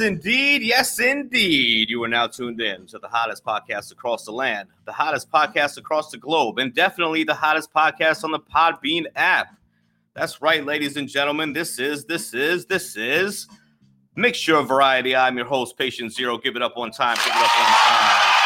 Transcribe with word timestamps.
indeed. 0.00 0.62
Yes, 0.62 0.98
indeed. 0.98 1.90
You 1.90 2.02
are 2.04 2.08
now 2.08 2.26
tuned 2.26 2.60
in 2.60 2.86
to 2.86 2.98
the 2.98 3.08
hottest 3.08 3.44
podcast 3.44 3.92
across 3.92 4.24
the 4.24 4.32
land, 4.32 4.68
the 4.84 4.92
hottest 4.92 5.30
podcast 5.30 5.78
across 5.78 6.10
the 6.10 6.18
globe, 6.18 6.58
and 6.58 6.74
definitely 6.74 7.24
the 7.24 7.34
hottest 7.34 7.72
podcast 7.72 8.24
on 8.24 8.32
the 8.32 8.40
Podbean 8.40 9.06
app. 9.16 9.56
That's 10.14 10.42
right, 10.42 10.64
ladies 10.64 10.96
and 10.96 11.08
gentlemen. 11.08 11.52
This 11.52 11.78
is, 11.78 12.04
this 12.04 12.34
is, 12.34 12.66
this 12.66 12.96
is 12.96 13.46
Mixture 14.16 14.56
of 14.56 14.68
Variety. 14.68 15.14
I'm 15.14 15.36
your 15.36 15.46
host, 15.46 15.78
Patient 15.78 16.12
Zero. 16.12 16.36
Give 16.36 16.56
it 16.56 16.62
up 16.62 16.76
one 16.76 16.90
time. 16.90 17.16
Give 17.16 17.26
it 17.26 17.32
up 17.32 17.42
one 17.42 17.66
time. 17.66 18.36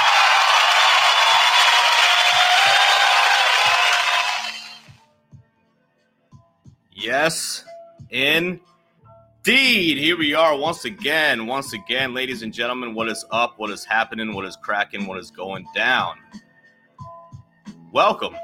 Yes, 6.93 7.65
indeed. 9.47 9.99
Here 9.99 10.17
we 10.17 10.33
are 10.35 10.57
once 10.57 10.87
again. 10.87 11.47
Once 11.47 11.75
again, 11.75 12.15
ladies 12.15 12.43
and 12.43 12.53
gentlemen, 12.53 12.95
what 12.95 13.09
is 13.09 13.27
up? 13.31 13.59
What 13.59 13.71
is 13.71 13.85
happening? 13.85 14.33
What 14.33 14.47
is 14.47 14.57
cracking? 14.57 15.07
What 15.07 15.19
is 15.19 15.31
going 15.31 15.67
down? 15.75 16.15
Welcome. 17.93 18.35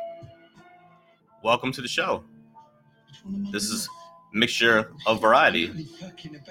Welcome 1.42 1.72
to 1.72 1.80
the 1.80 1.88
show. 1.88 2.22
This 3.50 3.64
is 3.64 3.88
mixture 4.34 4.92
of 5.06 5.22
variety, 5.22 5.88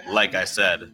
like 0.09 0.33
I 0.33 0.45
said. 0.45 0.93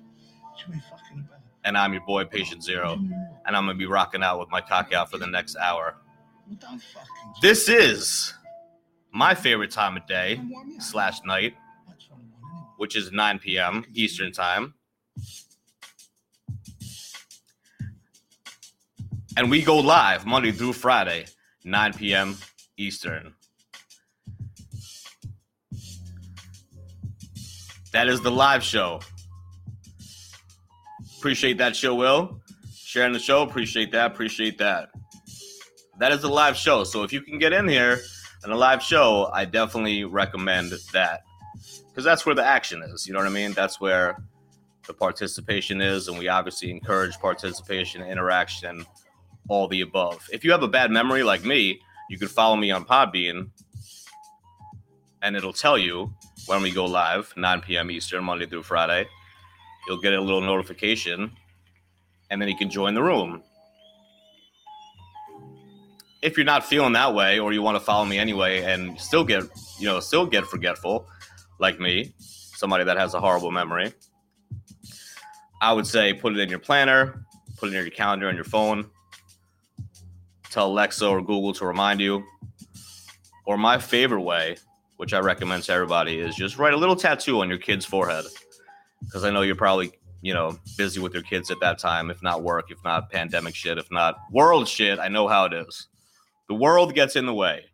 And 1.63 1.77
I'm 1.77 1.93
your 1.93 2.05
boy, 2.05 2.25
Patient 2.25 2.61
Zero. 2.61 2.99
And 3.45 3.55
I'm 3.55 3.65
gonna 3.65 3.75
be 3.75 3.85
rocking 3.85 4.21
out 4.21 4.37
with 4.37 4.49
my 4.49 4.59
cock 4.59 4.91
out 4.91 5.09
for 5.09 5.17
the 5.17 5.27
next 5.27 5.55
hour. 5.55 5.95
This 7.41 7.69
is 7.69 8.33
my 9.13 9.33
favorite 9.33 9.71
time 9.71 9.95
of 9.95 10.05
day 10.07 10.41
slash 10.79 11.23
night, 11.23 11.55
which 12.77 12.95
is 12.95 13.11
9 13.11 13.39
p.m. 13.39 13.85
Eastern 13.93 14.31
time. 14.31 14.73
And 19.37 19.49
we 19.49 19.61
go 19.61 19.77
live 19.77 20.25
Monday 20.25 20.51
through 20.51 20.73
Friday, 20.73 21.25
9 21.63 21.93
p.m. 21.93 22.37
Eastern. 22.77 23.33
That 27.91 28.07
is 28.07 28.21
the 28.21 28.31
live 28.31 28.63
show. 28.63 28.99
Appreciate 31.17 31.57
that 31.57 31.75
show, 31.75 31.95
Will. 31.95 32.41
Sharing 32.73 33.13
the 33.13 33.19
show, 33.19 33.41
appreciate 33.41 33.91
that, 33.91 34.11
appreciate 34.11 34.57
that. 34.59 34.89
That 35.99 36.11
is 36.11 36.23
a 36.23 36.29
live 36.29 36.55
show. 36.55 36.83
So 36.83 37.03
if 37.03 37.11
you 37.11 37.21
can 37.21 37.39
get 37.39 37.51
in 37.51 37.67
here 37.67 37.99
and 38.43 38.53
a 38.53 38.55
live 38.55 38.83
show, 38.83 39.29
I 39.33 39.45
definitely 39.45 40.03
recommend 40.03 40.71
that 40.93 41.23
because 41.95 42.03
that's 42.03 42.25
where 42.25 42.35
the 42.35 42.45
action 42.45 42.83
is. 42.83 43.07
You 43.07 43.13
know 43.13 43.19
what 43.19 43.27
I 43.29 43.31
mean? 43.31 43.53
That's 43.53 43.79
where 43.79 44.21
the 44.85 44.93
participation 44.93 45.79
is, 45.79 46.09
and 46.09 46.19
we 46.19 46.27
obviously 46.27 46.69
encourage 46.69 47.17
participation, 47.19 48.01
interaction, 48.01 48.85
all 49.47 49.69
the 49.69 49.79
above. 49.79 50.27
If 50.29 50.43
you 50.43 50.51
have 50.51 50.61
a 50.61 50.67
bad 50.67 50.91
memory 50.91 51.23
like 51.23 51.45
me, 51.45 51.79
you 52.09 52.17
can 52.17 52.27
follow 52.27 52.57
me 52.57 52.69
on 52.69 52.83
Podbean, 52.83 53.47
and 55.21 55.37
it'll 55.37 55.53
tell 55.53 55.77
you 55.77 56.13
when 56.47 56.61
we 56.61 56.69
go 56.69 56.83
live, 56.83 57.33
9 57.37 57.61
p.m. 57.61 57.89
Eastern, 57.89 58.25
Monday 58.25 58.45
through 58.45 58.63
Friday. 58.63 59.07
You'll 59.87 60.01
get 60.01 60.13
a 60.13 60.19
little 60.19 60.41
notification, 60.41 61.31
and 62.29 62.41
then 62.41 62.49
you 62.49 62.57
can 62.57 62.69
join 62.69 62.93
the 62.93 63.03
room 63.03 63.41
if 66.21 66.37
you're 66.37 66.45
not 66.45 66.65
feeling 66.65 66.93
that 66.93 67.13
way 67.13 67.37
or 67.37 67.53
you 67.53 67.61
want 67.61 67.75
to 67.75 67.79
follow 67.79 68.03
me 68.03 68.17
anyway 68.17 68.63
and 68.63 68.99
still 68.99 69.23
get 69.23 69.43
you 69.77 69.85
know 69.85 69.99
still 69.99 70.25
get 70.25 70.43
forgetful 70.43 71.07
like 71.59 71.79
me 71.79 72.13
somebody 72.17 72.83
that 72.83 72.97
has 72.97 73.13
a 73.13 73.19
horrible 73.19 73.51
memory 73.51 73.93
i 75.61 75.71
would 75.71 75.87
say 75.87 76.13
put 76.13 76.33
it 76.33 76.39
in 76.39 76.49
your 76.49 76.59
planner 76.59 77.25
put 77.57 77.67
it 77.67 77.75
in 77.75 77.81
your 77.81 77.89
calendar 77.89 78.27
on 78.27 78.35
your 78.35 78.43
phone 78.43 78.89
tell 80.55 80.67
alexa 80.67 81.05
or 81.05 81.19
google 81.21 81.51
to 81.53 81.65
remind 81.65 81.99
you. 81.99 82.23
Or 83.45 83.57
my 83.57 83.77
favorite 83.77 84.21
way 84.21 84.55
which 84.97 85.13
i 85.13 85.19
recommend 85.19 85.63
to 85.63 85.73
everybody 85.73 86.19
is 86.19 86.35
just 86.35 86.57
write 86.57 86.73
a 86.73 86.77
little 86.77 86.95
tattoo 86.95 87.41
on 87.41 87.49
your 87.49 87.57
kid's 87.57 87.85
forehead. 87.85 88.25
Because 89.01 89.23
i 89.23 89.29
know 89.29 89.41
you're 89.41 89.55
probably 89.55 89.91
you 90.21 90.33
know 90.33 90.57
busy 90.77 90.99
with 91.01 91.13
your 91.13 91.21
kids 91.23 91.51
at 91.51 91.59
that 91.59 91.77
time 91.77 92.09
if 92.09 92.23
not 92.23 92.41
work 92.41 92.71
if 92.71 92.77
not 92.83 93.11
pandemic 93.11 93.53
shit 93.53 93.77
if 93.77 93.91
not 93.91 94.15
world 94.31 94.67
shit 94.67 94.97
i 94.97 95.07
know 95.09 95.27
how 95.27 95.45
it 95.45 95.53
is. 95.53 95.87
The 96.47 96.55
world 96.55 96.93
gets 96.93 97.15
in 97.15 97.25
the 97.25 97.33
way. 97.33 97.65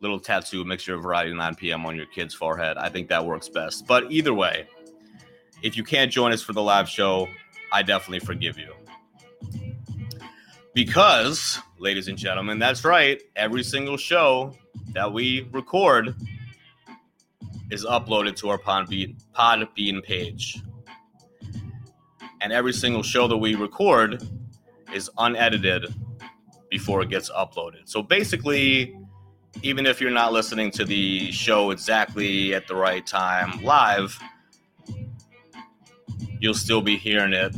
Little 0.00 0.20
tattoo 0.20 0.64
mixture 0.64 0.94
of 0.94 1.02
variety 1.02 1.34
9 1.34 1.54
p.m. 1.56 1.84
on 1.84 1.96
your 1.96 2.06
kid's 2.06 2.34
forehead. 2.34 2.76
I 2.76 2.88
think 2.88 3.08
that 3.08 3.24
works 3.24 3.48
best. 3.48 3.86
But 3.86 4.10
either 4.12 4.32
way, 4.32 4.68
if 5.62 5.76
you 5.76 5.82
can't 5.82 6.12
join 6.12 6.32
us 6.32 6.42
for 6.42 6.52
the 6.52 6.62
live 6.62 6.88
show, 6.88 7.28
I 7.72 7.82
definitely 7.82 8.20
forgive 8.20 8.58
you. 8.58 8.72
Because, 10.72 11.58
ladies 11.78 12.06
and 12.06 12.16
gentlemen, 12.16 12.60
that's 12.60 12.84
right. 12.84 13.20
Every 13.34 13.64
single 13.64 13.96
show 13.96 14.54
that 14.92 15.12
we 15.12 15.48
record 15.52 16.14
is 17.70 17.84
uploaded 17.84 18.36
to 18.36 18.50
our 18.50 18.58
Podbean, 18.58 19.20
Podbean 19.34 20.02
page. 20.02 20.62
And 22.40 22.52
every 22.52 22.72
single 22.72 23.02
show 23.02 23.26
that 23.26 23.36
we 23.36 23.56
record 23.56 24.22
is 24.94 25.10
unedited 25.18 25.92
before 26.70 27.02
it 27.02 27.10
gets 27.10 27.30
uploaded. 27.30 27.88
So 27.88 28.02
basically, 28.02 28.96
even 29.62 29.86
if 29.86 30.00
you're 30.00 30.10
not 30.10 30.32
listening 30.32 30.70
to 30.72 30.84
the 30.84 31.30
show 31.32 31.70
exactly 31.70 32.54
at 32.54 32.66
the 32.66 32.74
right 32.74 33.06
time 33.06 33.62
live, 33.62 34.18
you'll 36.40 36.54
still 36.54 36.80
be 36.80 36.96
hearing 36.96 37.32
it 37.32 37.54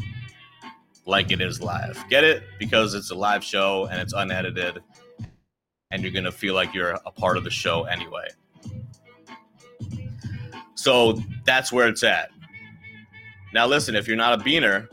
like 1.07 1.31
it 1.31 1.41
is 1.41 1.61
live. 1.61 2.03
Get 2.09 2.25
it? 2.25 2.43
Because 2.59 2.95
it's 2.95 3.11
a 3.11 3.15
live 3.15 3.45
show 3.45 3.87
and 3.91 4.01
it's 4.01 4.13
unedited, 4.13 4.83
and 5.91 6.03
you're 6.03 6.13
going 6.13 6.25
to 6.25 6.33
feel 6.33 6.55
like 6.55 6.73
you're 6.75 6.99
a 7.05 7.11
part 7.11 7.37
of 7.37 7.45
the 7.45 7.51
show 7.51 7.85
anyway. 7.85 8.29
So 10.75 11.21
that's 11.45 11.71
where 11.73 11.89
it's 11.89 12.03
at. 12.03 12.31
Now, 13.53 13.67
listen, 13.67 13.95
if 13.95 14.09
you're 14.09 14.17
not 14.17 14.41
a 14.41 14.43
beaner 14.43 14.89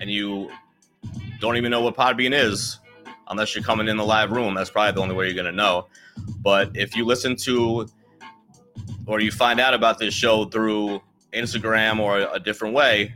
and 0.00 0.10
you 0.10 0.50
don't 1.40 1.56
even 1.56 1.70
know 1.70 1.80
what 1.80 1.96
Podbean 1.96 2.32
is 2.32 2.78
unless 3.28 3.54
you're 3.54 3.64
coming 3.64 3.88
in 3.88 3.96
the 3.96 4.04
live 4.04 4.30
room. 4.30 4.54
That's 4.54 4.70
probably 4.70 4.92
the 4.92 5.00
only 5.00 5.14
way 5.14 5.26
you're 5.26 5.34
going 5.34 5.46
to 5.46 5.52
know. 5.52 5.86
But 6.40 6.76
if 6.76 6.96
you 6.96 7.04
listen 7.04 7.36
to 7.36 7.86
or 9.06 9.20
you 9.20 9.30
find 9.30 9.60
out 9.60 9.74
about 9.74 9.98
this 9.98 10.14
show 10.14 10.44
through 10.44 11.00
Instagram 11.32 11.98
or 12.00 12.20
a 12.32 12.38
different 12.38 12.74
way, 12.74 13.14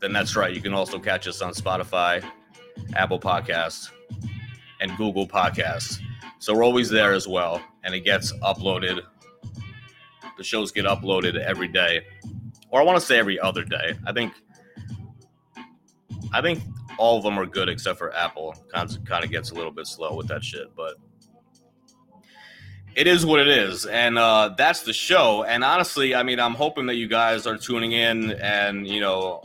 then 0.00 0.12
that's 0.12 0.34
right. 0.34 0.52
You 0.54 0.60
can 0.60 0.74
also 0.74 0.98
catch 0.98 1.28
us 1.28 1.40
on 1.40 1.52
Spotify, 1.52 2.24
Apple 2.94 3.20
Podcasts, 3.20 3.90
and 4.80 4.96
Google 4.96 5.26
Podcasts. 5.26 6.00
So 6.40 6.54
we're 6.54 6.64
always 6.64 6.90
there 6.90 7.12
as 7.12 7.28
well. 7.28 7.62
And 7.84 7.94
it 7.94 8.00
gets 8.00 8.32
uploaded. 8.38 9.00
The 10.36 10.44
shows 10.44 10.72
get 10.72 10.84
uploaded 10.84 11.38
every 11.38 11.68
day. 11.68 12.06
Or 12.70 12.80
I 12.80 12.84
want 12.84 12.98
to 12.98 13.04
say 13.04 13.18
every 13.18 13.38
other 13.38 13.64
day. 13.64 13.94
I 14.06 14.12
think 14.12 14.32
I 16.32 16.40
think 16.40 16.62
all 16.98 17.16
of 17.16 17.24
them 17.24 17.38
are 17.38 17.46
good 17.46 17.68
except 17.68 17.98
for 17.98 18.14
Apple. 18.14 18.54
Kind 18.72 18.90
of, 18.90 19.04
kind 19.04 19.24
of 19.24 19.30
gets 19.30 19.50
a 19.50 19.54
little 19.54 19.70
bit 19.70 19.86
slow 19.86 20.14
with 20.14 20.28
that 20.28 20.42
shit, 20.44 20.74
but 20.76 20.94
it 22.94 23.06
is 23.06 23.24
what 23.24 23.40
it 23.40 23.48
is, 23.48 23.86
and 23.86 24.18
uh, 24.18 24.54
that's 24.56 24.82
the 24.82 24.92
show. 24.92 25.44
And 25.44 25.64
honestly, 25.64 26.14
I 26.14 26.22
mean, 26.22 26.38
I'm 26.38 26.54
hoping 26.54 26.86
that 26.86 26.96
you 26.96 27.08
guys 27.08 27.46
are 27.46 27.56
tuning 27.56 27.92
in, 27.92 28.32
and 28.32 28.86
you 28.86 29.00
know, 29.00 29.42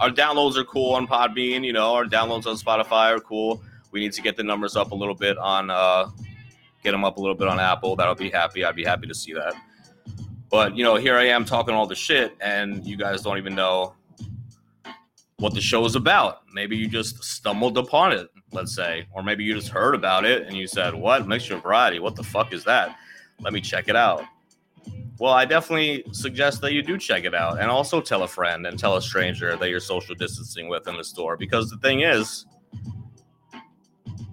our 0.00 0.10
downloads 0.10 0.56
are 0.56 0.64
cool 0.64 0.94
on 0.94 1.06
Podbean. 1.06 1.64
You 1.64 1.72
know, 1.72 1.94
our 1.94 2.04
downloads 2.04 2.46
on 2.46 2.56
Spotify 2.56 3.14
are 3.14 3.20
cool. 3.20 3.62
We 3.90 4.00
need 4.00 4.12
to 4.12 4.22
get 4.22 4.36
the 4.36 4.42
numbers 4.42 4.76
up 4.76 4.92
a 4.92 4.94
little 4.94 5.14
bit 5.14 5.36
on, 5.38 5.70
uh, 5.70 6.08
get 6.82 6.92
them 6.92 7.04
up 7.04 7.18
a 7.18 7.20
little 7.20 7.34
bit 7.34 7.48
on 7.48 7.60
Apple. 7.60 7.96
That'll 7.96 8.14
be 8.14 8.30
happy. 8.30 8.64
I'd 8.64 8.76
be 8.76 8.84
happy 8.84 9.06
to 9.06 9.14
see 9.14 9.34
that. 9.34 9.54
But 10.50 10.76
you 10.76 10.82
know, 10.82 10.96
here 10.96 11.16
I 11.16 11.24
am 11.24 11.44
talking 11.44 11.74
all 11.74 11.86
the 11.86 11.94
shit, 11.94 12.36
and 12.40 12.86
you 12.86 12.96
guys 12.96 13.20
don't 13.20 13.36
even 13.36 13.54
know 13.54 13.94
what 15.38 15.54
the 15.54 15.60
show 15.60 15.84
is 15.84 15.94
about. 15.94 16.42
Maybe 16.52 16.76
you 16.76 16.88
just 16.88 17.22
stumbled 17.22 17.78
upon 17.78 18.12
it 18.12 18.28
let's 18.52 18.74
say, 18.74 19.06
or 19.12 19.22
maybe 19.22 19.44
you 19.44 19.54
just 19.54 19.68
heard 19.68 19.94
about 19.94 20.24
it 20.24 20.46
and 20.46 20.56
you 20.56 20.66
said, 20.66 20.94
"What 20.94 21.26
mixture 21.26 21.56
of 21.56 21.62
variety? 21.62 21.98
What 21.98 22.16
the 22.16 22.22
fuck 22.22 22.52
is 22.52 22.64
that? 22.64 22.96
Let 23.40 23.52
me 23.52 23.60
check 23.60 23.88
it 23.88 23.96
out." 23.96 24.24
Well, 25.18 25.32
I 25.32 25.44
definitely 25.44 26.04
suggest 26.12 26.60
that 26.60 26.72
you 26.72 26.82
do 26.82 26.96
check 26.96 27.24
it 27.24 27.34
out, 27.34 27.60
and 27.60 27.70
also 27.70 28.00
tell 28.00 28.22
a 28.22 28.28
friend 28.28 28.66
and 28.66 28.78
tell 28.78 28.96
a 28.96 29.02
stranger 29.02 29.56
that 29.56 29.68
you're 29.68 29.80
social 29.80 30.14
distancing 30.14 30.68
with 30.68 30.86
in 30.86 30.96
the 30.96 31.04
store. 31.04 31.36
Because 31.36 31.70
the 31.70 31.76
thing 31.78 32.00
is, 32.00 32.46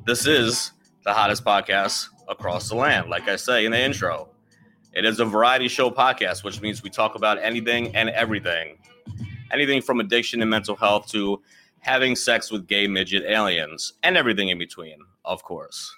this 0.06 0.28
is 0.28 0.72
the 1.04 1.14
hottest 1.14 1.44
podcast 1.44 2.08
across 2.28 2.70
the 2.70 2.76
land. 2.76 3.10
Like 3.10 3.28
I 3.28 3.36
say 3.36 3.66
in 3.66 3.72
the 3.72 3.82
intro, 3.82 4.30
it 4.94 5.06
is 5.06 5.20
a 5.20 5.26
variety 5.26 5.68
show 5.68 5.90
podcast, 5.90 6.44
which 6.44 6.62
means 6.62 6.84
we 6.84 6.90
talk 6.90 7.16
about 7.16 7.40
anything 7.40 7.96
and 7.96 8.10
everything. 8.10 8.78
Anything 9.52 9.82
from 9.82 10.00
addiction 10.00 10.42
and 10.42 10.50
mental 10.50 10.76
health 10.76 11.08
to 11.12 11.42
having 11.80 12.16
sex 12.16 12.52
with 12.52 12.68
gay 12.68 12.88
midget 12.88 13.24
aliens, 13.24 13.94
and 14.02 14.18
everything 14.18 14.50
in 14.50 14.58
between, 14.58 14.98
of 15.24 15.44
course. 15.44 15.96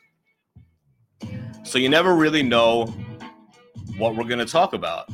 So 1.64 1.80
you 1.80 1.88
never 1.88 2.16
really 2.16 2.44
know 2.44 2.88
what 3.98 4.16
we're 4.16 4.26
going 4.26 4.40
to 4.40 4.46
talk 4.46 4.74
about. 4.74 5.10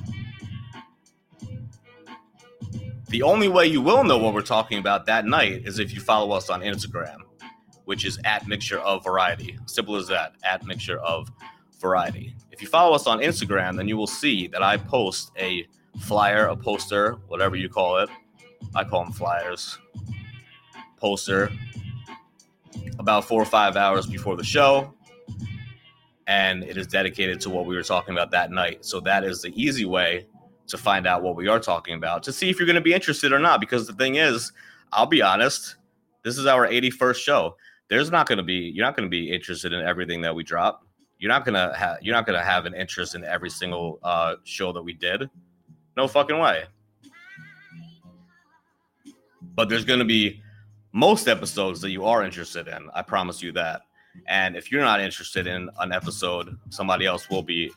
The 3.10 3.22
only 3.22 3.48
way 3.48 3.68
you 3.68 3.82
will 3.82 4.04
know 4.04 4.18
what 4.18 4.34
we're 4.34 4.42
talking 4.42 4.80
about 4.80 5.06
that 5.06 5.26
night 5.26 5.68
is 5.68 5.78
if 5.78 5.94
you 5.94 6.02
follow 6.02 6.36
us 6.36 6.50
on 6.50 6.62
Instagram, 6.62 7.18
which 7.86 8.06
is 8.06 8.20
at 8.24 8.48
Mixture 8.48 8.80
of 8.80 9.04
Variety. 9.04 9.60
Simple 9.68 9.96
as 9.96 10.08
that, 10.08 10.34
at 10.44 10.66
Mixture 10.66 10.98
of 11.00 11.30
Variety. 11.80 12.36
If 12.52 12.64
you 12.64 12.68
follow 12.68 12.96
us 12.96 13.06
on 13.06 13.20
Instagram, 13.20 13.78
then 13.78 13.88
you 13.88 13.98
will 13.98 14.08
see 14.08 14.48
that 14.48 14.64
I 14.64 14.78
post 14.78 15.32
a 15.38 15.68
flyer, 16.00 16.48
a 16.48 16.56
poster, 16.56 17.14
whatever 17.28 17.56
you 17.56 17.70
call 17.70 17.98
it. 17.98 18.10
I 18.76 18.84
call 18.84 19.04
them 19.04 19.14
flyers 19.14 19.78
poster 20.98 21.52
about 23.00 23.26
four 23.26 23.42
or 23.42 23.46
five 23.46 23.76
hours 23.76 24.06
before 24.06 24.36
the 24.36 24.44
show. 24.44 24.94
And 26.28 26.64
it 26.64 26.78
is 26.78 26.88
dedicated 26.88 27.42
to 27.42 27.50
what 27.50 27.66
we 27.66 27.76
were 27.76 27.84
talking 27.84 28.14
about 28.14 28.32
that 28.32 28.52
night. 28.52 28.86
So 28.86 29.02
that 29.02 29.26
is 29.26 29.42
the 29.42 29.52
easy 29.62 29.86
way 29.86 30.28
to 30.68 30.78
find 30.78 31.06
out 31.06 31.22
what 31.22 31.36
we 31.36 31.50
are 31.50 31.60
talking 31.60 31.96
about, 31.96 32.24
to 32.24 32.32
see 32.32 32.50
if 32.50 32.58
you're 32.58 32.66
going 32.66 32.76
to 32.76 32.82
be 32.82 32.94
interested 32.94 33.34
or 33.34 33.40
not. 33.40 33.60
Because 33.60 33.86
the 33.86 33.94
thing 33.94 34.16
is, 34.16 34.54
I'll 34.94 35.06
be 35.06 35.22
honest, 35.22 35.76
this 36.24 36.38
is 36.38 36.46
our 36.46 36.68
81st 36.68 37.16
show. 37.16 37.58
There's 37.90 38.10
not 38.10 38.28
going 38.28 38.38
to 38.38 38.44
be, 38.44 38.72
you're 38.74 38.86
not 38.86 38.96
going 38.96 39.06
to 39.06 39.12
be 39.12 39.30
interested 39.32 39.74
in 39.74 39.86
everything 39.86 40.22
that 40.22 40.34
we 40.34 40.44
drop. 40.44 40.86
You're 41.20 41.30
not 41.30 41.46
to 41.46 41.74
have, 41.78 41.98
you're 42.02 42.16
not 42.16 42.26
to 42.28 42.42
have 42.42 42.66
an 42.66 42.74
interest 42.74 43.16
in 43.16 43.26
every 43.26 43.50
single 43.50 44.00
uh, 44.04 44.36
show 44.46 44.72
that 44.72 44.82
we 44.82 44.94
did. 44.94 45.30
No 45.98 46.08
fucking 46.08 46.40
way. 46.40 46.64
But 49.56 49.70
there's 49.70 49.86
going 49.86 50.00
to 50.00 50.06
be 50.06 50.42
most 50.92 51.28
episodes 51.28 51.82
that 51.82 51.92
you 51.92 52.06
are 52.06 52.24
interested 52.24 52.68
in. 52.68 52.90
I 52.94 53.02
promise 53.02 53.42
you 53.42 53.52
that. 53.54 53.82
And 54.28 54.56
if 54.56 54.72
you're 54.72 54.82
not 54.82 55.02
interested 55.02 55.48
in 55.48 55.70
an 55.80 55.92
episode, 55.92 56.56
somebody 56.70 57.06
else 57.06 57.30
will 57.30 57.42
be 57.42 57.72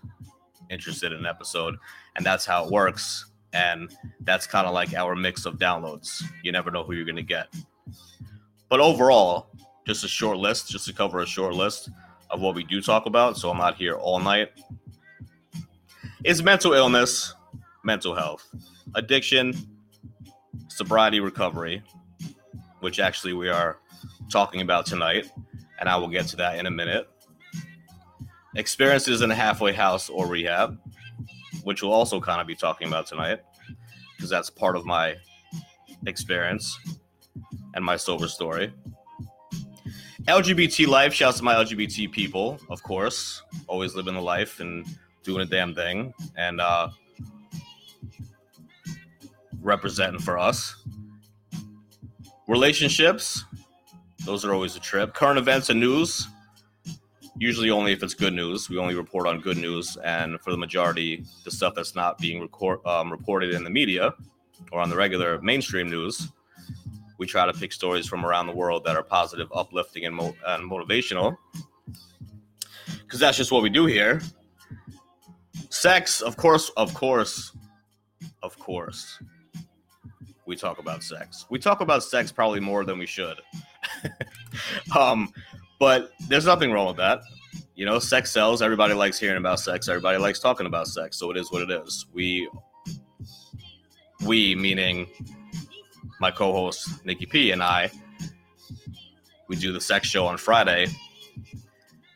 interested 0.71 1.13
in 1.13 1.19
an 1.19 1.27
episode. 1.27 1.77
And 2.15 2.25
that's 2.25 2.45
how 2.45 2.65
it 2.67 2.71
works. 2.71 3.27
And 3.53 3.91
that's 4.21 4.47
kind 4.47 4.67
of 4.67 4.75
like 4.75 4.93
our 4.95 5.15
mix 5.15 5.47
of 5.47 5.55
downloads. 5.59 6.23
You 6.43 6.53
never 6.53 6.71
know 6.71 6.85
who 6.85 6.93
you're 6.93 7.07
going 7.07 7.17
to 7.17 7.23
get. 7.23 7.49
But 8.69 8.81
overall, 8.81 9.49
just 9.87 10.05
a 10.05 10.09
short 10.09 10.37
list, 10.37 10.69
just 10.69 10.87
to 10.87 10.93
cover 10.93 11.21
a 11.21 11.27
short 11.27 11.55
list 11.55 11.89
of 12.31 12.41
what 12.41 12.55
we 12.55 12.65
do 12.65 12.83
talk 12.83 13.07
about. 13.07 13.37
So 13.39 13.51
I'm 13.51 13.59
not 13.59 13.77
here 13.77 13.95
all 13.95 14.19
night. 14.19 14.51
Is 16.25 16.43
mental 16.43 16.73
illness, 16.73 17.35
mental 17.85 18.15
health, 18.15 18.45
addiction, 18.95 19.55
sobriety 20.69 21.21
recovery, 21.21 21.83
which 22.81 23.01
actually 23.01 23.33
we 23.33 23.49
are 23.49 23.79
talking 24.31 24.61
about 24.61 24.87
tonight, 24.87 25.31
and 25.79 25.89
I 25.89 25.97
will 25.97 26.09
get 26.09 26.27
to 26.29 26.37
that 26.37 26.59
in 26.59 26.67
a 26.67 26.71
minute. 26.71 27.09
Experiences 28.55 29.23
in 29.23 29.31
a 29.31 29.35
halfway 29.35 29.73
house 29.73 30.09
or 30.09 30.27
rehab, 30.27 30.79
which 31.65 31.83
we'll 31.83 31.93
also 31.93 32.21
kind 32.21 32.41
of 32.41 32.47
be 32.47 32.55
talking 32.55 32.89
about 32.89 33.07
tonight, 33.07 33.41
because 34.17 34.31
that's 34.31 34.51
part 34.51 34.77
of 34.77 34.87
my 34.87 35.17
experience 36.07 36.79
and 37.75 37.85
my 37.85 37.97
sober 37.97 38.29
story. 38.29 38.73
LGBT 40.27 40.89
life, 40.89 41.13
shouts 41.13 41.39
to 41.39 41.45
my 41.45 41.55
LGBT 41.55 42.11
people, 42.11 42.59
of 42.69 42.83
course, 42.83 43.43
always 43.69 43.95
living 43.95 44.15
the 44.15 44.21
life 44.21 44.59
and 44.59 44.85
doing 45.23 45.43
a 45.43 45.47
damn 45.47 45.75
thing 45.75 46.13
and 46.37 46.61
uh, 46.61 46.89
representing 49.67 50.21
for 50.21 50.39
us. 50.39 50.77
Relationships, 52.47 53.45
those 54.25 54.45
are 54.45 54.55
always 54.55 54.77
a 54.77 54.81
trip. 54.81 55.13
Current 55.13 55.39
events 55.39 55.69
and 55.69 55.81
news, 55.81 56.29
usually 57.37 57.71
only 57.71 57.93
if 57.93 58.03
it's 58.03 58.15
good 58.15 58.33
news. 58.33 58.71
We 58.71 58.79
only 58.79 58.95
report 58.95 59.27
on 59.27 59.41
good 59.41 59.57
news, 59.59 59.99
and 60.05 60.41
for 60.41 60.53
the 60.53 60.57
majority, 60.57 61.25
the 61.45 61.51
stuff 61.51 61.75
that's 61.75 61.97
not 61.97 62.19
being 62.19 62.41
record, 62.41 62.79
um, 62.87 63.11
reported 63.11 63.53
in 63.53 63.65
the 63.65 63.71
media 63.71 64.15
or 64.71 64.81
on 64.81 64.89
the 64.89 64.97
regular 64.97 65.41
mainstream 65.43 65.91
news, 65.91 66.29
we 67.19 67.27
try 67.27 67.45
to 67.45 67.53
pick 67.53 67.73
stories 67.73 68.07
from 68.07 68.25
around 68.25 68.47
the 68.47 68.55
world 68.55 68.85
that 68.85 68.95
are 68.95 69.03
positive, 69.03 69.49
uplifting, 69.53 70.05
and, 70.07 70.15
mo- 70.15 70.37
and 70.47 70.71
motivational. 70.71 71.37
Because 73.03 73.19
that's 73.19 73.37
just 73.37 73.51
what 73.51 73.63
we 73.63 73.71
do 73.71 73.87
here. 73.87 74.21
Sex, 75.71 76.21
of 76.21 76.37
course, 76.37 76.71
of 76.77 76.95
course, 76.95 77.53
of 78.43 78.57
course 78.59 79.19
we 80.47 80.57
talk 80.57 80.79
about 80.79 81.03
sex. 81.03 81.47
We 81.51 81.59
talk 81.59 81.81
about 81.81 82.03
sex 82.03 82.31
probably 82.33 82.61
more 82.61 82.85
than 82.85 82.99
we 82.99 83.07
should. 83.07 83.41
um, 84.97 85.33
but 85.79 86.13
there's 86.29 86.47
nothing 86.47 86.73
wrong 86.73 86.89
with 86.89 86.97
that. 86.97 87.21
You 87.75 87.85
know, 87.85 87.99
sex 87.99 88.31
sells. 88.31 88.63
Everybody 88.63 88.95
likes 88.95 89.19
hearing 89.19 89.37
about 89.37 89.61
sex. 89.61 89.89
Everybody 89.89 90.19
likes 90.19 90.39
talking 90.39 90.67
about 90.67 90.87
sex. 90.87 91.19
So 91.19 91.31
it 91.31 91.37
is 91.37 91.53
what 91.53 91.63
it 91.63 91.71
is. 91.71 92.07
We, 92.15 92.49
we 94.25 94.55
meaning 94.55 95.09
my 96.21 96.31
co-host 96.31 97.05
Nikki 97.05 97.27
P 97.27 97.51
and 97.51 97.63
I, 97.63 97.91
we 99.49 99.57
do 99.57 99.73
the 99.73 99.81
sex 99.81 100.09
show 100.09 100.27
on 100.27 100.39
Friday, 100.39 100.87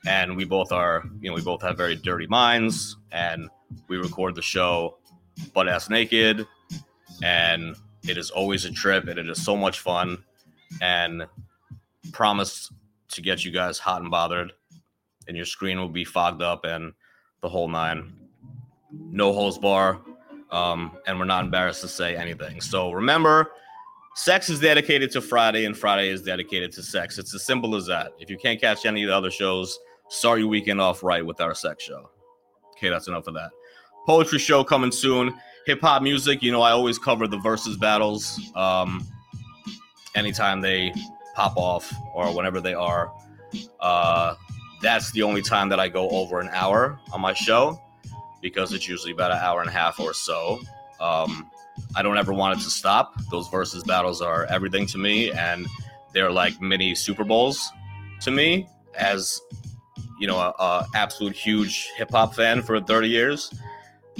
and 0.07 0.37
we 0.37 0.45
both 0.45 0.73
are, 0.73 1.05
you 1.21 1.31
know, 1.31 1.35
we 1.35 1.43
both 1.43 1.63
have 1.63 1.77
very 1.77 1.97
dirty 1.97 2.27
minds, 2.27 2.97
and 3.13 3.49
we 3.89 3.99
record 3.99 4.35
the 4.35 4.43
show 4.43 4.97
butt 5.53 5.69
ass 5.69 5.91
naked, 5.91 6.47
and 7.23 7.77
it 8.09 8.17
is 8.17 8.31
always 8.31 8.65
a 8.65 8.71
trip 8.71 9.09
and 9.09 9.19
it 9.19 9.29
is 9.29 9.43
so 9.43 9.57
much 9.57 9.81
fun 9.81 10.23
and 10.81 11.27
promise 12.13 12.73
to 13.09 13.21
get 13.21 13.45
you 13.45 13.51
guys 13.51 13.79
hot 13.79 14.03
and 14.03 14.11
bothered 14.11 14.53
and 15.29 15.37
your 15.37 15.47
screen 15.47 15.79
will 15.79 15.89
be 15.89 16.05
fogged 16.05 16.43
up 16.43 16.65
and 16.65 16.93
the 17.41 17.49
whole 17.49 17.69
nine. 17.69 18.13
No 18.93 19.33
holes 19.33 19.59
bar. 19.59 20.01
Um, 20.51 20.97
and 21.07 21.19
we're 21.19 21.27
not 21.27 21.45
embarrassed 21.45 21.81
to 21.83 21.89
say 21.89 22.17
anything. 22.17 22.61
So 22.61 22.91
remember, 22.91 23.53
sex 24.17 24.51
is 24.51 24.59
dedicated 24.59 25.13
to 25.13 25.21
Friday 25.21 25.65
and 25.65 25.77
Friday 25.77 26.09
is 26.09 26.23
dedicated 26.23 26.73
to 26.73 26.83
sex. 26.83 27.19
It's 27.19 27.33
as 27.33 27.45
simple 27.47 27.77
as 27.77 27.87
that. 27.87 28.13
If 28.19 28.29
you 28.29 28.37
can't 28.37 28.61
catch 28.61 28.85
any 28.85 29.05
of 29.05 29.09
the 29.09 29.17
other 29.17 29.31
shows, 29.31 29.79
start 30.09 30.41
your 30.41 30.49
weekend 30.49 30.81
off 30.81 31.05
right 31.05 31.25
with 31.25 31.41
our 31.41 31.55
sex 31.55 31.85
show. 31.85 32.11
Okay, 32.73 32.89
that's 32.89 33.07
enough 33.07 33.29
of 33.29 33.35
that. 33.35 33.51
Poetry 34.07 34.41
show 34.41 34.65
coming 34.65 34.91
soon 34.91 35.33
hip 35.67 35.81
hop 35.81 36.03
music, 36.03 36.43
you 36.43 36.53
know, 36.53 36.63
I 36.63 36.71
always 36.71 36.99
cover 36.99 37.27
the 37.27 37.39
Verzuz 37.39 37.79
battles 37.79 38.41
um, 38.55 39.07
anytime 40.15 40.61
they 40.61 40.93
pop 41.35 41.57
off 41.57 41.93
or 42.15 42.35
whenever 42.35 42.61
they 42.61 42.75
are. 42.75 43.13
Uh, 43.81 44.35
that's 44.83 45.13
the 45.13 45.23
only 45.23 45.43
time 45.43 45.69
that 45.69 45.81
I 45.81 45.89
go 45.89 46.09
over 46.11 46.41
an 46.41 46.49
hour 46.53 46.99
on 47.13 47.21
my 47.21 47.35
show 47.35 47.81
because 48.41 48.73
it's 48.73 48.89
usually 48.89 49.13
about 49.13 49.31
an 49.31 49.39
hour 49.39 49.61
and 49.61 49.69
a 49.69 49.73
half 49.73 50.01
or 50.01 50.15
so. 50.15 50.61
Um, 51.01 51.51
I 51.95 52.03
don't 52.03 52.17
ever 52.17 52.33
want 52.33 52.59
it 52.59 52.65
to 52.65 52.71
stop. 52.71 53.15
Those 53.31 53.49
Verzuz 53.49 53.87
battles 53.87 54.21
are 54.21 54.45
everything 54.47 54.87
to 54.87 54.99
me, 54.99 55.31
and 55.33 55.67
they're 56.13 56.31
like 56.31 56.61
mini 56.61 56.95
Super 56.95 57.25
Bowls 57.25 57.71
to 58.21 58.31
me. 58.31 58.69
As 58.99 59.41
you 60.19 60.27
know, 60.27 60.39
a, 60.39 60.55
a 60.59 60.87
absolute 60.95 61.35
huge 61.35 61.91
hip 61.97 62.11
hop 62.11 62.35
fan 62.35 62.63
for 62.63 62.81
30 62.81 63.09
years. 63.09 63.53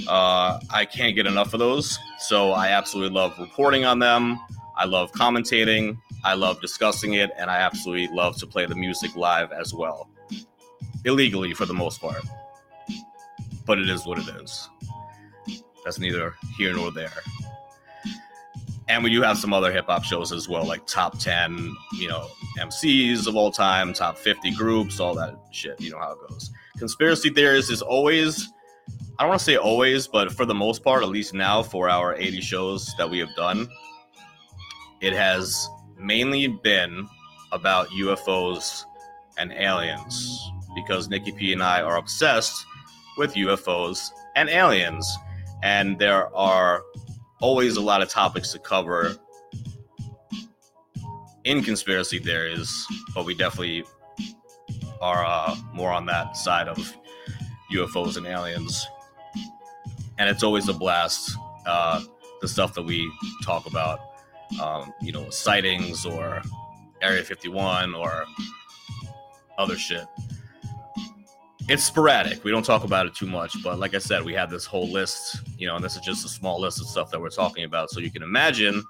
Uh, 0.07 0.59
I 0.69 0.85
can't 0.85 1.15
get 1.15 1.27
enough 1.27 1.53
of 1.53 1.59
those. 1.59 1.97
So 2.19 2.51
I 2.51 2.69
absolutely 2.69 3.15
love 3.15 3.37
reporting 3.39 3.85
on 3.85 3.99
them. 3.99 4.39
I 4.77 4.85
love 4.85 5.11
commentating. 5.11 5.97
I 6.23 6.33
love 6.35 6.61
discussing 6.61 7.13
it. 7.13 7.31
And 7.37 7.49
I 7.49 7.57
absolutely 7.57 8.15
love 8.15 8.37
to 8.37 8.47
play 8.47 8.65
the 8.65 8.75
music 8.75 9.15
live 9.15 9.51
as 9.51 9.73
well. 9.73 10.09
Illegally 11.05 11.53
for 11.53 11.65
the 11.65 11.73
most 11.73 12.01
part. 12.01 12.23
but 13.65 13.79
it 13.79 13.89
is 13.89 14.05
what 14.05 14.19
it 14.19 14.27
is. 14.41 14.69
That's 15.83 15.99
neither 15.99 16.35
here 16.57 16.73
nor 16.73 16.91
there. 16.91 17.11
And 18.87 19.03
we 19.03 19.09
do 19.09 19.21
have 19.21 19.37
some 19.37 19.53
other 19.53 19.71
hip 19.71 19.85
hop 19.85 20.03
shows 20.03 20.31
as 20.33 20.49
well, 20.49 20.65
like 20.65 20.85
top 20.85 21.17
10, 21.17 21.73
you 21.93 22.09
know, 22.09 22.27
MCs 22.59 23.27
of 23.27 23.35
all 23.35 23.51
time, 23.51 23.93
top 23.93 24.17
50 24.17 24.51
groups, 24.51 24.99
all 24.99 25.15
that 25.15 25.35
shit. 25.51 25.79
You 25.79 25.91
know 25.91 25.99
how 25.99 26.11
it 26.13 26.29
goes. 26.29 26.51
Conspiracy 26.77 27.29
theories 27.29 27.69
is 27.69 27.81
always, 27.81 28.51
I 29.17 29.23
don't 29.23 29.29
want 29.29 29.39
to 29.39 29.45
say 29.45 29.55
always, 29.57 30.07
but 30.07 30.31
for 30.31 30.45
the 30.45 30.55
most 30.55 30.83
part, 30.83 31.03
at 31.03 31.09
least 31.09 31.33
now 31.33 31.61
for 31.61 31.89
our 31.89 32.15
80 32.15 32.41
shows 32.41 32.93
that 32.97 33.09
we 33.09 33.19
have 33.19 33.33
done, 33.35 33.67
it 34.99 35.13
has 35.13 35.69
mainly 35.97 36.47
been 36.47 37.07
about 37.51 37.87
UFOs 37.89 38.83
and 39.37 39.51
aliens 39.53 40.51
because 40.75 41.09
Nikki 41.09 41.31
P 41.31 41.53
and 41.53 41.61
I 41.61 41.81
are 41.81 41.97
obsessed 41.97 42.65
with 43.17 43.33
UFOs 43.35 44.09
and 44.35 44.49
aliens. 44.49 45.07
And 45.63 45.99
there 45.99 46.35
are 46.35 46.81
always 47.41 47.77
a 47.77 47.81
lot 47.81 48.01
of 48.01 48.09
topics 48.09 48.51
to 48.53 48.59
cover 48.59 49.15
in 51.43 51.63
conspiracy 51.63 52.19
theories, 52.19 52.87
but 53.13 53.25
we 53.25 53.33
definitely 53.33 53.83
are 55.01 55.25
uh, 55.25 55.55
more 55.73 55.91
on 55.91 56.05
that 56.05 56.37
side 56.37 56.67
of 56.67 56.77
UFOs 57.71 58.17
and 58.17 58.25
aliens. 58.25 58.87
And 60.17 60.29
it's 60.29 60.43
always 60.43 60.67
a 60.67 60.73
blast, 60.73 61.35
uh, 61.65 62.01
the 62.41 62.47
stuff 62.47 62.73
that 62.75 62.83
we 62.83 63.11
talk 63.43 63.65
about, 63.65 63.99
um, 64.61 64.93
you 65.01 65.11
know, 65.11 65.29
sightings 65.29 66.05
or 66.05 66.41
Area 67.01 67.23
51 67.23 67.95
or 67.95 68.25
other 69.57 69.77
shit. 69.77 70.05
It's 71.67 71.83
sporadic. 71.83 72.43
We 72.43 72.51
don't 72.51 72.65
talk 72.65 72.83
about 72.83 73.05
it 73.05 73.15
too 73.15 73.27
much, 73.27 73.61
but 73.63 73.79
like 73.79 73.95
I 73.95 73.99
said, 73.99 74.23
we 74.23 74.33
have 74.33 74.49
this 74.49 74.65
whole 74.65 74.89
list, 74.89 75.41
you 75.57 75.67
know, 75.67 75.75
and 75.75 75.83
this 75.83 75.95
is 75.95 76.01
just 76.01 76.25
a 76.25 76.29
small 76.29 76.59
list 76.59 76.81
of 76.81 76.87
stuff 76.87 77.11
that 77.11 77.21
we're 77.21 77.29
talking 77.29 77.63
about. 77.63 77.89
So 77.91 77.99
you 77.99 78.11
can 78.11 78.23
imagine 78.23 78.83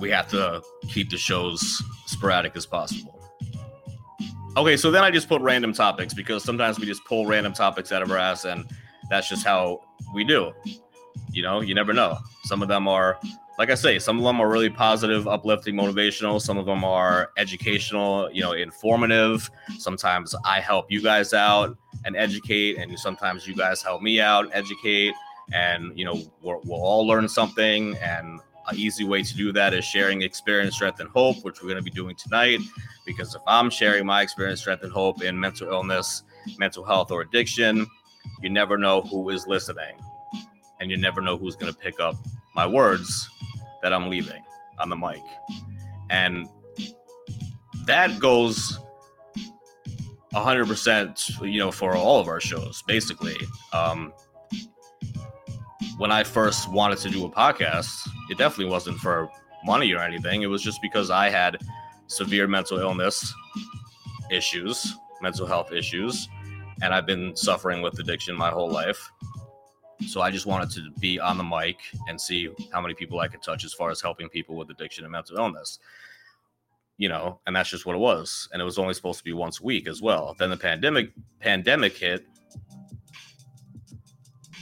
we 0.00 0.10
have 0.10 0.28
to 0.28 0.62
keep 0.88 1.10
the 1.10 1.16
shows 1.16 1.82
sporadic 2.06 2.56
as 2.56 2.66
possible. 2.66 3.15
Okay, 4.56 4.76
so 4.76 4.90
then 4.90 5.04
I 5.04 5.10
just 5.10 5.28
put 5.28 5.42
random 5.42 5.72
topics 5.72 6.14
because 6.14 6.42
sometimes 6.42 6.78
we 6.78 6.86
just 6.86 7.04
pull 7.04 7.26
random 7.26 7.52
topics 7.52 7.92
out 7.92 8.02
of 8.02 8.10
our 8.10 8.16
ass, 8.16 8.46
and 8.46 8.64
that's 9.10 9.28
just 9.28 9.44
how 9.44 9.82
we 10.14 10.24
do. 10.24 10.52
You 11.30 11.42
know, 11.42 11.60
you 11.60 11.74
never 11.74 11.92
know. 11.92 12.16
Some 12.44 12.62
of 12.62 12.68
them 12.68 12.88
are 12.88 13.18
like 13.58 13.70
I 13.70 13.74
say, 13.74 13.98
some 13.98 14.18
of 14.18 14.24
them 14.24 14.40
are 14.40 14.48
really 14.48 14.68
positive, 14.68 15.26
uplifting, 15.26 15.74
motivational. 15.74 16.40
Some 16.40 16.58
of 16.58 16.66
them 16.66 16.84
are 16.84 17.30
educational, 17.38 18.30
you 18.30 18.42
know, 18.42 18.52
informative. 18.52 19.50
Sometimes 19.78 20.34
I 20.44 20.60
help 20.60 20.90
you 20.90 21.02
guys 21.02 21.32
out 21.32 21.76
and 22.04 22.16
educate, 22.16 22.76
and 22.76 22.98
sometimes 22.98 23.46
you 23.46 23.54
guys 23.54 23.82
help 23.82 24.02
me 24.02 24.20
out 24.20 24.44
and 24.44 24.54
educate. 24.54 25.14
And, 25.52 25.98
you 25.98 26.04
know, 26.04 26.20
we'll 26.42 26.60
all 26.70 27.06
learn 27.06 27.28
something. 27.28 27.96
And 27.98 28.40
an 28.68 28.76
easy 28.76 29.04
way 29.04 29.22
to 29.22 29.36
do 29.36 29.52
that 29.52 29.74
is 29.74 29.84
sharing 29.84 30.22
experience, 30.22 30.74
strength, 30.74 31.00
and 31.00 31.08
hope, 31.10 31.44
which 31.44 31.62
we're 31.62 31.68
going 31.68 31.78
to 31.78 31.82
be 31.82 31.90
doing 31.90 32.16
tonight. 32.16 32.60
Because 33.04 33.34
if 33.34 33.42
I'm 33.46 33.70
sharing 33.70 34.06
my 34.06 34.22
experience, 34.22 34.60
strength, 34.60 34.82
and 34.82 34.92
hope 34.92 35.22
in 35.22 35.38
mental 35.38 35.68
illness, 35.68 36.22
mental 36.58 36.84
health, 36.84 37.10
or 37.10 37.20
addiction, 37.22 37.86
you 38.42 38.50
never 38.50 38.76
know 38.76 39.02
who 39.02 39.28
is 39.30 39.46
listening. 39.46 39.96
And 40.80 40.90
you 40.90 40.96
never 40.96 41.20
know 41.20 41.36
who's 41.36 41.56
going 41.56 41.72
to 41.72 41.78
pick 41.78 42.00
up 42.00 42.16
my 42.54 42.66
words 42.66 43.28
that 43.82 43.92
I'm 43.92 44.10
leaving 44.10 44.42
on 44.78 44.90
the 44.90 44.96
mic. 44.96 45.22
And 46.10 46.48
that 47.86 48.18
goes 48.18 48.78
100%, 50.34 51.50
you 51.50 51.58
know, 51.58 51.70
for 51.70 51.96
all 51.96 52.20
of 52.20 52.28
our 52.28 52.40
shows, 52.40 52.82
basically. 52.86 53.36
Um, 53.72 54.12
when 55.96 56.12
I 56.12 56.24
first 56.24 56.70
wanted 56.70 56.98
to 56.98 57.10
do 57.10 57.24
a 57.24 57.30
podcast, 57.30 58.08
it 58.30 58.38
definitely 58.38 58.70
wasn't 58.70 58.98
for 58.98 59.30
money 59.64 59.92
or 59.92 60.02
anything. 60.02 60.42
It 60.42 60.46
was 60.46 60.62
just 60.62 60.82
because 60.82 61.10
I 61.10 61.30
had 61.30 61.58
severe 62.06 62.46
mental 62.46 62.78
illness 62.78 63.32
issues, 64.30 64.94
mental 65.22 65.46
health 65.46 65.72
issues, 65.72 66.28
and 66.82 66.92
I've 66.92 67.06
been 67.06 67.34
suffering 67.34 67.80
with 67.82 67.98
addiction 67.98 68.36
my 68.36 68.50
whole 68.50 68.70
life. 68.70 69.10
So 70.08 70.20
I 70.20 70.30
just 70.30 70.44
wanted 70.44 70.70
to 70.72 70.90
be 71.00 71.18
on 71.18 71.38
the 71.38 71.44
mic 71.44 71.78
and 72.08 72.20
see 72.20 72.50
how 72.72 72.82
many 72.82 72.92
people 72.92 73.18
I 73.20 73.28
could 73.28 73.42
touch 73.42 73.64
as 73.64 73.72
far 73.72 73.90
as 73.90 74.02
helping 74.02 74.28
people 74.28 74.54
with 74.54 74.68
addiction 74.70 75.04
and 75.04 75.12
mental 75.12 75.38
illness. 75.38 75.78
You 76.98 77.08
know, 77.08 77.40
and 77.46 77.56
that's 77.56 77.70
just 77.70 77.86
what 77.86 77.94
it 77.94 77.98
was. 77.98 78.48
And 78.52 78.60
it 78.60 78.64
was 78.64 78.78
only 78.78 78.94
supposed 78.94 79.18
to 79.18 79.24
be 79.24 79.32
once 79.32 79.60
a 79.60 79.64
week 79.64 79.86
as 79.88 80.02
well. 80.02 80.34
Then 80.38 80.50
the 80.50 80.56
pandemic 80.56 81.12
pandemic 81.40 81.96
hit. 81.96 82.26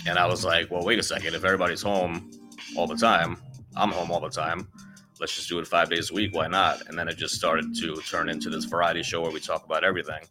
And 0.06 0.18
I 0.18 0.26
was 0.26 0.44
like, 0.44 0.70
well, 0.70 0.84
wait 0.84 0.98
a 0.98 1.02
second. 1.02 1.34
If 1.34 1.44
everybody's 1.44 1.82
home 1.82 2.30
all 2.76 2.86
the 2.86 2.96
time, 2.96 3.36
I'm 3.76 3.90
home 3.90 4.10
all 4.10 4.20
the 4.20 4.30
time. 4.30 4.68
Let's 5.20 5.34
just 5.34 5.48
do 5.48 5.58
it 5.58 5.66
five 5.66 5.90
days 5.90 6.10
a 6.10 6.14
week. 6.14 6.34
Why 6.34 6.48
not? 6.48 6.86
And 6.88 6.98
then 6.98 7.08
it 7.08 7.16
just 7.16 7.34
started 7.34 7.74
to 7.76 7.96
turn 8.02 8.28
into 8.28 8.50
this 8.50 8.64
variety 8.64 9.02
show 9.02 9.22
where 9.22 9.30
we 9.30 9.40
talk 9.40 9.64
about 9.64 9.84
everything. 9.84 10.22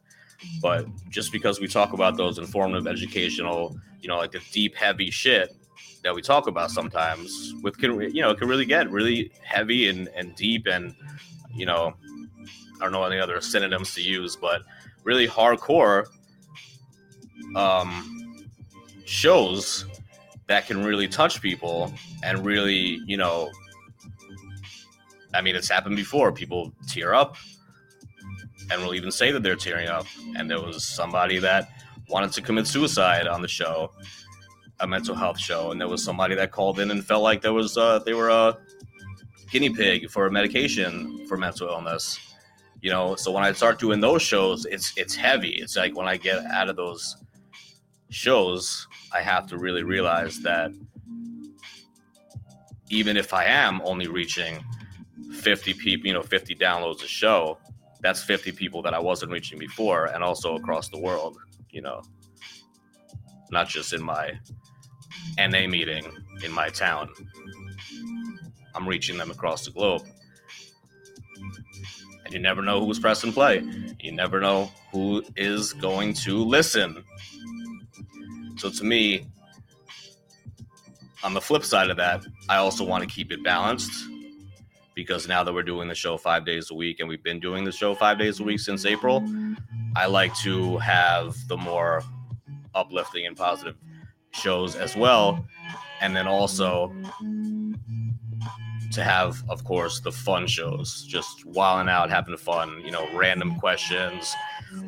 But 0.61 0.85
just 1.09 1.31
because 1.31 1.59
we 1.59 1.67
talk 1.67 1.93
about 1.93 2.17
those 2.17 2.37
informative, 2.37 2.85
educational, 2.85 3.77
you 4.01 4.09
know, 4.09 4.17
like 4.17 4.31
the 4.31 4.41
deep, 4.51 4.75
heavy 4.75 5.09
shit 5.09 5.55
that 6.03 6.13
we 6.13 6.21
talk 6.21 6.47
about 6.47 6.69
sometimes, 6.69 7.53
with 7.63 7.77
can 7.77 7.99
you 8.13 8.21
know, 8.21 8.31
it 8.31 8.39
can 8.39 8.49
really 8.49 8.65
get 8.65 8.91
really 8.91 9.31
heavy 9.41 9.87
and 9.87 10.09
and 10.09 10.35
deep, 10.35 10.67
and 10.67 10.93
you 11.53 11.65
know, 11.65 11.93
I 12.77 12.83
don't 12.83 12.91
know 12.91 13.03
any 13.03 13.19
other 13.19 13.39
synonyms 13.39 13.93
to 13.95 14.01
use, 14.01 14.35
but 14.35 14.63
really 15.05 15.27
hardcore 15.27 16.07
um, 17.55 18.22
shows 19.05 19.85
that 20.47 20.67
can 20.67 20.83
really 20.83 21.07
touch 21.07 21.41
people 21.41 21.93
and 22.23 22.45
really, 22.45 23.01
you 23.05 23.17
know, 23.17 23.49
I 25.33 25.41
mean, 25.41 25.55
it's 25.55 25.69
happened 25.69 25.95
before. 25.95 26.31
People 26.31 26.73
tear 26.87 27.13
up, 27.13 27.37
and 28.71 28.81
will 28.81 28.93
even 28.93 29.11
say 29.11 29.31
that 29.31 29.43
they're 29.43 29.55
tearing 29.55 29.87
up. 29.87 30.05
And 30.35 30.49
there 30.49 30.61
was 30.61 30.85
somebody 30.85 31.39
that 31.39 31.69
wanted 32.09 32.31
to 32.33 32.41
commit 32.41 32.67
suicide 32.67 33.27
on 33.27 33.41
the 33.41 33.47
show, 33.47 33.91
a 34.79 34.87
mental 34.87 35.15
health 35.15 35.39
show, 35.39 35.71
and 35.71 35.79
there 35.79 35.87
was 35.87 36.03
somebody 36.03 36.35
that 36.35 36.51
called 36.51 36.79
in 36.79 36.91
and 36.91 37.03
felt 37.03 37.23
like 37.23 37.41
there 37.41 37.53
was 37.53 37.77
uh, 37.77 37.99
they 37.99 38.13
were 38.13 38.29
a 38.29 38.57
guinea 39.51 39.69
pig 39.69 40.09
for 40.09 40.25
a 40.27 40.31
medication 40.31 41.25
for 41.27 41.37
mental 41.37 41.67
illness. 41.67 42.19
You 42.81 42.89
know, 42.89 43.15
so 43.15 43.31
when 43.31 43.43
I 43.43 43.51
start 43.53 43.79
doing 43.79 44.01
those 44.01 44.21
shows, 44.21 44.65
it's 44.65 44.93
it's 44.97 45.15
heavy. 45.15 45.55
It's 45.61 45.75
like 45.75 45.95
when 45.95 46.07
I 46.07 46.17
get 46.17 46.45
out 46.45 46.69
of 46.69 46.75
those 46.75 47.17
shows, 48.13 48.87
I 49.13 49.21
have 49.21 49.47
to 49.47 49.57
really 49.57 49.83
realize 49.83 50.39
that 50.41 50.71
even 52.89 53.17
if 53.17 53.33
I 53.33 53.45
am 53.45 53.81
only 53.83 54.07
reaching 54.07 54.63
50 55.31 55.73
people, 55.73 56.07
you 56.07 56.13
know, 56.13 56.21
50 56.21 56.55
downloads 56.55 57.03
a 57.03 57.07
show, 57.07 57.57
that's 58.01 58.21
50 58.23 58.51
people 58.51 58.81
that 58.83 58.93
I 58.93 58.99
wasn't 58.99 59.31
reaching 59.31 59.57
before 59.57 60.05
and 60.05 60.23
also 60.23 60.55
across 60.55 60.89
the 60.89 60.99
world, 60.99 61.37
you 61.71 61.81
know, 61.81 62.01
not 63.49 63.67
just 63.67 63.93
in 63.93 64.03
my 64.03 64.33
NA 65.37 65.67
meeting 65.67 66.05
in 66.43 66.51
my 66.51 66.69
town. 66.69 67.09
I'm 68.75 68.87
reaching 68.87 69.17
them 69.17 69.31
across 69.31 69.65
the 69.65 69.71
globe. 69.71 70.03
And 72.25 72.33
you 72.33 72.39
never 72.39 72.61
know 72.61 72.85
who's 72.85 72.99
pressing 72.99 73.33
play. 73.33 73.63
You 73.99 74.11
never 74.11 74.39
know 74.39 74.71
who 74.91 75.23
is 75.35 75.73
going 75.73 76.13
to 76.15 76.37
listen. 76.37 77.03
So 78.63 78.69
to 78.69 78.85
me, 78.85 79.25
on 81.21 81.33
the 81.33 81.41
flip 81.41 81.65
side 81.65 81.89
of 81.89 81.97
that, 81.97 82.23
I 82.47 82.59
also 82.59 82.85
want 82.85 83.03
to 83.03 83.13
keep 83.13 83.29
it 83.29 83.43
balanced 83.43 83.91
because 84.95 85.27
now 85.27 85.43
that 85.43 85.53
we're 85.53 85.63
doing 85.63 85.89
the 85.89 85.95
show 85.95 86.15
five 86.15 86.45
days 86.45 86.71
a 86.71 86.73
week 86.73 87.01
and 87.01 87.09
we've 87.09 87.21
been 87.21 87.41
doing 87.41 87.65
the 87.65 87.73
show 87.73 87.93
five 87.93 88.17
days 88.17 88.39
a 88.39 88.43
week 88.43 88.61
since 88.61 88.85
April, 88.85 89.21
I 89.97 90.05
like 90.05 90.33
to 90.43 90.77
have 90.77 91.35
the 91.49 91.57
more 91.57 92.03
uplifting 92.73 93.27
and 93.27 93.35
positive 93.35 93.75
shows 94.31 94.77
as 94.77 94.95
well. 94.95 95.45
And 95.99 96.15
then 96.15 96.25
also 96.25 96.95
to 98.93 99.03
have, 99.03 99.43
of 99.49 99.65
course, 99.65 99.99
the 99.99 100.11
fun 100.13 100.47
shows, 100.47 101.03
just 101.03 101.45
wilding 101.45 101.89
out, 101.89 102.09
having 102.09 102.37
fun, 102.37 102.81
you 102.85 102.91
know, 102.91 103.13
random 103.13 103.59
questions, 103.59 104.33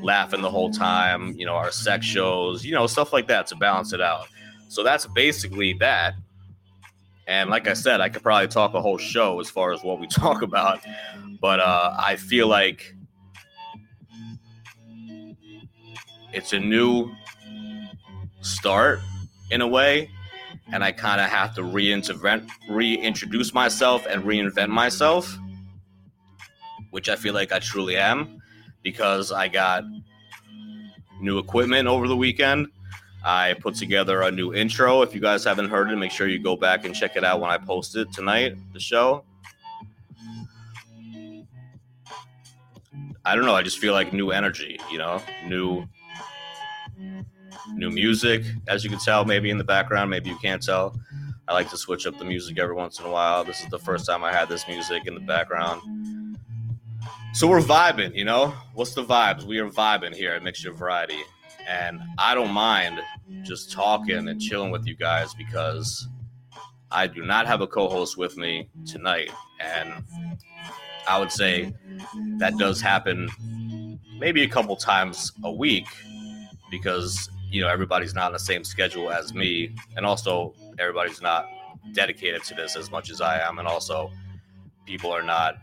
laughing 0.01 0.42
the 0.42 0.50
whole 0.50 0.72
time, 0.72 1.34
you 1.38 1.46
know, 1.46 1.54
our 1.54 1.72
sex 1.72 2.06
shows, 2.06 2.65
you 2.65 2.74
know, 2.74 2.88
stuff 2.88 3.13
like 3.13 3.27
that 3.27 3.48
to 3.48 3.56
balance 3.56 3.94
it 3.94 4.01
out. 4.01 4.27
So 4.70 4.84
that's 4.84 5.06
basically 5.08 5.74
that. 5.80 6.15
And 7.27 7.50
like 7.50 7.68
I 7.68 7.74
said, 7.74 8.01
I 8.01 8.10
could 8.10 8.22
probably 8.22 8.48
talk 8.48 8.74
a 8.74 8.82
whole 8.82 8.98
show 8.98 9.39
as 9.39 9.50
far 9.50 9.74
as 9.74 9.84
what 9.84 10.00
we 10.00 10.08
talk 10.08 10.42
about, 10.42 10.82
but 11.42 11.60
uh, 11.60 11.96
I 11.98 12.15
feel 12.18 12.48
like 12.48 12.96
it's 16.34 16.54
a 16.54 16.60
new 16.60 17.12
start 18.42 19.00
in 19.50 19.62
a 19.62 19.68
way, 19.68 20.10
and 20.72 20.84
I 20.84 20.92
kind 20.92 21.22
of 21.22 21.30
have 21.30 21.56
to 21.56 21.62
reinvent, 21.62 22.50
reintroduce 22.70 23.54
myself 23.54 24.06
and 24.06 24.24
reinvent 24.24 24.70
myself, 24.70 25.38
which 26.92 27.10
I 27.10 27.15
feel 27.15 27.34
like 27.34 27.51
I 27.51 27.60
truly 27.60 27.98
am, 27.98 28.35
because 28.86 29.32
I 29.32 29.48
got 29.48 29.84
new 31.20 31.39
equipment 31.39 31.88
over 31.88 32.08
the 32.08 32.15
weekend. 32.15 32.68
I 33.25 33.56
put 33.60 33.74
together 33.74 34.22
a 34.22 34.32
new 34.32 34.54
intro. 34.54 35.01
If 35.01 35.15
you 35.15 35.20
guys 35.20 35.44
haven't 35.44 35.70
heard 35.70 35.89
it, 35.89 35.96
make 35.96 36.12
sure 36.12 36.27
you 36.27 36.38
go 36.38 36.56
back 36.56 36.86
and 36.86 36.94
check 36.94 37.18
it 37.18 37.24
out 37.24 37.42
when 37.42 37.50
I 37.50 37.58
post 37.58 37.98
it 37.98 38.13
tonight, 38.13 38.56
the 38.74 38.80
show. 38.80 39.25
I 43.25 43.36
don't 43.36 43.46
know. 43.46 43.56
I 43.56 43.63
just 43.63 43.80
feel 43.80 43.94
like 43.94 44.13
new 44.13 44.30
energy, 44.30 44.80
you 44.92 45.00
know, 45.00 45.20
new 45.48 45.88
new 47.74 47.89
music, 47.89 48.44
as 48.68 48.84
you 48.84 48.92
can 48.92 49.00
tell, 49.00 49.25
maybe 49.25 49.50
in 49.50 49.58
the 49.58 49.63
background, 49.63 50.12
maybe 50.12 50.30
you 50.30 50.38
can't 50.38 50.62
tell. 50.62 50.96
I 51.48 51.54
like 51.54 51.72
to 51.72 51.77
switch 51.77 52.06
up 52.06 52.20
the 52.20 52.25
music 52.25 52.60
every 52.60 52.75
once 52.75 53.00
in 53.00 53.08
a 53.08 53.10
while. 53.10 53.44
This 53.44 53.62
is 53.62 53.70
the 53.70 53.80
first 53.80 54.06
time 54.06 54.24
I 54.24 54.32
had 54.32 54.48
this 54.48 54.68
music 54.68 55.08
in 55.08 55.15
the 55.15 55.20
background. 55.22 55.82
So 57.36 57.48
we're 57.48 57.60
vibing, 57.60 58.15
you 58.15 58.24
know? 58.24 58.54
What's 58.75 58.94
the 58.94 59.04
vibes? 59.04 59.44
We 59.44 59.60
are 59.60 59.68
vibing 59.68 60.15
here 60.15 60.32
at 60.32 60.42
Mixture 60.42 60.72
Variety. 60.72 61.20
And 61.68 62.00
I 62.18 62.34
don't 62.34 62.51
mind 62.51 63.01
just 63.44 63.74
talking 63.74 64.30
and 64.30 64.39
chilling 64.39 64.72
with 64.72 64.88
you 64.88 64.96
guys 64.96 65.34
because 65.34 66.08
I 66.92 67.08
do 67.08 67.25
not 67.25 67.46
have 67.46 67.60
a 67.60 67.68
co 67.68 67.89
host 67.89 68.18
with 68.18 68.38
me 68.38 68.70
tonight. 68.86 69.32
And 69.60 69.92
I 71.10 71.20
would 71.20 71.30
say 71.30 71.74
that 72.38 72.58
does 72.58 72.80
happen 72.80 73.30
maybe 74.18 74.44
a 74.44 74.48
couple 74.48 74.77
times 74.77 75.34
a 75.44 75.51
week 75.51 75.88
because 76.72 77.30
you 77.51 77.60
know 77.60 77.68
everybody's 77.68 78.15
not 78.15 78.27
on 78.27 78.32
the 78.32 78.39
same 78.39 78.63
schedule 78.63 79.12
as 79.12 79.34
me 79.34 79.75
and 79.98 80.06
also 80.06 80.54
everybody's 80.80 81.22
not 81.22 81.50
dedicated 81.92 82.46
to 82.46 82.54
this 82.56 82.77
as 82.77 82.89
much 82.89 83.10
as 83.12 83.20
I 83.20 83.42
am 83.42 83.60
and 83.60 83.68
also 83.68 84.10
people 84.86 85.12
are 85.12 85.22
not 85.22 85.58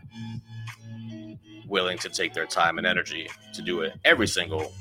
willing 1.73 1.97
to 1.97 2.09
take 2.09 2.33
their 2.33 2.45
time 2.45 2.77
and 2.77 2.85
energy 2.87 3.27
to 3.53 3.61
do 3.61 3.81
it 3.81 3.93
every 4.05 4.27
single 4.27 4.71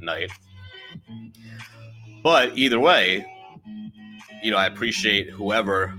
night 0.00 0.30
but 2.22 2.56
either 2.56 2.78
way 2.78 3.26
you 4.42 4.50
know 4.50 4.56
I 4.58 4.66
appreciate 4.66 5.30
whoever 5.30 5.94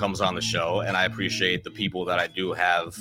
comes 0.00 0.22
on 0.22 0.34
the 0.34 0.40
show, 0.40 0.80
and 0.80 0.96
I 0.96 1.04
appreciate 1.04 1.62
the 1.62 1.70
people 1.70 2.06
that 2.06 2.18
I 2.18 2.26
do 2.26 2.54
have 2.54 2.96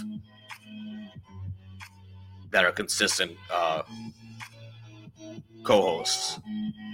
that 2.52 2.66
are 2.66 2.74
consistent 2.74 3.32
uh, 3.54 3.84
co-hosts. 5.64 6.40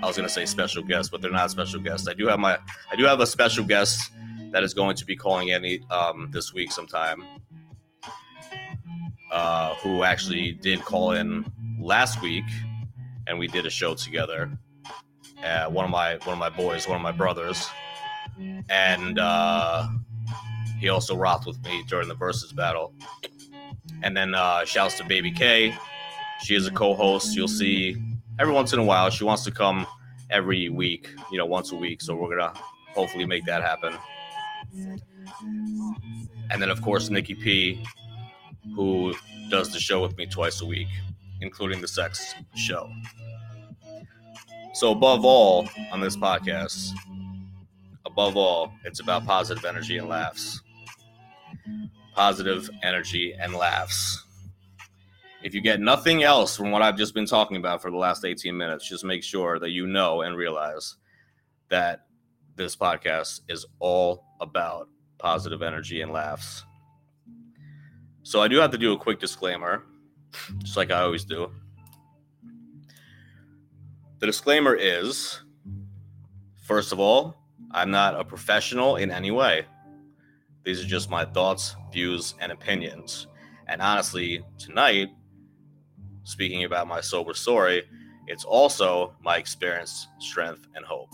I 0.04 0.06
was 0.06 0.16
gonna 0.16 0.30
say 0.30 0.46
special 0.46 0.84
guests, 0.84 1.10
but 1.10 1.22
they're 1.22 1.32
not 1.32 1.50
special 1.50 1.80
guests. 1.82 2.08
I 2.08 2.14
do 2.14 2.28
have 2.28 2.40
my 2.40 2.60
I 2.92 2.96
do 2.96 3.04
have 3.06 3.20
a 3.20 3.26
special 3.26 3.66
guest 3.66 4.12
that 4.52 4.64
is 4.64 4.76
going 4.76 4.96
to 4.98 5.06
be 5.06 5.16
calling 5.16 5.48
in 5.48 5.84
um, 5.90 6.30
this 6.32 6.54
week 6.54 6.72
sometime. 6.72 7.26
Uh, 9.36 9.76
who 9.84 10.04
actually 10.04 10.54
did 10.54 10.80
call 10.80 11.12
in 11.12 11.44
last 11.78 12.22
week, 12.22 12.46
and 13.28 13.38
we 13.38 13.48
did 13.48 13.66
a 13.66 13.70
show 13.70 13.94
together. 13.94 14.50
Uh, 15.44 15.66
one 15.66 15.84
of 15.84 15.92
my 15.92 16.14
one 16.24 16.36
of 16.36 16.40
my 16.40 16.48
boys, 16.48 16.88
one 16.88 16.96
of 16.96 17.02
my 17.02 17.12
brothers, 17.12 17.68
and 18.70 19.20
uh, 19.20 19.90
he 20.80 20.88
also 20.88 21.18
rocked 21.18 21.46
with 21.46 21.62
me 21.66 21.84
during 21.90 22.08
the 22.08 22.16
Verzuz 22.16 22.56
battle. 22.56 22.94
And 24.04 24.16
then 24.16 24.34
uh, 24.34 24.64
shouts 24.64 24.96
to 25.00 25.04
Baby 25.04 25.32
K. 25.32 25.76
She 26.44 26.56
is 26.56 26.66
a 26.66 26.72
co-host. 26.72 27.36
You'll 27.36 27.50
see 27.50 27.98
every 28.40 28.54
once 28.54 28.72
in 28.72 28.80
a 28.80 28.86
while. 28.86 29.10
She 29.10 29.26
wants 29.26 29.44
to 29.44 29.52
come 29.52 29.86
every 30.30 30.70
week, 30.70 31.10
you 31.30 31.38
know, 31.38 31.46
once 31.46 31.74
a 31.74 31.76
week. 31.76 32.02
So 32.02 32.16
we're 32.16 32.38
gonna 32.38 32.54
hopefully 32.94 33.26
make 33.26 33.44
that 33.48 33.62
happen. 33.62 33.98
And 36.52 36.62
then 36.62 36.70
of 36.70 36.82
course 36.82 37.10
Nikki 37.10 37.36
P, 37.36 37.84
who 38.74 39.14
does 39.50 39.72
the 39.72 39.80
show 39.80 40.02
with 40.02 40.18
me 40.18 40.26
twice 40.26 40.62
a 40.62 40.66
week, 40.66 40.88
including 41.42 41.82
the 41.82 41.88
sex 41.88 42.34
show. 42.56 42.90
So 44.74 44.92
above 44.92 45.24
all 45.24 45.70
on 45.92 46.02
this 46.02 46.18
podcast, 46.18 46.92
above 48.06 48.36
all, 48.36 48.74
it's 48.84 49.00
about 49.00 49.26
positive 49.26 49.64
energy 49.66 49.98
and 49.98 50.08
laughs. 50.08 50.62
Positive 52.14 52.70
energy 52.84 53.34
and 53.40 53.54
laughs. 53.54 54.26
If 55.44 55.54
you 55.54 55.62
get 55.62 55.80
nothing 55.80 56.24
else 56.24 56.58
from 56.58 56.72
what 56.72 56.82
I've 56.82 56.98
just 56.98 57.14
been 57.14 57.28
talking 57.28 57.58
about 57.58 57.82
for 57.82 57.92
the 57.92 57.98
last 57.98 58.26
18 58.26 58.58
minutes, 58.58 58.90
just 58.90 59.04
make 59.04 59.24
sure 59.24 59.60
that 59.60 59.70
you 59.70 59.86
know 59.86 60.22
and 60.22 60.36
realize 60.36 60.96
that 61.70 62.06
this 62.56 62.76
podcast 62.76 63.42
is 63.48 63.66
all 63.80 64.24
about 64.42 64.90
positive 65.20 65.62
energy 65.62 66.02
and 66.02 66.12
laughs. 66.12 66.64
So 68.26 68.42
I 68.42 68.48
do 68.48 68.58
have 68.58 68.72
to 68.72 68.78
do 68.80 68.92
a 68.92 68.98
quick 68.98 69.20
disclaimer, 69.20 69.84
just 70.64 70.76
like 70.76 70.90
I 70.90 71.02
always 71.02 71.26
do. 71.26 71.52
The 74.18 74.26
disclaimer 74.26 74.74
is 74.74 75.42
first 76.64 76.92
of 76.92 77.00
all, 77.00 77.36
I'm 77.70 77.92
not 77.92 78.20
a 78.20 78.24
professional 78.26 78.96
in 78.96 79.12
any 79.12 79.30
way. 79.30 79.66
These 80.64 80.84
are 80.84 80.88
just 80.88 81.12
my 81.12 81.24
thoughts, 81.24 81.76
views, 81.94 82.34
and 82.40 82.52
opinions. 82.52 83.28
And 83.68 83.80
honestly, 83.80 84.44
tonight, 84.58 85.10
speaking 86.24 86.64
about 86.64 86.88
my 86.88 87.02
sober 87.02 87.36
story, 87.36 87.84
it's 88.26 88.44
also 88.44 89.14
my 89.22 89.38
experience, 89.38 90.08
strength, 90.18 90.68
and 90.74 90.84
hope. 90.84 91.14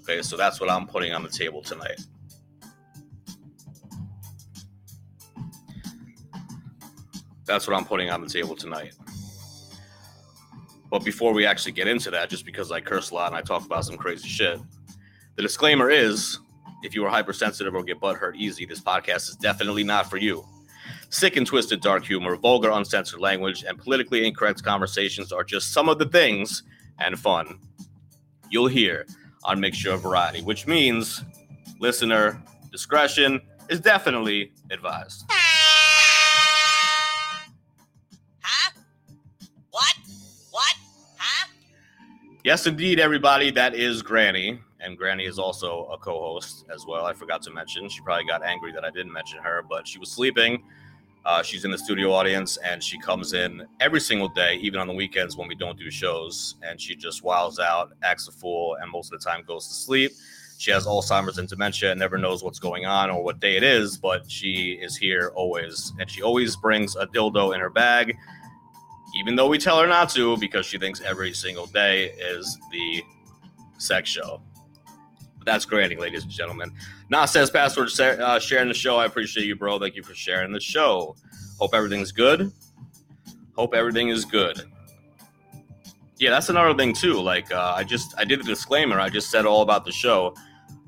Okay, 0.00 0.20
so 0.20 0.36
that's 0.36 0.60
what 0.60 0.68
I'm 0.68 0.86
putting 0.86 1.14
on 1.14 1.22
the 1.22 1.30
table 1.30 1.62
tonight. 1.62 1.98
That's 7.48 7.66
what 7.66 7.76
I'm 7.76 7.84
putting 7.84 8.10
on 8.10 8.20
the 8.20 8.28
table 8.28 8.54
tonight. 8.54 8.94
But 10.90 11.04
before 11.04 11.32
we 11.32 11.46
actually 11.46 11.72
get 11.72 11.88
into 11.88 12.10
that, 12.10 12.30
just 12.30 12.44
because 12.44 12.70
I 12.70 12.80
curse 12.80 13.10
a 13.10 13.14
lot 13.14 13.28
and 13.28 13.36
I 13.36 13.40
talk 13.40 13.64
about 13.64 13.84
some 13.84 13.96
crazy 13.96 14.28
shit, 14.28 14.60
the 15.34 15.42
disclaimer 15.42 15.90
is 15.90 16.38
if 16.82 16.94
you 16.94 17.04
are 17.04 17.10
hypersensitive 17.10 17.74
or 17.74 17.82
get 17.82 18.00
butthurt 18.00 18.36
easy, 18.36 18.64
this 18.66 18.80
podcast 18.80 19.28
is 19.28 19.36
definitely 19.36 19.82
not 19.82 20.08
for 20.08 20.18
you. 20.18 20.44
Sick 21.10 21.36
and 21.36 21.46
twisted 21.46 21.80
dark 21.80 22.04
humor, 22.04 22.36
vulgar 22.36 22.70
uncensored 22.70 23.20
language, 23.20 23.64
and 23.64 23.78
politically 23.78 24.26
incorrect 24.26 24.62
conversations 24.62 25.32
are 25.32 25.44
just 25.44 25.72
some 25.72 25.88
of 25.88 25.98
the 25.98 26.06
things 26.06 26.62
and 26.98 27.18
fun 27.18 27.58
you'll 28.50 28.66
hear 28.66 29.06
on 29.44 29.60
Mixture 29.60 29.92
of 29.92 30.02
Variety, 30.02 30.42
which 30.42 30.66
means 30.66 31.24
listener 31.80 32.42
discretion 32.70 33.40
is 33.68 33.80
definitely 33.80 34.52
advised. 34.70 35.24
Yes, 42.48 42.66
indeed, 42.66 42.98
everybody, 42.98 43.50
that 43.50 43.74
is 43.74 44.00
Granny 44.00 44.58
and 44.80 44.96
Granny 44.96 45.26
is 45.26 45.38
also 45.38 45.84
a 45.92 45.98
co-host 45.98 46.64
as 46.74 46.86
well. 46.88 47.04
I 47.04 47.12
forgot 47.12 47.42
to 47.42 47.50
mention. 47.50 47.90
She 47.90 48.00
probably 48.00 48.24
got 48.24 48.42
angry 48.42 48.72
that 48.72 48.86
I 48.86 48.88
didn't 48.88 49.12
mention 49.12 49.40
her, 49.40 49.62
but 49.68 49.86
she 49.86 49.98
was 49.98 50.10
sleeping. 50.10 50.62
Uh, 51.26 51.42
she's 51.42 51.66
in 51.66 51.70
the 51.70 51.76
studio 51.76 52.10
audience, 52.10 52.56
and 52.64 52.82
she 52.82 52.98
comes 53.00 53.34
in 53.34 53.66
every 53.80 54.00
single 54.00 54.30
day, 54.30 54.54
even 54.62 54.80
on 54.80 54.86
the 54.86 54.94
weekends 54.94 55.36
when 55.36 55.46
we 55.46 55.56
don't 55.56 55.78
do 55.78 55.90
shows. 55.90 56.54
And 56.62 56.80
she 56.80 56.96
just 56.96 57.22
wiles 57.22 57.58
out, 57.58 57.92
acts 58.02 58.28
a 58.28 58.32
fool, 58.32 58.78
and 58.80 58.90
most 58.90 59.12
of 59.12 59.20
the 59.20 59.30
time 59.30 59.44
goes 59.46 59.68
to 59.68 59.74
sleep. 59.74 60.12
She 60.56 60.70
has 60.70 60.86
Alzheimer's 60.86 61.36
and 61.36 61.50
dementia 61.50 61.90
and 61.90 62.00
never 62.00 62.16
knows 62.16 62.42
what's 62.42 62.58
going 62.58 62.86
on 62.86 63.10
or 63.10 63.22
what 63.22 63.40
day 63.40 63.58
it 63.58 63.62
is, 63.62 63.98
but 63.98 64.30
she 64.30 64.78
is 64.80 64.96
here 64.96 65.32
always. 65.34 65.92
And 66.00 66.10
she 66.10 66.22
always 66.22 66.56
brings 66.56 66.96
a 66.96 67.06
dildo 67.08 67.54
in 67.54 67.60
her 67.60 67.68
bag, 67.68 68.16
even 69.18 69.34
though 69.34 69.48
we 69.48 69.58
tell 69.58 69.80
her 69.80 69.86
not 69.86 70.08
to, 70.10 70.36
because 70.36 70.64
she 70.64 70.78
thinks 70.78 71.00
every 71.00 71.32
single 71.32 71.66
day 71.66 72.12
is 72.12 72.56
the 72.70 73.02
sex 73.78 74.08
show. 74.08 74.40
That's 75.44 75.64
Granny, 75.64 75.96
ladies 75.96 76.22
and 76.22 76.30
gentlemen. 76.30 76.72
Nah 77.08 77.24
says 77.24 77.50
password 77.50 77.88
uh, 78.00 78.38
sharing 78.38 78.68
the 78.68 78.74
show. 78.74 78.96
I 78.96 79.06
appreciate 79.06 79.46
you, 79.46 79.56
bro. 79.56 79.78
Thank 79.78 79.96
you 79.96 80.02
for 80.02 80.14
sharing 80.14 80.52
the 80.52 80.60
show. 80.60 81.16
Hope 81.58 81.74
everything's 81.74 82.12
good. 82.12 82.52
Hope 83.56 83.74
everything 83.74 84.08
is 84.08 84.24
good. 84.24 84.62
Yeah, 86.18 86.30
that's 86.30 86.48
another 86.48 86.74
thing 86.74 86.92
too. 86.92 87.14
Like 87.20 87.52
uh, 87.52 87.72
I 87.74 87.82
just 87.82 88.14
I 88.18 88.24
did 88.24 88.40
a 88.40 88.44
disclaimer. 88.44 89.00
I 89.00 89.08
just 89.08 89.30
said 89.30 89.46
all 89.46 89.62
about 89.62 89.84
the 89.84 89.92
show. 89.92 90.34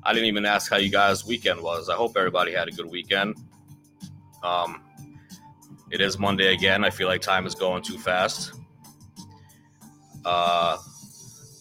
I 0.03 0.13
didn't 0.13 0.27
even 0.27 0.45
ask 0.45 0.71
how 0.71 0.77
you 0.77 0.89
guys' 0.89 1.25
weekend 1.25 1.61
was. 1.61 1.89
I 1.89 1.95
hope 1.95 2.15
everybody 2.17 2.53
had 2.53 2.67
a 2.67 2.71
good 2.71 2.89
weekend. 2.89 3.35
Um, 4.43 4.83
it 5.91 6.01
is 6.01 6.17
Monday 6.17 6.53
again. 6.53 6.83
I 6.83 6.89
feel 6.89 7.07
like 7.07 7.21
time 7.21 7.45
is 7.45 7.53
going 7.53 7.83
too 7.83 7.97
fast. 7.97 8.53
Uh, 10.23 10.77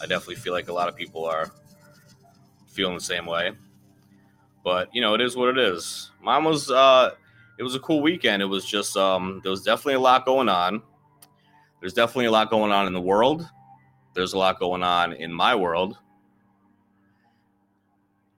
I 0.01 0.07
definitely 0.07 0.37
feel 0.37 0.53
like 0.53 0.69
a 0.69 0.73
lot 0.73 0.89
of 0.89 0.97
people 0.97 1.25
are 1.25 1.51
feeling 2.69 2.95
the 2.95 3.01
same 3.01 3.27
way. 3.27 3.53
But 4.65 4.95
you 4.95 5.01
know, 5.01 5.15
it 5.15 5.21
is 5.21 5.37
what 5.37 5.49
it 5.49 5.59
is. 5.59 6.11
Mine 6.23 6.45
was 6.45 6.71
uh 6.71 7.11
it 7.59 7.63
was 7.63 7.75
a 7.75 7.81
cool 7.81 8.03
weekend. 8.03 8.43
It 8.43 8.47
was 8.47 8.65
just 8.65 8.97
um 8.97 9.41
there 9.43 9.51
was 9.51 9.63
definitely 9.63 9.95
a 9.95 10.01
lot 10.01 10.25
going 10.25 10.49
on. 10.49 10.83
There's 11.81 11.95
definitely 11.95 12.27
a 12.27 12.31
lot 12.31 12.51
going 12.51 12.73
on 12.73 12.87
in 12.87 12.93
the 12.93 13.01
world. 13.01 13.49
There's 14.15 14.33
a 14.33 14.39
lot 14.39 14.59
going 14.59 14.83
on 14.83 15.15
in 15.15 15.33
my 15.33 15.55
world. 15.55 15.97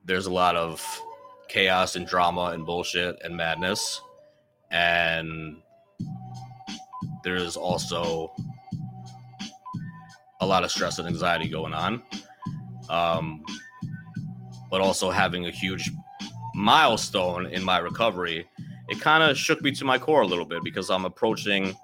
There's 0.04 0.26
a 0.26 0.32
lot 0.32 0.56
of 0.56 1.02
chaos 1.48 1.96
and 1.96 2.06
drama 2.06 2.46
and 2.46 2.64
bullshit 2.64 3.20
and 3.22 3.36
madness. 3.36 4.00
And 4.70 5.56
there's 7.22 7.56
also 7.56 8.32
a 10.40 10.46
lot 10.46 10.64
of 10.64 10.70
stress 10.70 10.98
and 10.98 11.06
anxiety 11.06 11.48
going 11.48 11.72
on. 11.72 12.02
Um, 12.88 13.44
but 14.70 14.80
also 14.80 15.10
having 15.10 15.46
a 15.46 15.50
huge 15.50 15.90
milestone 16.54 17.46
in 17.46 17.62
my 17.62 17.78
recovery, 17.78 18.46
it 18.88 19.00
kind 19.00 19.22
of 19.22 19.36
shook 19.36 19.62
me 19.62 19.70
to 19.72 19.84
my 19.84 19.98
core 19.98 20.22
a 20.22 20.26
little 20.26 20.44
bit 20.44 20.64
because 20.64 20.90
I'm 20.90 21.04
approaching 21.04 21.76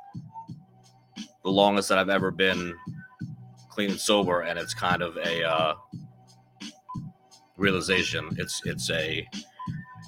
the 1.45 1.51
longest 1.51 1.89
that 1.89 1.99
I've 1.99 2.09
ever 2.09 2.31
been 2.31 2.75
clean 3.69 3.91
and 3.91 4.01
sober, 4.01 4.41
and 4.41 4.59
it's 4.59 4.75
kind 4.75 5.03
of 5.03 5.17
a 5.19 5.49
uh, 5.49 5.75
realization. 7.57 8.29
It's 8.39 8.61
it's 8.65 8.91
a 8.91 9.27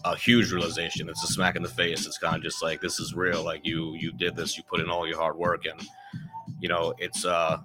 a 0.04 0.16
huge 0.16 0.52
realization. 0.52 1.08
It's 1.08 1.22
a 1.24 1.26
smack 1.26 1.56
in 1.56 1.62
the 1.62 1.68
face. 1.68 2.06
It's 2.06 2.18
kind 2.18 2.36
of 2.36 2.42
just 2.42 2.62
like 2.62 2.80
this 2.80 2.98
is 3.00 3.14
real. 3.14 3.44
Like 3.44 3.66
you 3.66 3.94
you 3.94 4.12
did 4.12 4.36
this. 4.36 4.56
You 4.56 4.64
put 4.64 4.80
in 4.80 4.90
all 4.90 5.06
your 5.06 5.18
hard 5.18 5.36
work, 5.36 5.64
and 5.66 5.80
you 6.60 6.68
know 6.68 6.94
it's 6.98 7.24
uh 7.24 7.58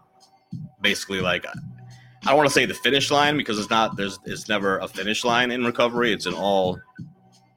basically 0.82 1.22
like 1.22 1.46
I 1.48 2.30
don't 2.30 2.38
want 2.38 2.50
to 2.50 2.54
say 2.54 2.66
the 2.66 2.74
finish 2.74 3.12
line 3.12 3.38
because 3.38 3.60
it's 3.60 3.70
not 3.70 3.98
there's 3.98 4.20
it's 4.26 4.50
never 4.50 4.80
a 4.80 4.88
finish 4.88 5.24
line 5.24 5.52
in 5.52 5.64
recovery. 5.64 6.12
It's 6.12 6.26
an 6.26 6.34
all 6.34 6.80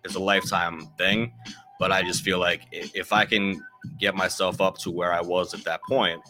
it's 0.04 0.14
a 0.14 0.20
lifetime 0.20 0.86
thing. 0.98 1.32
But 1.78 1.92
I 1.92 2.02
just 2.02 2.22
feel 2.22 2.38
like 2.38 2.62
if 2.72 3.12
I 3.12 3.24
can 3.24 3.62
get 3.98 4.14
myself 4.16 4.60
up 4.60 4.78
to 4.78 4.90
where 4.90 5.12
I 5.12 5.20
was 5.20 5.54
at 5.54 5.62
that 5.64 5.80
point, 5.88 6.20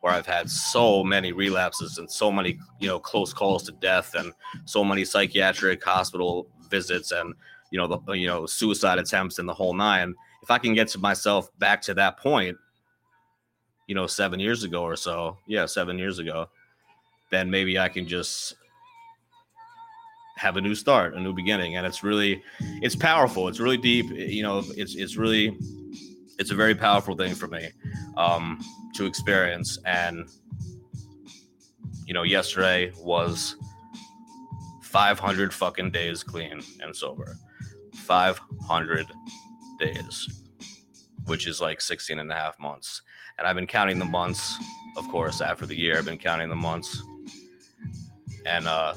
where 0.00 0.12
I've 0.12 0.26
had 0.26 0.50
so 0.50 1.04
many 1.04 1.32
relapses 1.32 1.98
and 1.98 2.10
so 2.10 2.32
many, 2.32 2.58
you 2.80 2.88
know, 2.88 2.98
close 2.98 3.32
calls 3.32 3.62
to 3.64 3.72
death 3.72 4.14
and 4.14 4.32
so 4.64 4.84
many 4.84 5.04
psychiatric 5.04 5.84
hospital 5.84 6.48
visits 6.68 7.12
and 7.12 7.34
you 7.70 7.78
know 7.78 7.86
the 7.86 8.12
you 8.12 8.26
know 8.26 8.46
suicide 8.46 8.98
attempts 8.98 9.38
and 9.38 9.48
the 9.48 9.54
whole 9.54 9.74
nine. 9.74 10.14
If 10.42 10.50
I 10.50 10.58
can 10.58 10.74
get 10.74 10.88
to 10.88 10.98
myself 10.98 11.50
back 11.58 11.82
to 11.82 11.94
that 11.94 12.18
point, 12.18 12.56
you 13.86 13.94
know, 13.94 14.06
seven 14.06 14.38
years 14.38 14.62
ago 14.62 14.82
or 14.82 14.96
so, 14.96 15.38
yeah, 15.46 15.66
seven 15.66 15.98
years 15.98 16.18
ago, 16.18 16.48
then 17.30 17.50
maybe 17.50 17.78
I 17.78 17.88
can 17.88 18.06
just 18.06 18.54
have 20.36 20.56
a 20.56 20.60
new 20.60 20.74
start, 20.74 21.14
a 21.14 21.20
new 21.20 21.32
beginning, 21.32 21.76
and 21.76 21.84
it's 21.84 22.04
really, 22.04 22.42
it's 22.80 22.94
powerful. 22.94 23.48
It's 23.48 23.58
really 23.58 23.76
deep. 23.76 24.06
You 24.10 24.42
know, 24.42 24.62
it's 24.76 24.94
it's 24.94 25.16
really, 25.16 25.56
it's 26.38 26.50
a 26.50 26.54
very 26.54 26.74
powerful 26.74 27.16
thing 27.16 27.34
for 27.34 27.48
me 27.48 27.70
um, 28.16 28.60
to 28.94 29.06
experience. 29.06 29.78
And 29.84 30.28
you 32.06 32.14
know, 32.14 32.22
yesterday 32.22 32.92
was 32.98 33.56
500 34.82 35.52
fucking 35.52 35.90
days 35.90 36.22
clean 36.22 36.62
and 36.80 36.94
sober. 36.96 37.36
500 38.08 39.06
days, 39.78 40.42
which 41.26 41.46
is 41.46 41.60
like 41.60 41.82
16 41.82 42.18
and 42.18 42.32
a 42.32 42.34
half 42.34 42.58
months. 42.58 43.02
And 43.36 43.46
I've 43.46 43.54
been 43.54 43.66
counting 43.66 43.98
the 43.98 44.06
months, 44.06 44.56
of 44.96 45.06
course, 45.08 45.42
after 45.42 45.66
the 45.66 45.78
year. 45.78 45.98
I've 45.98 46.06
been 46.06 46.16
counting 46.16 46.48
the 46.48 46.56
months. 46.56 47.02
And, 48.46 48.66
uh, 48.66 48.94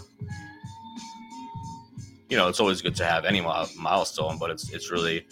you 2.30 2.38
know, 2.38 2.47
it's 2.47 2.62
always 2.62 2.82
good 2.82 2.95
to 2.95 3.06
have 3.06 3.26
any 3.26 3.41
milestone, 3.41 4.38
but 4.38 4.50
it's 4.50 4.71
it's 4.71 4.89
really 4.89 5.28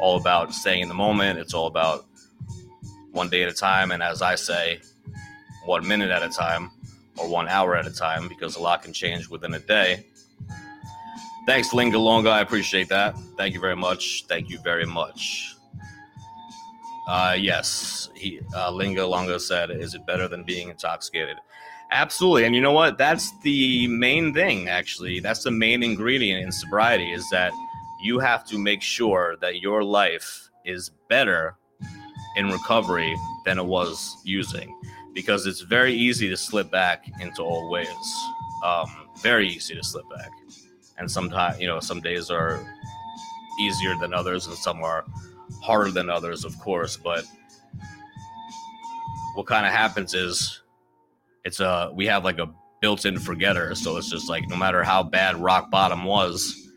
all 0.00 0.16
about 0.16 0.52
staying 0.52 0.82
in 0.82 0.88
the 0.88 0.94
moment. 0.94 1.38
It's 1.38 1.54
all 1.54 1.68
about 1.68 2.06
one 3.12 3.28
day 3.28 3.44
at 3.44 3.48
a 3.48 3.54
time, 3.54 3.92
and 3.92 4.02
as 4.02 4.22
I 4.22 4.34
say, 4.34 4.80
one 5.64 5.86
minute 5.86 6.10
at 6.10 6.24
a 6.24 6.28
time 6.28 6.72
or 7.16 7.28
one 7.28 7.46
hour 7.46 7.76
at 7.76 7.86
a 7.86 7.92
time, 7.92 8.26
because 8.26 8.56
a 8.56 8.60
lot 8.60 8.82
can 8.82 8.92
change 8.92 9.28
within 9.28 9.54
a 9.54 9.60
day. 9.60 10.06
Thanks, 11.50 11.74
Linga 11.74 11.98
Longa. 11.98 12.30
I 12.30 12.42
appreciate 12.42 12.88
that. 12.90 13.18
Thank 13.36 13.54
you 13.54 13.60
very 13.60 13.74
much. 13.74 14.24
Thank 14.28 14.50
you 14.50 14.60
very 14.60 14.86
much. 14.86 15.56
Uh, 17.08 17.34
yes, 17.36 18.08
he, 18.14 18.40
uh, 18.54 18.70
Linga 18.70 19.04
Longa 19.04 19.40
said, 19.40 19.72
"Is 19.72 19.94
it 19.94 20.06
better 20.06 20.28
than 20.28 20.44
being 20.44 20.68
intoxicated?" 20.68 21.38
Absolutely. 21.90 22.44
And 22.44 22.54
you 22.54 22.60
know 22.60 22.70
what? 22.70 22.98
That's 22.98 23.36
the 23.40 23.88
main 23.88 24.32
thing. 24.32 24.68
Actually, 24.68 25.18
that's 25.18 25.42
the 25.42 25.50
main 25.50 25.82
ingredient 25.82 26.44
in 26.44 26.52
sobriety 26.52 27.10
is 27.10 27.28
that 27.30 27.52
you 28.00 28.20
have 28.20 28.44
to 28.46 28.56
make 28.56 28.80
sure 28.80 29.36
that 29.40 29.60
your 29.60 29.82
life 29.82 30.50
is 30.64 30.92
better 31.08 31.56
in 32.36 32.48
recovery 32.48 33.12
than 33.44 33.58
it 33.58 33.66
was 33.66 34.16
using, 34.24 34.72
because 35.14 35.48
it's 35.48 35.62
very 35.62 35.94
easy 35.94 36.28
to 36.28 36.36
slip 36.36 36.70
back 36.70 37.10
into 37.20 37.42
old 37.42 37.72
ways. 37.72 37.88
Um, 38.64 39.08
very 39.20 39.48
easy 39.48 39.74
to 39.74 39.82
slip 39.82 40.08
back 40.16 40.30
and 41.00 41.10
sometimes 41.10 41.58
you 41.58 41.66
know 41.66 41.80
some 41.80 42.00
days 42.00 42.30
are 42.30 42.64
easier 43.58 43.96
than 43.96 44.14
others 44.14 44.46
and 44.46 44.56
some 44.56 44.82
are 44.82 45.04
harder 45.62 45.90
than 45.90 46.08
others 46.08 46.44
of 46.44 46.56
course 46.60 46.96
but 46.96 47.24
what 49.34 49.46
kind 49.46 49.66
of 49.66 49.72
happens 49.72 50.14
is 50.14 50.62
it's 51.44 51.60
a 51.60 51.90
we 51.94 52.06
have 52.06 52.24
like 52.24 52.38
a 52.38 52.48
built-in 52.80 53.18
forgetter 53.18 53.74
so 53.74 53.96
it's 53.96 54.10
just 54.10 54.28
like 54.28 54.48
no 54.48 54.56
matter 54.56 54.82
how 54.82 55.02
bad 55.02 55.36
rock 55.36 55.70
bottom 55.70 56.04
was 56.04 56.68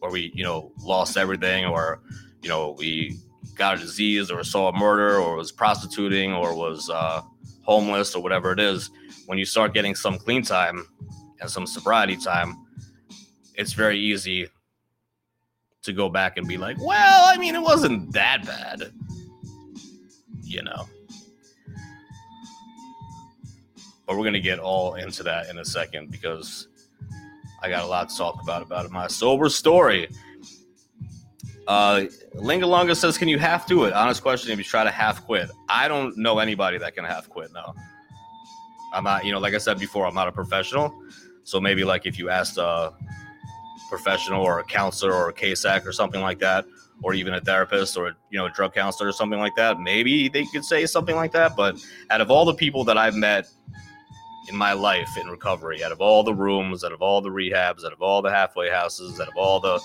or 0.00 0.10
we 0.10 0.32
you 0.34 0.42
know 0.42 0.72
lost 0.80 1.16
everything 1.16 1.64
or 1.64 2.00
you 2.42 2.48
know 2.48 2.74
we 2.78 3.16
got 3.54 3.76
a 3.76 3.80
disease 3.80 4.30
or 4.30 4.42
saw 4.42 4.68
a 4.68 4.76
murder 4.76 5.18
or 5.18 5.36
was 5.36 5.52
prostituting 5.52 6.32
or 6.32 6.56
was 6.56 6.90
uh, 6.90 7.22
homeless 7.62 8.14
or 8.14 8.22
whatever 8.22 8.52
it 8.52 8.58
is 8.58 8.90
when 9.26 9.38
you 9.38 9.44
start 9.44 9.72
getting 9.72 9.94
some 9.94 10.18
clean 10.18 10.42
time 10.42 10.84
and 11.40 11.48
some 11.48 11.66
sobriety 11.66 12.16
time 12.16 12.64
it's 13.54 13.72
very 13.72 13.98
easy 13.98 14.48
to 15.82 15.92
go 15.92 16.08
back 16.08 16.36
and 16.36 16.48
be 16.48 16.56
like, 16.56 16.76
well, 16.80 17.24
I 17.26 17.36
mean, 17.36 17.54
it 17.54 17.62
wasn't 17.62 18.12
that 18.12 18.44
bad, 18.46 18.92
you 20.42 20.62
know. 20.62 20.88
But 24.06 24.16
we're 24.18 24.24
gonna 24.24 24.40
get 24.40 24.58
all 24.58 24.94
into 24.94 25.22
that 25.22 25.48
in 25.48 25.58
a 25.58 25.64
second 25.64 26.10
because 26.10 26.68
I 27.62 27.70
got 27.70 27.84
a 27.84 27.86
lot 27.86 28.10
to 28.10 28.16
talk 28.16 28.42
about 28.42 28.62
about 28.62 28.90
my 28.90 29.06
sober 29.06 29.48
story. 29.48 30.08
Uh, 31.66 32.02
Lingalonga 32.34 32.94
says, 32.94 33.16
"Can 33.16 33.28
you 33.28 33.38
half 33.38 33.66
do 33.66 33.84
it?" 33.84 33.94
Honest 33.94 34.22
question: 34.22 34.52
If 34.52 34.58
you 34.58 34.64
try 34.64 34.84
to 34.84 34.90
half 34.90 35.24
quit, 35.24 35.50
I 35.70 35.88
don't 35.88 36.16
know 36.18 36.38
anybody 36.38 36.76
that 36.76 36.94
can 36.94 37.06
half 37.06 37.30
quit. 37.30 37.50
No, 37.54 37.74
I'm 38.92 39.04
not. 39.04 39.24
You 39.24 39.32
know, 39.32 39.38
like 39.38 39.54
I 39.54 39.58
said 39.58 39.78
before, 39.78 40.06
I'm 40.06 40.14
not 40.14 40.28
a 40.28 40.32
professional. 40.32 40.94
So 41.44 41.58
maybe 41.58 41.84
like 41.84 42.04
if 42.04 42.18
you 42.18 42.28
asked 42.28 42.58
uh, 42.58 42.90
professional 43.94 44.42
or 44.42 44.58
a 44.58 44.64
counselor 44.64 45.14
or 45.14 45.28
a 45.28 45.32
CASAC 45.32 45.86
or 45.86 45.92
something 45.92 46.20
like 46.20 46.40
that, 46.40 46.64
or 47.02 47.14
even 47.14 47.34
a 47.34 47.40
therapist 47.40 47.96
or 47.96 48.16
you 48.30 48.38
know 48.38 48.46
a 48.46 48.50
drug 48.50 48.74
counselor 48.74 49.08
or 49.08 49.12
something 49.12 49.38
like 49.38 49.54
that, 49.56 49.78
maybe 49.78 50.28
they 50.28 50.44
could 50.46 50.64
say 50.64 50.84
something 50.86 51.14
like 51.14 51.32
that. 51.32 51.54
But 51.56 51.76
out 52.10 52.20
of 52.20 52.30
all 52.30 52.44
the 52.44 52.54
people 52.54 52.82
that 52.84 52.98
I've 52.98 53.14
met 53.14 53.46
in 54.48 54.56
my 54.56 54.72
life 54.72 55.08
in 55.20 55.28
recovery, 55.28 55.84
out 55.84 55.92
of 55.92 56.00
all 56.00 56.24
the 56.24 56.34
rooms, 56.34 56.82
out 56.82 56.92
of 56.92 57.02
all 57.02 57.20
the 57.20 57.30
rehabs, 57.30 57.84
out 57.84 57.92
of 57.92 58.02
all 58.02 58.20
the 58.20 58.30
halfway 58.30 58.68
houses, 58.68 59.20
out 59.20 59.28
of 59.28 59.36
all 59.36 59.60
the 59.60 59.80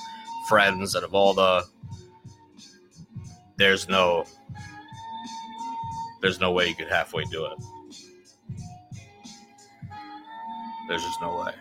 friends, 0.48 0.96
out 0.96 1.04
of 1.04 1.14
all 1.14 1.36
the 1.36 1.64
there's 3.58 3.88
no 3.88 4.26
there's 6.22 6.40
no 6.40 6.52
way 6.52 6.68
you 6.68 6.76
could 6.76 6.90
halfway 6.90 7.26
do 7.26 7.46
it. 7.46 7.58
There's 10.88 11.04
just 11.04 11.22
no 11.22 11.44
way. 11.46 11.54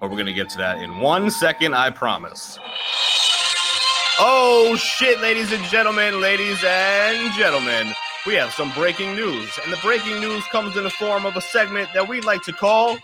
But 0.00 0.10
we're 0.10 0.16
going 0.16 0.26
to 0.26 0.32
get 0.32 0.48
to 0.50 0.58
that 0.58 0.78
in 0.78 0.98
one 0.98 1.30
second, 1.30 1.74
I 1.74 1.90
promise. 1.90 2.58
Oh, 4.20 4.76
shit, 4.76 5.20
ladies 5.20 5.52
and 5.52 5.62
gentlemen, 5.64 6.20
ladies 6.20 6.62
and 6.64 7.32
gentlemen. 7.34 7.92
We 8.26 8.34
have 8.34 8.52
some 8.52 8.72
breaking 8.72 9.14
news. 9.14 9.58
And 9.62 9.72
the 9.72 9.78
breaking 9.78 10.20
news 10.20 10.44
comes 10.46 10.76
in 10.76 10.84
the 10.84 10.90
form 10.90 11.24
of 11.24 11.36
a 11.36 11.40
segment 11.40 11.88
that 11.94 12.08
we 12.08 12.20
like 12.20 12.42
to 12.42 12.52
call 12.52 12.98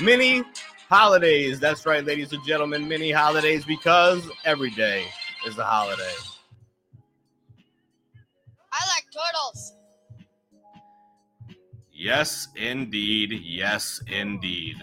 Mini 0.00 0.44
Holidays. 0.88 1.58
That's 1.58 1.84
right, 1.84 2.04
ladies 2.04 2.32
and 2.32 2.44
gentlemen, 2.44 2.86
mini 2.86 3.10
holidays 3.10 3.64
because 3.64 4.28
every 4.44 4.70
day 4.70 5.06
is 5.46 5.58
a 5.58 5.64
holiday. 5.64 6.14
I 8.72 8.86
like 8.94 9.04
turtles. 9.12 9.72
Yes, 11.90 12.48
indeed. 12.56 13.32
Yes, 13.42 14.00
indeed. 14.06 14.76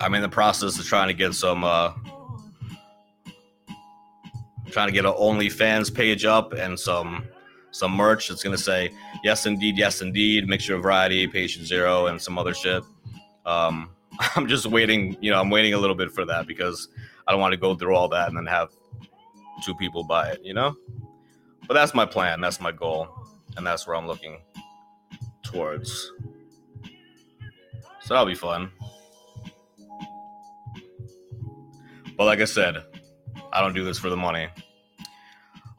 I'm 0.00 0.14
in 0.14 0.22
the 0.22 0.28
process 0.28 0.78
of 0.78 0.84
trying 0.84 1.08
to 1.08 1.14
get 1.14 1.34
some, 1.34 1.64
uh, 1.64 1.92
trying 4.70 4.88
to 4.88 4.92
get 4.92 5.04
an 5.04 5.12
OnlyFans 5.12 5.92
page 5.94 6.24
up 6.24 6.52
and 6.52 6.78
some 6.78 7.24
some 7.70 7.92
merch 7.92 8.28
that's 8.28 8.42
gonna 8.42 8.56
say 8.58 8.90
yes 9.22 9.46
indeed, 9.46 9.76
yes 9.76 10.00
indeed, 10.00 10.48
mixture 10.48 10.74
of 10.74 10.82
variety, 10.82 11.26
patient 11.26 11.66
zero, 11.66 12.06
and 12.06 12.20
some 12.20 12.38
other 12.38 12.54
shit. 12.54 12.82
Um, 13.44 13.90
I'm 14.36 14.46
just 14.48 14.66
waiting, 14.66 15.16
you 15.20 15.30
know, 15.30 15.40
I'm 15.40 15.50
waiting 15.50 15.74
a 15.74 15.78
little 15.78 15.96
bit 15.96 16.10
for 16.10 16.24
that 16.24 16.46
because 16.46 16.88
I 17.26 17.32
don't 17.32 17.40
want 17.40 17.52
to 17.52 17.58
go 17.58 17.74
through 17.74 17.94
all 17.94 18.08
that 18.08 18.28
and 18.28 18.36
then 18.36 18.46
have 18.46 18.70
two 19.64 19.74
people 19.74 20.02
buy 20.04 20.30
it, 20.30 20.40
you 20.42 20.54
know. 20.54 20.76
But 21.66 21.74
that's 21.74 21.94
my 21.94 22.06
plan, 22.06 22.40
that's 22.40 22.60
my 22.60 22.72
goal, 22.72 23.08
and 23.56 23.66
that's 23.66 23.86
where 23.86 23.96
I'm 23.96 24.06
looking 24.06 24.40
towards. 25.42 26.12
So 28.00 28.14
that'll 28.14 28.26
be 28.26 28.34
fun. 28.34 28.70
But 32.18 32.24
like 32.24 32.40
I 32.40 32.44
said, 32.44 32.84
I 33.52 33.60
don't 33.60 33.74
do 33.74 33.84
this 33.84 33.96
for 33.96 34.10
the 34.10 34.16
money. 34.16 34.48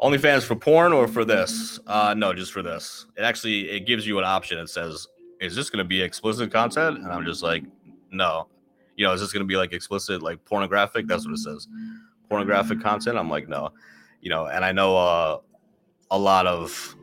OnlyFans 0.02 0.44
for 0.44 0.56
porn 0.56 0.94
or 0.94 1.08
for 1.08 1.26
this? 1.26 1.80
Uh, 1.86 2.16
no, 2.18 2.34
just 2.34 2.54
for 2.54 2.64
this. 2.64 3.06
It 3.18 3.22
actually 3.24 3.70
it 3.70 3.86
gives 3.86 4.08
you 4.08 4.18
an 4.18 4.24
option. 4.24 4.58
It 4.58 4.70
says, 4.70 5.06
"Is 5.42 5.54
this 5.54 5.70
going 5.70 5.84
to 5.84 5.88
be 5.88 6.02
explicit 6.02 6.52
content?" 6.52 7.00
And 7.00 7.08
I'm 7.08 7.26
just 7.26 7.44
like, 7.44 7.64
"No." 8.10 8.48
You 8.96 9.06
know, 9.06 9.12
is 9.12 9.20
this 9.20 9.34
going 9.34 9.44
to 9.44 9.48
be 9.48 9.58
like 9.58 9.74
explicit, 9.74 10.22
like 10.22 10.44
pornographic? 10.46 11.08
That's 11.08 11.26
what 11.26 11.34
it 11.34 11.40
says. 11.40 11.68
Pornographic 12.30 12.82
content. 12.82 13.18
I'm 13.18 13.30
like, 13.30 13.48
no. 13.48 13.72
You 14.22 14.30
know, 14.30 14.48
and 14.48 14.66
I 14.66 14.72
know 14.72 14.98
uh, 14.98 15.38
a 16.12 16.18
lot 16.18 16.48
of 16.48 16.96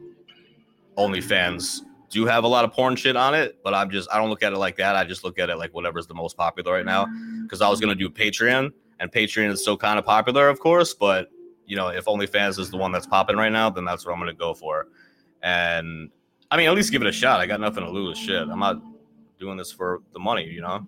OnlyFans 0.99 1.81
do 2.11 2.27
have 2.27 2.45
a 2.45 2.49
lot 2.49 2.65
of 2.65 2.73
porn 2.73 2.97
shit 2.97 3.17
on 3.17 3.35
it, 3.35 3.59
but 3.63 3.75
I'm 3.75 3.91
just 3.91 4.11
I 4.11 4.19
don't 4.19 4.31
look 4.31 4.43
at 4.43 4.53
it 4.53 4.59
like 4.59 4.77
that. 4.77 4.97
I 4.97 5.05
just 5.05 5.25
look 5.25 5.39
at 5.39 5.51
it 5.51 5.57
like 5.57 5.75
whatever's 5.75 6.07
the 6.07 6.15
most 6.15 6.37
popular 6.37 6.73
right 6.73 6.87
now. 6.87 7.07
Because 7.43 7.61
I 7.61 7.69
was 7.69 7.81
gonna 7.81 7.95
do 7.95 8.09
Patreon, 8.09 8.73
and 9.01 9.11
Patreon 9.13 9.51
is 9.51 9.63
still 9.63 9.77
kind 9.77 9.99
of 9.99 10.05
popular, 10.05 10.49
of 10.49 10.61
course, 10.61 10.95
but 10.95 11.29
you 11.67 11.77
know, 11.77 11.89
if 11.89 12.05
OnlyFans 12.05 12.59
is 12.59 12.71
the 12.71 12.77
one 12.77 12.93
that's 12.93 13.07
popping 13.07 13.37
right 13.37 13.53
now, 13.53 13.69
then 13.71 13.85
that's 13.85 14.07
what 14.07 14.13
I'm 14.13 14.19
gonna 14.19 14.33
go 14.35 14.55
for. 14.55 14.87
And 15.43 16.11
I 16.51 16.57
mean, 16.57 16.69
at 16.69 16.75
least 16.75 16.93
give 16.93 17.03
it 17.03 17.09
a 17.09 17.13
shot. 17.13 17.41
I 17.41 17.47
got 17.47 17.61
nothing 17.61 17.85
to 17.85 17.91
lose. 17.91 18.19
Shit, 18.19 18.43
I'm 18.49 18.61
not 18.61 18.81
doing 19.39 19.57
this 19.57 19.73
for 19.73 20.01
the 20.13 20.19
money, 20.19 20.45
you 20.45 20.61
know. 20.61 20.87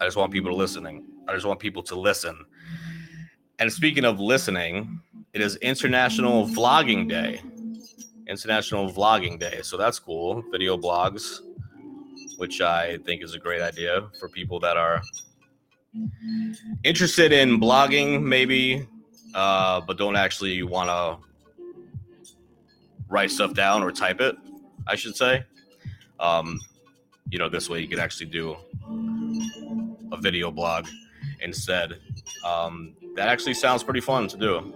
I 0.00 0.04
just 0.04 0.16
want 0.16 0.30
people 0.30 0.54
listening. 0.54 1.04
I 1.26 1.32
just 1.32 1.46
want 1.46 1.58
people 1.58 1.82
to 1.84 1.98
listen. 1.98 2.44
And 3.58 3.72
speaking 3.72 4.04
of 4.04 4.20
listening, 4.20 5.00
it 5.32 5.40
is 5.40 5.56
International 5.56 6.46
Vlogging 6.46 7.08
Day. 7.08 7.40
International 8.26 8.90
Vlogging 8.90 9.38
Day. 9.38 9.60
So 9.62 9.76
that's 9.76 9.98
cool. 9.98 10.44
Video 10.50 10.76
blogs, 10.76 11.40
which 12.36 12.60
I 12.60 12.98
think 12.98 13.22
is 13.22 13.34
a 13.34 13.38
great 13.38 13.62
idea 13.62 14.08
for 14.18 14.28
people 14.28 14.60
that 14.60 14.76
are 14.76 15.02
interested 16.84 17.32
in 17.32 17.60
blogging, 17.60 18.22
maybe, 18.22 18.86
uh, 19.34 19.80
but 19.80 19.98
don't 19.98 20.16
actually 20.16 20.62
want 20.62 20.88
to 20.88 21.26
write 23.08 23.30
stuff 23.30 23.54
down 23.54 23.82
or 23.82 23.90
type 23.92 24.20
it, 24.20 24.36
I 24.86 24.96
should 24.96 25.16
say. 25.16 25.44
Um, 26.20 26.60
you 27.30 27.38
know, 27.38 27.48
this 27.48 27.68
way 27.68 27.80
you 27.80 27.88
can 27.88 27.98
actually 27.98 28.26
do 28.26 28.56
a 30.12 30.16
video 30.20 30.50
blog 30.50 30.86
instead. 31.40 31.98
Um, 32.44 32.94
that 33.16 33.28
actually 33.28 33.54
sounds 33.54 33.82
pretty 33.82 34.00
fun 34.00 34.28
to 34.28 34.36
do. 34.36 34.72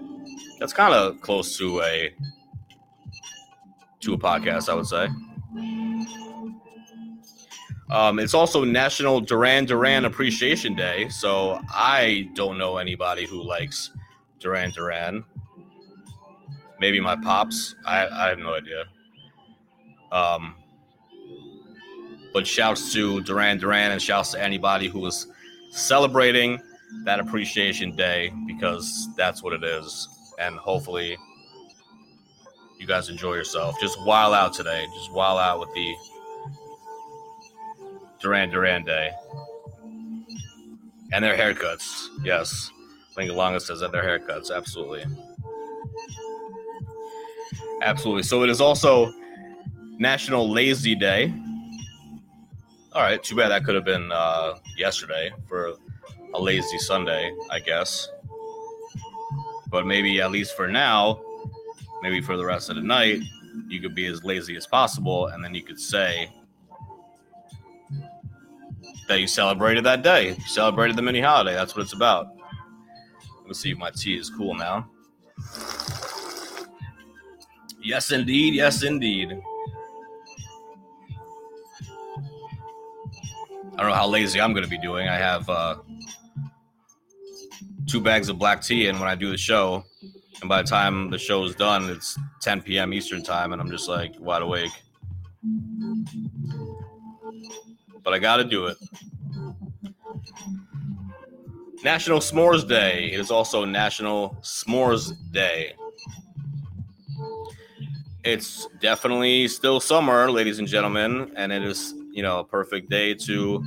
That's 0.58 0.72
kind 0.72 0.94
of 0.94 1.20
close 1.20 1.56
to 1.58 1.80
a 1.82 2.12
to 4.00 4.14
a 4.14 4.18
podcast, 4.18 4.68
I 4.68 4.74
would 4.74 4.86
say. 4.86 5.08
Um, 7.90 8.20
it's 8.20 8.34
also 8.34 8.62
National 8.64 9.20
Duran 9.20 9.64
Duran 9.64 10.04
Appreciation 10.04 10.74
Day, 10.76 11.08
so 11.08 11.60
I 11.68 12.30
don't 12.34 12.56
know 12.56 12.76
anybody 12.76 13.26
who 13.26 13.42
likes 13.42 13.90
Duran 14.38 14.70
Duran. 14.70 15.24
Maybe 16.78 17.00
my 17.00 17.16
pops. 17.16 17.74
I, 17.84 18.06
I 18.06 18.28
have 18.28 18.38
no 18.38 18.54
idea. 18.54 18.84
Um, 20.12 20.54
but 22.32 22.46
shouts 22.46 22.92
to 22.92 23.20
Duran 23.22 23.58
Duran 23.58 23.90
and 23.90 24.00
shouts 24.00 24.32
to 24.32 24.42
anybody 24.42 24.88
who 24.88 25.04
is 25.06 25.26
celebrating 25.70 26.60
that 27.04 27.18
appreciation 27.18 27.96
day 27.96 28.32
because 28.46 29.08
that's 29.16 29.42
what 29.42 29.52
it 29.52 29.64
is. 29.64 30.08
And 30.38 30.56
hopefully 30.56 31.18
you 32.78 32.86
guys 32.86 33.08
enjoy 33.08 33.34
yourself. 33.34 33.76
Just 33.80 34.00
while 34.04 34.32
out 34.32 34.52
today. 34.52 34.86
Just 34.96 35.12
while 35.12 35.38
out 35.38 35.60
with 35.60 35.72
the 35.74 35.94
Duran 38.20 38.50
Duran 38.50 38.84
Day. 38.84 39.10
And 41.12 41.24
their 41.24 41.36
haircuts. 41.36 42.06
Yes. 42.22 42.70
I 43.10 43.14
think 43.14 43.30
Alonga 43.30 43.60
says 43.60 43.80
that 43.80 43.92
their 43.92 44.04
haircuts. 44.04 44.54
Absolutely. 44.54 45.04
Absolutely. 47.82 48.22
So 48.22 48.42
it 48.42 48.50
is 48.50 48.60
also 48.60 49.12
National 49.98 50.48
Lazy 50.48 50.94
Day. 50.94 51.34
All 52.92 53.02
right. 53.02 53.22
Too 53.22 53.36
bad 53.36 53.48
that 53.48 53.64
could 53.64 53.74
have 53.74 53.84
been 53.84 54.12
uh, 54.12 54.58
yesterday 54.76 55.32
for 55.48 55.74
a 56.34 56.40
lazy 56.40 56.78
Sunday, 56.78 57.34
I 57.50 57.58
guess. 57.58 58.08
But 59.68 59.86
maybe 59.86 60.20
at 60.20 60.30
least 60.30 60.56
for 60.56 60.68
now, 60.68 61.20
maybe 62.02 62.20
for 62.20 62.36
the 62.36 62.44
rest 62.44 62.70
of 62.70 62.76
the 62.76 62.82
night, 62.82 63.20
you 63.68 63.80
could 63.80 63.94
be 63.94 64.06
as 64.06 64.24
lazy 64.24 64.56
as 64.56 64.66
possible, 64.66 65.28
and 65.28 65.44
then 65.44 65.54
you 65.54 65.62
could 65.62 65.80
say 65.80 66.30
that 69.10 69.20
you 69.20 69.26
celebrated 69.26 69.82
that 69.84 70.02
day. 70.02 70.28
You 70.28 70.44
celebrated 70.46 70.94
the 70.94 71.02
mini 71.02 71.20
holiday. 71.20 71.52
That's 71.52 71.74
what 71.74 71.82
it's 71.82 71.92
about. 71.92 72.28
Let 73.38 73.48
me 73.48 73.54
see 73.54 73.72
if 73.72 73.78
my 73.78 73.90
tea 73.90 74.16
is 74.16 74.30
cool 74.30 74.54
now. 74.54 74.88
Yes, 77.82 78.12
indeed. 78.12 78.54
Yes, 78.54 78.84
indeed. 78.84 79.32
I 83.76 83.82
don't 83.82 83.90
know 83.90 83.96
how 83.96 84.06
lazy 84.06 84.40
I'm 84.40 84.52
going 84.52 84.62
to 84.64 84.70
be 84.70 84.78
doing. 84.78 85.08
I 85.08 85.16
have 85.16 85.48
uh, 85.50 85.78
two 87.88 88.00
bags 88.00 88.28
of 88.28 88.38
black 88.38 88.62
tea, 88.62 88.86
and 88.86 89.00
when 89.00 89.08
I 89.08 89.16
do 89.16 89.30
the 89.30 89.36
show, 89.36 89.84
and 90.40 90.48
by 90.48 90.62
the 90.62 90.68
time 90.68 91.10
the 91.10 91.18
show 91.18 91.44
is 91.44 91.56
done, 91.56 91.90
it's 91.90 92.16
10 92.42 92.62
p.m. 92.62 92.94
Eastern 92.94 93.24
time, 93.24 93.52
and 93.52 93.60
I'm 93.60 93.70
just 93.72 93.88
like 93.88 94.14
wide 94.20 94.42
awake. 94.42 94.70
But 98.10 98.16
I 98.16 98.18
got 98.18 98.38
to 98.38 98.44
do 98.44 98.66
it. 98.66 98.76
National 101.84 102.18
S'mores 102.18 102.66
Day. 102.66 103.12
It 103.12 103.20
is 103.20 103.30
also 103.30 103.64
National 103.64 104.36
S'mores 104.42 105.12
Day. 105.30 105.74
It's 108.24 108.66
definitely 108.80 109.46
still 109.46 109.78
summer, 109.78 110.28
ladies 110.28 110.58
and 110.58 110.66
gentlemen, 110.66 111.30
and 111.36 111.52
it 111.52 111.62
is, 111.62 111.94
you 112.10 112.24
know, 112.24 112.40
a 112.40 112.44
perfect 112.44 112.90
day 112.90 113.14
to 113.14 113.64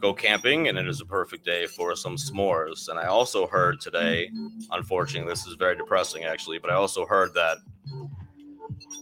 go 0.00 0.12
camping, 0.12 0.66
and 0.66 0.76
it 0.76 0.88
is 0.88 1.00
a 1.00 1.06
perfect 1.06 1.44
day 1.44 1.68
for 1.68 1.94
some 1.94 2.16
s'mores. 2.16 2.88
And 2.88 2.98
I 2.98 3.06
also 3.06 3.46
heard 3.46 3.80
today, 3.80 4.28
unfortunately, 4.72 5.30
this 5.30 5.46
is 5.46 5.54
very 5.54 5.76
depressing 5.76 6.24
actually, 6.24 6.58
but 6.58 6.72
I 6.72 6.74
also 6.74 7.06
heard 7.06 7.32
that 7.34 7.58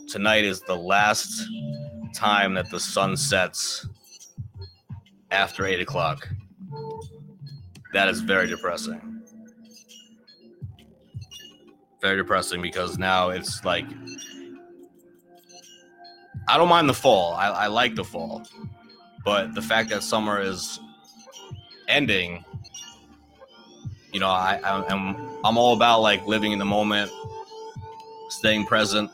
tonight 0.07 0.45
is 0.45 0.61
the 0.61 0.77
last 0.77 1.49
time 2.13 2.53
that 2.53 2.69
the 2.71 2.81
sun 2.81 3.17
sets 3.17 3.87
after 5.31 5.67
eight 5.67 5.81
o'clock. 5.81 6.29
That 7.93 8.09
is 8.09 8.21
very 8.21 8.47
depressing. 8.47 9.23
Very 12.01 12.17
depressing 12.17 12.61
because 12.61 12.99
now 12.99 13.31
it's 13.31 13.65
like 13.65 13.87
I 16.49 16.57
don't 16.57 16.69
mind 16.69 16.89
the 16.89 16.95
fall. 16.95 17.35
I, 17.35 17.49
I 17.49 17.67
like 17.67 17.95
the 17.95 18.05
fall, 18.05 18.43
but 19.25 19.55
the 19.55 19.63
fact 19.63 19.91
that 19.91 20.03
summer 20.03 20.41
is 20.41 20.79
ending, 21.89 22.45
you 24.13 24.21
know, 24.21 24.29
I, 24.29 24.61
I 24.63 24.93
am 24.93 25.17
I'm 25.45 25.59
all 25.59 25.75
about 25.75 26.03
like 26.03 26.25
living 26.27 26.53
in 26.53 26.59
the 26.59 26.65
moment, 26.65 27.11
staying 28.29 28.67
present, 28.67 29.11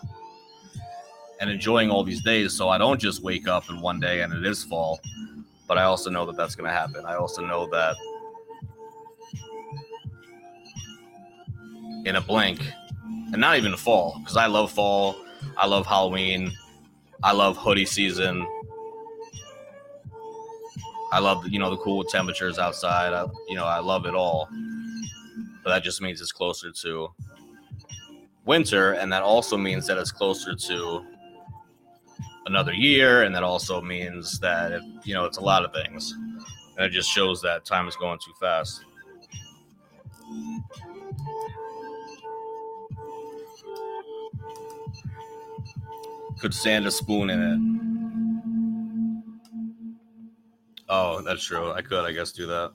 and 1.40 1.50
enjoying 1.50 1.90
all 1.90 2.04
these 2.04 2.22
days. 2.22 2.52
So 2.52 2.68
I 2.68 2.78
don't 2.78 3.00
just 3.00 3.22
wake 3.22 3.48
up 3.48 3.70
in 3.70 3.80
one 3.80 3.98
day 3.98 4.20
and 4.20 4.32
it 4.32 4.44
is 4.44 4.62
fall, 4.62 5.00
but 5.72 5.78
I 5.78 5.84
also 5.84 6.10
know 6.10 6.26
that 6.26 6.36
that's 6.36 6.54
going 6.54 6.68
to 6.68 6.76
happen. 6.76 7.06
I 7.06 7.14
also 7.14 7.40
know 7.40 7.66
that 7.70 7.96
in 12.04 12.16
a 12.16 12.20
blink, 12.20 12.60
and 13.32 13.40
not 13.40 13.56
even 13.56 13.74
fall, 13.74 14.18
because 14.18 14.36
I 14.36 14.48
love 14.48 14.70
fall. 14.70 15.16
I 15.56 15.66
love 15.66 15.86
Halloween. 15.86 16.52
I 17.22 17.32
love 17.32 17.56
hoodie 17.56 17.86
season. 17.86 18.46
I 21.10 21.20
love 21.20 21.48
you 21.48 21.58
know 21.58 21.70
the 21.70 21.78
cool 21.78 22.04
temperatures 22.04 22.58
outside. 22.58 23.14
I, 23.14 23.24
you 23.48 23.56
know 23.56 23.64
I 23.64 23.78
love 23.78 24.04
it 24.04 24.14
all, 24.14 24.50
but 25.64 25.70
that 25.70 25.82
just 25.82 26.02
means 26.02 26.20
it's 26.20 26.32
closer 26.32 26.70
to 26.70 27.08
winter, 28.44 28.92
and 28.92 29.10
that 29.10 29.22
also 29.22 29.56
means 29.56 29.86
that 29.86 29.96
it's 29.96 30.12
closer 30.12 30.54
to 30.54 31.06
another 32.46 32.72
year, 32.72 33.22
and 33.22 33.34
that 33.34 33.42
also 33.42 33.80
means 33.80 34.38
that 34.40 34.72
it, 34.72 34.82
you 35.04 35.14
know 35.14 35.24
it's 35.24 35.38
a 35.38 35.42
lot 35.42 35.64
of 35.64 35.72
things, 35.72 36.12
and 36.76 36.86
it 36.86 36.90
just 36.90 37.10
shows 37.10 37.40
that 37.42 37.64
time 37.64 37.88
is 37.88 37.96
going 37.96 38.18
too 38.24 38.32
fast. 38.40 38.84
Could 46.40 46.54
sand 46.54 46.86
a 46.86 46.90
spoon 46.90 47.30
in 47.30 47.40
it. 47.40 47.58
Oh, 50.88 51.22
that's 51.22 51.44
true. 51.44 51.70
I 51.70 51.82
could, 51.82 52.04
I 52.04 52.12
guess, 52.12 52.32
do 52.32 52.46
that. 52.48 52.72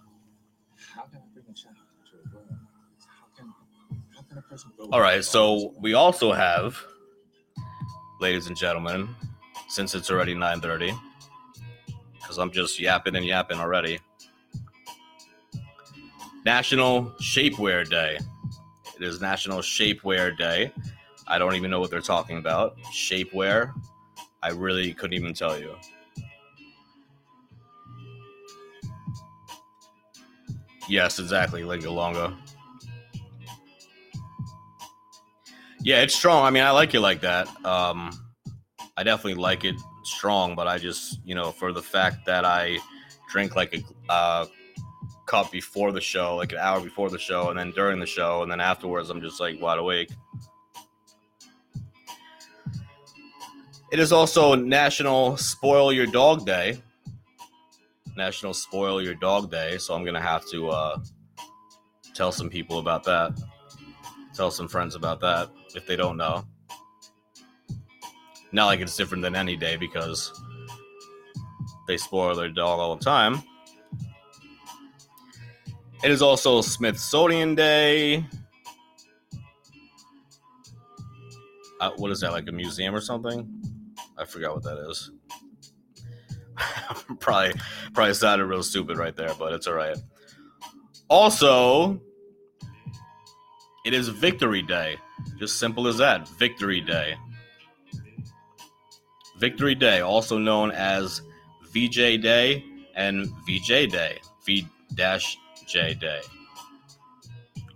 All 4.91 5.01
right, 5.01 5.23
so 5.23 5.73
we 5.81 5.93
also 5.93 6.31
have, 6.31 6.81
ladies 8.21 8.47
and 8.47 8.55
gentlemen, 8.55 9.09
since 9.67 9.95
it's 9.95 10.09
already 10.09 10.33
9:30, 10.33 10.97
because 12.13 12.37
I'm 12.37 12.51
just 12.51 12.79
yapping 12.79 13.15
and 13.15 13.25
yapping 13.25 13.59
already. 13.59 13.99
National 16.45 17.11
Shapewear 17.21 17.89
Day. 17.89 18.17
It 18.95 19.03
is 19.03 19.19
National 19.21 19.59
Shapewear 19.59 20.37
Day. 20.37 20.71
I 21.27 21.37
don't 21.37 21.55
even 21.55 21.69
know 21.69 21.79
what 21.79 21.91
they're 21.91 21.99
talking 21.99 22.37
about. 22.37 22.77
Shapewear. 22.93 23.73
I 24.41 24.51
really 24.51 24.93
couldn't 24.93 25.13
even 25.13 25.33
tell 25.33 25.59
you. 25.59 25.75
Yes, 30.87 31.19
exactly, 31.19 31.63
Lingalonga. 31.63 32.37
Yeah, 35.81 36.01
it's 36.01 36.15
strong. 36.15 36.45
I 36.45 36.49
mean, 36.49 36.63
I 36.63 36.71
like 36.71 36.93
it 36.93 37.01
like 37.01 37.21
that. 37.21 37.47
Um, 37.65 38.11
I 38.97 39.03
definitely 39.03 39.35
like 39.35 39.63
it 39.63 39.75
strong, 40.03 40.55
but 40.55 40.67
I 40.67 40.79
just, 40.79 41.21
you 41.23 41.35
know, 41.35 41.51
for 41.51 41.71
the 41.71 41.83
fact 41.83 42.25
that 42.25 42.43
I 42.43 42.79
drink 43.29 43.55
like 43.55 43.75
a 43.75 44.11
uh, 44.11 44.45
cup 45.27 45.51
before 45.51 45.91
the 45.91 46.01
show, 46.01 46.35
like 46.35 46.51
an 46.51 46.57
hour 46.57 46.81
before 46.81 47.11
the 47.11 47.19
show, 47.19 47.49
and 47.49 47.59
then 47.59 47.71
during 47.71 47.99
the 47.99 48.07
show, 48.07 48.41
and 48.41 48.51
then 48.51 48.59
afterwards, 48.59 49.11
I'm 49.11 49.21
just 49.21 49.39
like 49.39 49.61
wide 49.61 49.77
awake. 49.77 50.09
It 53.91 53.99
is 53.99 54.11
also 54.11 54.55
National 54.55 55.37
Spoil 55.37 55.93
Your 55.93 56.07
Dog 56.07 56.45
Day. 56.45 56.81
National 58.17 58.53
Spoil 58.53 59.01
Your 59.01 59.13
Dog 59.13 59.51
Day, 59.51 59.77
so 59.77 59.93
I'm 59.93 60.03
gonna 60.03 60.19
have 60.19 60.43
to 60.47 60.69
uh, 60.69 60.99
tell 62.15 62.31
some 62.31 62.49
people 62.49 62.79
about 62.79 63.03
that. 63.03 63.39
Tell 64.33 64.49
some 64.49 64.67
friends 64.67 64.95
about 64.95 65.19
that 65.21 65.49
if 65.75 65.85
they 65.85 65.95
don't 65.95 66.17
know. 66.17 66.45
Not 68.51 68.65
like 68.65 68.79
it's 68.79 68.95
different 68.95 69.23
than 69.23 69.35
any 69.35 69.55
day 69.55 69.75
because 69.75 70.31
they 71.87 71.97
spoil 71.97 72.35
their 72.35 72.49
dog 72.49 72.79
all 72.79 72.95
the 72.95 73.03
time. 73.03 73.41
It 76.03 76.11
is 76.11 76.21
also 76.21 76.61
Smithsonian 76.61 77.55
Day. 77.55 78.25
Uh, 81.79 81.91
what 81.97 82.11
is 82.11 82.21
that, 82.21 82.31
like 82.31 82.47
a 82.47 82.51
museum 82.51 82.95
or 82.95 83.01
something? 83.01 83.47
I 84.17 84.25
forgot 84.25 84.53
what 84.53 84.63
that 84.63 84.89
is. 84.89 85.11
probably, 87.19 87.53
probably 87.93 88.13
sounded 88.13 88.45
real 88.45 88.63
stupid 88.63 88.97
right 88.97 89.15
there, 89.15 89.33
but 89.37 89.53
it's 89.53 89.67
all 89.67 89.73
right. 89.73 89.97
Also, 91.07 92.01
it 93.85 93.93
is 93.93 94.09
Victory 94.09 94.61
Day. 94.61 94.97
Just 95.39 95.59
simple 95.59 95.87
as 95.87 95.97
that. 95.97 96.27
Victory 96.27 96.81
Day. 96.81 97.15
Victory 99.37 99.75
Day, 99.75 100.01
also 100.01 100.37
known 100.37 100.71
as 100.71 101.21
VJ 101.71 102.21
Day 102.21 102.65
and 102.95 103.27
VJ 103.45 103.89
Day. 103.91 104.19
V 104.45 104.67
J 105.67 105.93
Day. 105.93 106.21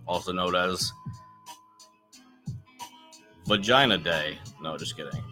Also 0.06 0.32
known 0.32 0.56
as 0.56 0.90
Vagina 3.46 3.98
Day. 3.98 4.38
No, 4.60 4.76
just 4.76 4.96
kidding. 4.96 5.22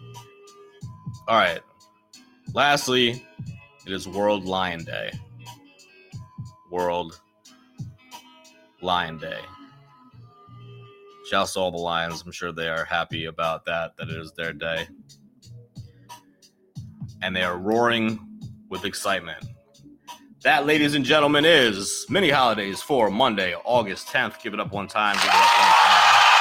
All 1.27 1.37
right. 1.37 1.61
Lastly, 2.53 3.25
it 3.85 3.91
is 3.91 4.07
World 4.07 4.45
Lion 4.45 4.83
Day. 4.83 5.11
World 6.69 7.19
Lion 8.81 9.17
Day. 9.17 9.39
Shouts 11.29 11.53
to 11.53 11.59
all 11.59 11.71
the 11.71 11.77
lions. 11.77 12.23
I'm 12.25 12.31
sure 12.31 12.51
they 12.51 12.67
are 12.69 12.85
happy 12.85 13.25
about 13.25 13.65
that, 13.65 13.95
that 13.97 14.09
it 14.09 14.17
is 14.17 14.31
their 14.33 14.53
day. 14.53 14.87
And 17.21 17.35
they 17.35 17.43
are 17.43 17.57
roaring 17.57 18.19
with 18.69 18.85
excitement. 18.85 19.45
That, 20.43 20.65
ladies 20.65 20.95
and 20.95 21.05
gentlemen, 21.05 21.45
is 21.45 22.05
mini 22.09 22.29
holidays 22.29 22.81
for 22.81 23.11
Monday, 23.11 23.55
August 23.63 24.07
10th. 24.07 24.41
Give 24.41 24.53
it 24.53 24.59
up 24.59 24.71
one 24.71 24.87
time. 24.87 25.15
Give 25.15 25.25
it 25.25 25.29
up 25.29 25.59
one 25.59 25.67
time. 25.67 26.31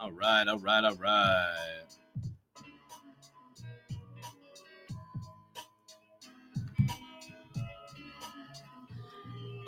All 0.00 0.12
right, 0.12 0.48
all 0.48 0.58
right, 0.58 0.84
all 0.84 0.96
right. 0.96 1.77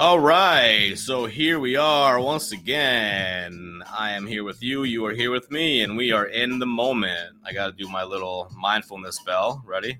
All 0.01 0.19
right, 0.19 0.99
so 0.99 1.27
here 1.27 1.61
we 1.61 1.77
are 1.77 2.19
once 2.19 2.53
again. 2.53 3.83
I 3.87 4.13
am 4.13 4.27
here 4.27 4.45
with 4.45 4.63
you, 4.63 4.85
you 4.85 5.05
are 5.05 5.13
here 5.13 5.31
with 5.31 5.51
me, 5.51 5.83
and 5.83 5.95
we 5.95 6.11
are 6.11 6.25
in 6.25 6.59
the 6.59 6.65
moment. 6.65 7.37
I 7.45 7.53
got 7.53 7.67
to 7.67 7.73
do 7.73 7.87
my 7.87 8.03
little 8.03 8.51
mindfulness 8.57 9.19
bell. 9.27 9.63
Ready? 9.67 9.99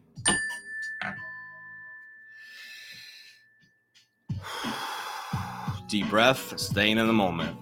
Deep 5.87 6.09
breath, 6.09 6.59
staying 6.59 6.97
in 6.97 7.07
the 7.07 7.13
moment. 7.13 7.55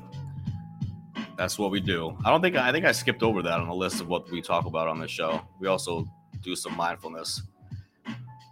That's 1.37 1.59
what 1.59 1.73
we 1.73 1.81
do. 1.81 2.17
I 2.25 2.31
don't 2.31 2.41
think 2.41 2.55
I 2.55 2.71
think 2.71 2.85
I 2.85 2.93
skipped 2.93 3.25
over 3.25 3.43
that 3.43 3.59
on 3.59 3.67
the 3.67 3.75
list 3.75 4.01
of 4.01 4.07
what 4.07 4.31
we 4.31 4.43
talk 4.43 4.65
about 4.65 4.87
on 4.87 5.01
this 5.01 5.11
show. 5.11 5.41
We 5.59 5.67
also 5.67 6.07
do 6.45 6.55
some 6.55 6.77
mindfulness 6.77 7.43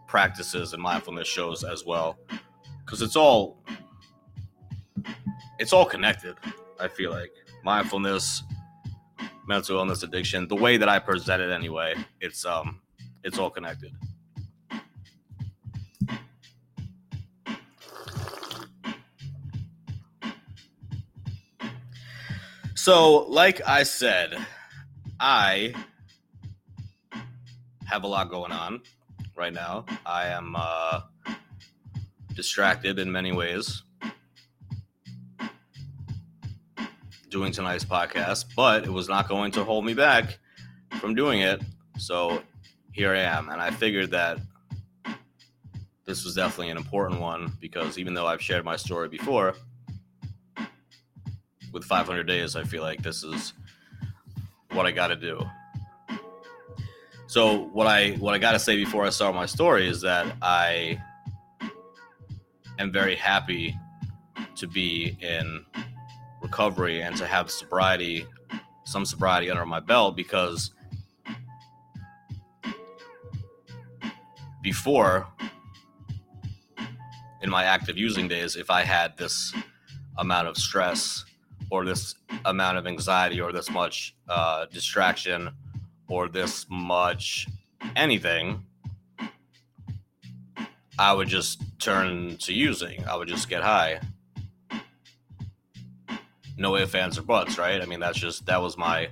practices 0.08 0.72
and 0.72 0.82
mindfulness 0.82 1.28
shows 1.28 1.62
as 1.62 1.86
well 1.86 2.18
because 2.86 3.02
it's 3.02 3.16
all 3.16 3.58
it's 5.58 5.72
all 5.72 5.84
connected 5.84 6.34
i 6.80 6.88
feel 6.88 7.10
like. 7.10 7.32
Mindfulness 7.64 8.42
mental 9.48 9.78
illness 9.78 10.02
addiction 10.02 10.46
the 10.48 10.54
way 10.56 10.76
that 10.76 10.88
i 10.88 10.98
present 10.98 11.42
it 11.42 11.50
anyway 11.50 11.94
it's 12.20 12.44
um 12.44 12.80
it's 13.24 13.38
all 13.38 13.50
connected. 13.50 13.92
So 22.74 23.24
like 23.24 23.60
i 23.66 23.82
said 23.82 24.36
i 25.18 25.74
have 27.86 28.04
a 28.04 28.06
lot 28.06 28.30
going 28.30 28.52
on 28.52 28.80
right 29.34 29.52
now. 29.52 29.86
I 30.04 30.28
am 30.28 30.54
uh 30.56 31.00
distracted 32.34 32.98
in 32.98 33.10
many 33.10 33.32
ways 33.32 33.82
doing 37.36 37.52
tonight's 37.52 37.84
podcast, 37.84 38.46
but 38.56 38.84
it 38.84 38.90
was 38.90 39.10
not 39.10 39.28
going 39.28 39.52
to 39.52 39.62
hold 39.62 39.84
me 39.84 39.92
back 39.92 40.38
from 40.98 41.14
doing 41.14 41.42
it. 41.42 41.60
So 41.98 42.40
here 42.92 43.12
I 43.12 43.18
am. 43.18 43.50
And 43.50 43.60
I 43.60 43.70
figured 43.70 44.10
that 44.12 44.38
this 46.06 46.24
was 46.24 46.34
definitely 46.34 46.70
an 46.70 46.78
important 46.78 47.20
one 47.20 47.52
because 47.60 47.98
even 47.98 48.14
though 48.14 48.26
I've 48.26 48.40
shared 48.40 48.64
my 48.64 48.76
story 48.76 49.10
before, 49.10 49.54
with 51.74 51.84
500 51.84 52.26
days, 52.26 52.56
I 52.56 52.62
feel 52.62 52.82
like 52.82 53.02
this 53.02 53.22
is 53.22 53.52
what 54.70 54.86
I 54.86 54.90
got 54.90 55.08
to 55.08 55.16
do. 55.16 55.38
So 57.26 57.64
what 57.74 57.86
I 57.86 58.12
what 58.12 58.32
I 58.32 58.38
got 58.38 58.52
to 58.52 58.58
say 58.58 58.76
before 58.76 59.04
I 59.04 59.10
start 59.10 59.34
my 59.34 59.44
story 59.44 59.86
is 59.86 60.00
that 60.00 60.34
I 60.40 60.98
am 62.78 62.90
very 62.90 63.14
happy 63.14 63.76
to 64.54 64.66
be 64.66 65.18
in 65.20 65.66
recovery 66.46 67.02
and 67.02 67.16
to 67.16 67.26
have 67.26 67.50
sobriety, 67.50 68.24
some 68.84 69.04
sobriety 69.04 69.50
under 69.50 69.66
my 69.66 69.80
belt 69.80 70.16
because 70.16 70.70
before 74.62 75.26
in 77.42 77.50
my 77.50 77.64
active 77.64 77.96
using 77.96 78.28
days, 78.28 78.54
if 78.56 78.70
I 78.70 78.82
had 78.82 79.16
this 79.16 79.52
amount 80.18 80.46
of 80.48 80.56
stress 80.56 81.24
or 81.70 81.84
this 81.84 82.14
amount 82.44 82.78
of 82.78 82.86
anxiety 82.86 83.40
or 83.40 83.50
this 83.52 83.68
much 83.70 84.14
uh, 84.28 84.66
distraction 84.66 85.50
or 86.08 86.28
this 86.28 86.66
much 86.70 87.48
anything, 87.96 88.64
I 90.98 91.12
would 91.12 91.28
just 91.28 91.60
turn 91.78 92.36
to 92.38 92.52
using. 92.52 93.04
I 93.04 93.16
would 93.16 93.28
just 93.28 93.48
get 93.48 93.62
high. 93.62 94.00
No 96.56 96.76
ifs, 96.76 96.94
ands, 96.94 97.18
or 97.18 97.22
buts, 97.22 97.58
right? 97.58 97.80
I 97.80 97.86
mean, 97.86 98.00
that's 98.00 98.18
just 98.18 98.46
that 98.46 98.60
was 98.60 98.76
my 98.76 99.08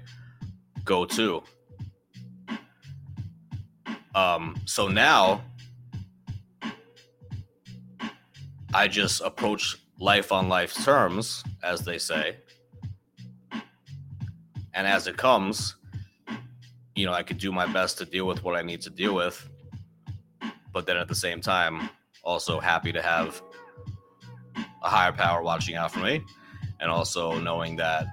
go-to. 0.85 1.43
Um, 4.15 4.57
so 4.65 4.89
now 4.89 5.43
I 8.73 8.89
just 8.89 9.21
approach 9.21 9.77
life 9.99 10.33
on 10.33 10.49
life's 10.49 10.85
terms, 10.85 11.43
as 11.63 11.83
they 11.83 11.99
say. 11.99 12.37
And 14.73 14.87
as 14.87 15.07
it 15.07 15.17
comes, 15.17 15.77
you 16.95 17.07
know, 17.07 17.13
I 17.13 17.23
could 17.23 17.39
do 17.39 17.53
my 17.53 17.67
best 17.67 17.99
to 17.99 18.05
deal 18.05 18.27
with 18.27 18.43
what 18.45 18.57
I 18.57 18.63
need 18.63 18.81
to 18.83 18.91
deal 18.91 19.15
with 19.15 19.49
but 20.75 20.85
then 20.87 20.99
at 20.99 21.09
the 21.09 21.15
same 21.15 21.41
time, 21.41 21.89
also 22.25 22.61
happy 22.61 22.93
to 22.93 23.01
have 23.01 23.41
a 24.83 24.91
higher 24.91 25.13
power 25.13 25.41
watching 25.41 25.77
out 25.77 25.93
for 25.93 26.01
me, 26.01 26.23
and 26.85 26.93
also 26.93 27.39
knowing 27.39 27.77
that 27.77 28.07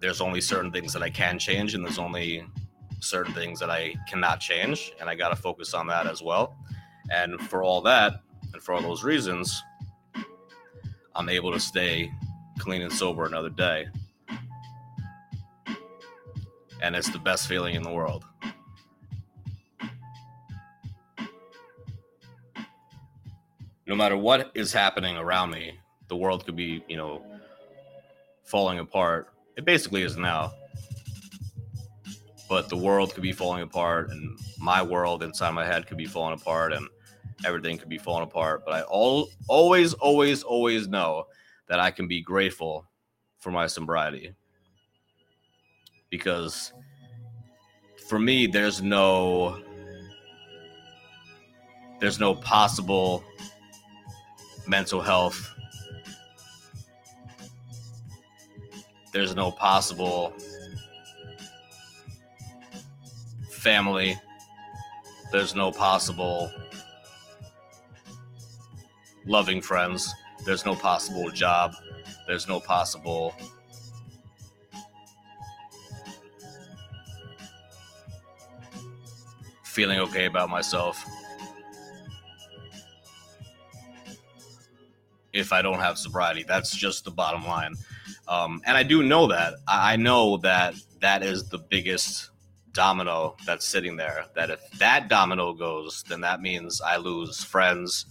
there's 0.00 0.20
only 0.20 0.40
certain 0.40 0.70
things 0.70 0.92
that 0.92 1.02
I 1.02 1.10
can 1.10 1.40
change, 1.40 1.74
and 1.74 1.84
there's 1.84 1.98
only 1.98 2.46
certain 3.00 3.34
things 3.34 3.58
that 3.58 3.68
I 3.68 3.96
cannot 4.08 4.38
change, 4.38 4.92
and 5.00 5.10
I 5.10 5.16
got 5.16 5.30
to 5.30 5.36
focus 5.36 5.74
on 5.74 5.88
that 5.88 6.06
as 6.06 6.22
well. 6.22 6.56
And 7.10 7.40
for 7.40 7.64
all 7.64 7.80
that, 7.82 8.20
and 8.52 8.62
for 8.62 8.74
all 8.74 8.80
those 8.80 9.02
reasons, 9.02 9.60
I'm 11.16 11.28
able 11.28 11.50
to 11.50 11.58
stay 11.58 12.12
clean 12.60 12.80
and 12.80 12.92
sober 12.92 13.24
another 13.24 13.50
day. 13.50 13.88
And 16.80 16.94
it's 16.94 17.10
the 17.10 17.18
best 17.18 17.48
feeling 17.48 17.74
in 17.74 17.82
the 17.82 17.90
world. 17.90 18.24
No 23.84 23.96
matter 23.96 24.16
what 24.16 24.52
is 24.54 24.72
happening 24.72 25.16
around 25.16 25.50
me, 25.50 25.80
the 26.08 26.16
world 26.16 26.44
could 26.44 26.56
be, 26.56 26.84
you 26.88 26.96
know, 26.96 27.22
falling 28.44 28.78
apart. 28.78 29.28
It 29.56 29.64
basically 29.64 30.02
is 30.02 30.16
now. 30.16 30.52
But 32.48 32.68
the 32.68 32.76
world 32.76 33.12
could 33.12 33.22
be 33.22 33.32
falling 33.32 33.62
apart, 33.62 34.10
and 34.10 34.38
my 34.58 34.82
world 34.82 35.22
inside 35.22 35.50
my 35.50 35.64
head 35.64 35.86
could 35.86 35.96
be 35.96 36.06
falling 36.06 36.34
apart, 36.34 36.72
and 36.72 36.86
everything 37.44 37.76
could 37.76 37.88
be 37.88 37.98
falling 37.98 38.22
apart. 38.22 38.64
But 38.64 38.74
I 38.74 38.82
all, 38.82 39.28
always, 39.48 39.94
always, 39.94 40.44
always 40.44 40.86
know 40.86 41.26
that 41.68 41.80
I 41.80 41.90
can 41.90 42.06
be 42.06 42.22
grateful 42.22 42.86
for 43.38 43.50
my 43.50 43.66
sobriety. 43.66 44.34
Because 46.08 46.72
for 48.08 48.20
me, 48.20 48.46
there's 48.46 48.80
no 48.80 49.60
there's 51.98 52.20
no 52.20 52.34
possible 52.34 53.24
mental 54.66 55.00
health. 55.00 55.55
There's 59.16 59.34
no 59.34 59.50
possible 59.50 60.34
family. 63.48 64.20
There's 65.32 65.54
no 65.54 65.72
possible 65.72 66.52
loving 69.24 69.62
friends. 69.62 70.12
There's 70.44 70.66
no 70.66 70.74
possible 70.74 71.30
job. 71.30 71.74
There's 72.26 72.46
no 72.46 72.60
possible 72.60 73.34
feeling 79.64 79.98
okay 80.00 80.26
about 80.26 80.50
myself. 80.50 81.02
if 85.36 85.52
I 85.52 85.60
don't 85.60 85.80
have 85.80 85.98
sobriety. 85.98 86.44
That's 86.48 86.74
just 86.74 87.04
the 87.04 87.10
bottom 87.10 87.46
line. 87.46 87.74
Um, 88.28 88.60
and 88.66 88.76
I 88.76 88.82
do 88.82 89.02
know 89.02 89.28
that. 89.28 89.54
I 89.68 89.96
know 89.96 90.36
that 90.38 90.74
that 91.00 91.22
is 91.22 91.48
the 91.48 91.58
biggest 91.58 92.30
domino 92.72 93.36
that's 93.46 93.64
sitting 93.64 93.96
there. 93.96 94.26
That 94.34 94.50
if 94.50 94.70
that 94.78 95.08
domino 95.08 95.52
goes, 95.52 96.04
then 96.08 96.20
that 96.22 96.40
means 96.40 96.80
I 96.80 96.96
lose 96.96 97.42
friends. 97.42 98.06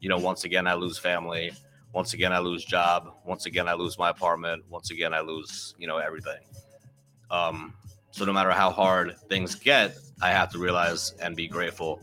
You 0.00 0.08
know, 0.08 0.18
once 0.18 0.44
again, 0.44 0.66
I 0.66 0.74
lose 0.74 0.98
family. 0.98 1.52
Once 1.92 2.14
again, 2.14 2.32
I 2.32 2.38
lose 2.38 2.64
job. 2.64 3.12
Once 3.24 3.46
again, 3.46 3.68
I 3.68 3.74
lose 3.74 3.98
my 3.98 4.10
apartment. 4.10 4.64
Once 4.68 4.90
again, 4.90 5.12
I 5.12 5.20
lose, 5.20 5.74
you 5.78 5.86
know, 5.86 5.98
everything. 5.98 6.40
Um, 7.30 7.74
so 8.12 8.24
no 8.24 8.32
matter 8.32 8.50
how 8.50 8.70
hard 8.70 9.16
things 9.28 9.54
get, 9.54 9.96
I 10.20 10.30
have 10.30 10.50
to 10.52 10.58
realize 10.58 11.14
and 11.20 11.34
be 11.36 11.48
grateful 11.48 12.00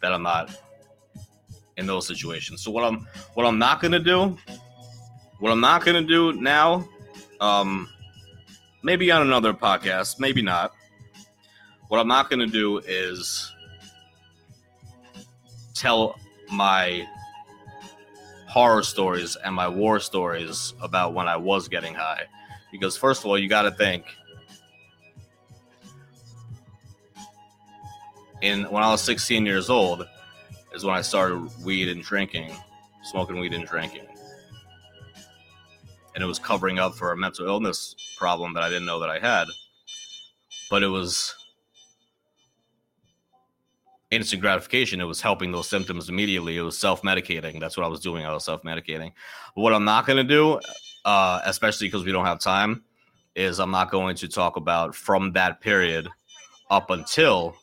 that 0.00 0.12
I'm 0.12 0.22
not 0.22 0.54
in 1.76 1.86
those 1.86 2.06
situations. 2.06 2.62
So 2.62 2.70
what 2.70 2.84
I'm 2.84 3.06
what 3.34 3.46
I'm 3.46 3.58
not 3.58 3.80
gonna 3.80 3.98
do, 3.98 4.36
what 5.38 5.52
I'm 5.52 5.60
not 5.60 5.84
gonna 5.84 6.02
do 6.02 6.32
now, 6.32 6.88
um, 7.40 7.88
maybe 8.82 9.10
on 9.10 9.22
another 9.22 9.52
podcast, 9.52 10.18
maybe 10.18 10.42
not. 10.42 10.72
What 11.88 12.00
I'm 12.00 12.08
not 12.08 12.28
gonna 12.30 12.46
do 12.46 12.78
is 12.78 13.52
tell 15.74 16.18
my 16.50 17.06
horror 18.48 18.82
stories 18.82 19.36
and 19.36 19.54
my 19.54 19.68
war 19.68 20.00
stories 20.00 20.74
about 20.80 21.14
when 21.14 21.28
I 21.28 21.36
was 21.36 21.68
getting 21.68 21.94
high. 21.94 22.24
Because 22.72 22.96
first 22.96 23.22
of 23.22 23.26
all, 23.26 23.38
you 23.38 23.48
got 23.48 23.62
to 23.62 23.70
think 23.70 24.04
in 28.42 28.64
when 28.64 28.82
I 28.82 28.90
was 28.90 29.02
16 29.02 29.46
years 29.46 29.70
old, 29.70 30.06
is 30.74 30.84
when 30.84 30.94
I 30.94 31.02
started 31.02 31.50
weed 31.64 31.88
and 31.88 32.02
drinking, 32.02 32.52
smoking 33.04 33.38
weed 33.38 33.54
and 33.54 33.66
drinking. 33.66 34.07
And 36.18 36.24
it 36.24 36.26
was 36.26 36.40
covering 36.40 36.80
up 36.80 36.96
for 36.96 37.12
a 37.12 37.16
mental 37.16 37.46
illness 37.46 37.94
problem 38.16 38.52
that 38.54 38.64
I 38.64 38.68
didn't 38.68 38.86
know 38.86 38.98
that 38.98 39.08
I 39.08 39.20
had. 39.20 39.46
But 40.68 40.82
it 40.82 40.88
was 40.88 41.32
instant 44.10 44.42
gratification. 44.42 45.00
It 45.00 45.04
was 45.04 45.20
helping 45.20 45.52
those 45.52 45.68
symptoms 45.68 46.08
immediately. 46.08 46.56
It 46.56 46.62
was 46.62 46.76
self 46.76 47.02
medicating. 47.02 47.60
That's 47.60 47.76
what 47.76 47.86
I 47.86 47.88
was 47.88 48.00
doing. 48.00 48.26
I 48.26 48.32
was 48.32 48.42
self 48.42 48.64
medicating. 48.64 49.12
What 49.54 49.72
I'm 49.72 49.84
not 49.84 50.06
going 50.06 50.16
to 50.16 50.24
do, 50.24 50.58
uh, 51.04 51.40
especially 51.44 51.86
because 51.86 52.04
we 52.04 52.10
don't 52.10 52.26
have 52.26 52.40
time, 52.40 52.82
is 53.36 53.60
I'm 53.60 53.70
not 53.70 53.92
going 53.92 54.16
to 54.16 54.26
talk 54.26 54.56
about 54.56 54.96
from 54.96 55.30
that 55.34 55.60
period 55.60 56.08
up 56.68 56.90
until 56.90 57.54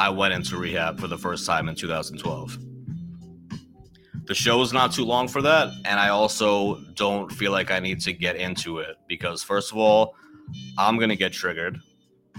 I 0.00 0.08
went 0.08 0.34
into 0.34 0.56
rehab 0.56 0.98
for 0.98 1.06
the 1.06 1.16
first 1.16 1.46
time 1.46 1.68
in 1.68 1.76
2012. 1.76 2.58
The 4.26 4.34
show 4.34 4.60
is 4.62 4.72
not 4.72 4.92
too 4.92 5.04
long 5.04 5.28
for 5.28 5.40
that, 5.42 5.68
and 5.84 6.00
I 6.00 6.08
also 6.08 6.80
don't 6.94 7.30
feel 7.30 7.52
like 7.52 7.70
I 7.70 7.78
need 7.78 8.00
to 8.00 8.12
get 8.12 8.36
into 8.36 8.78
it 8.78 8.96
because, 9.06 9.42
first 9.42 9.70
of 9.70 9.78
all, 9.78 10.14
I'm 10.76 10.98
to 10.98 11.16
get 11.16 11.32
triggered 11.32 11.78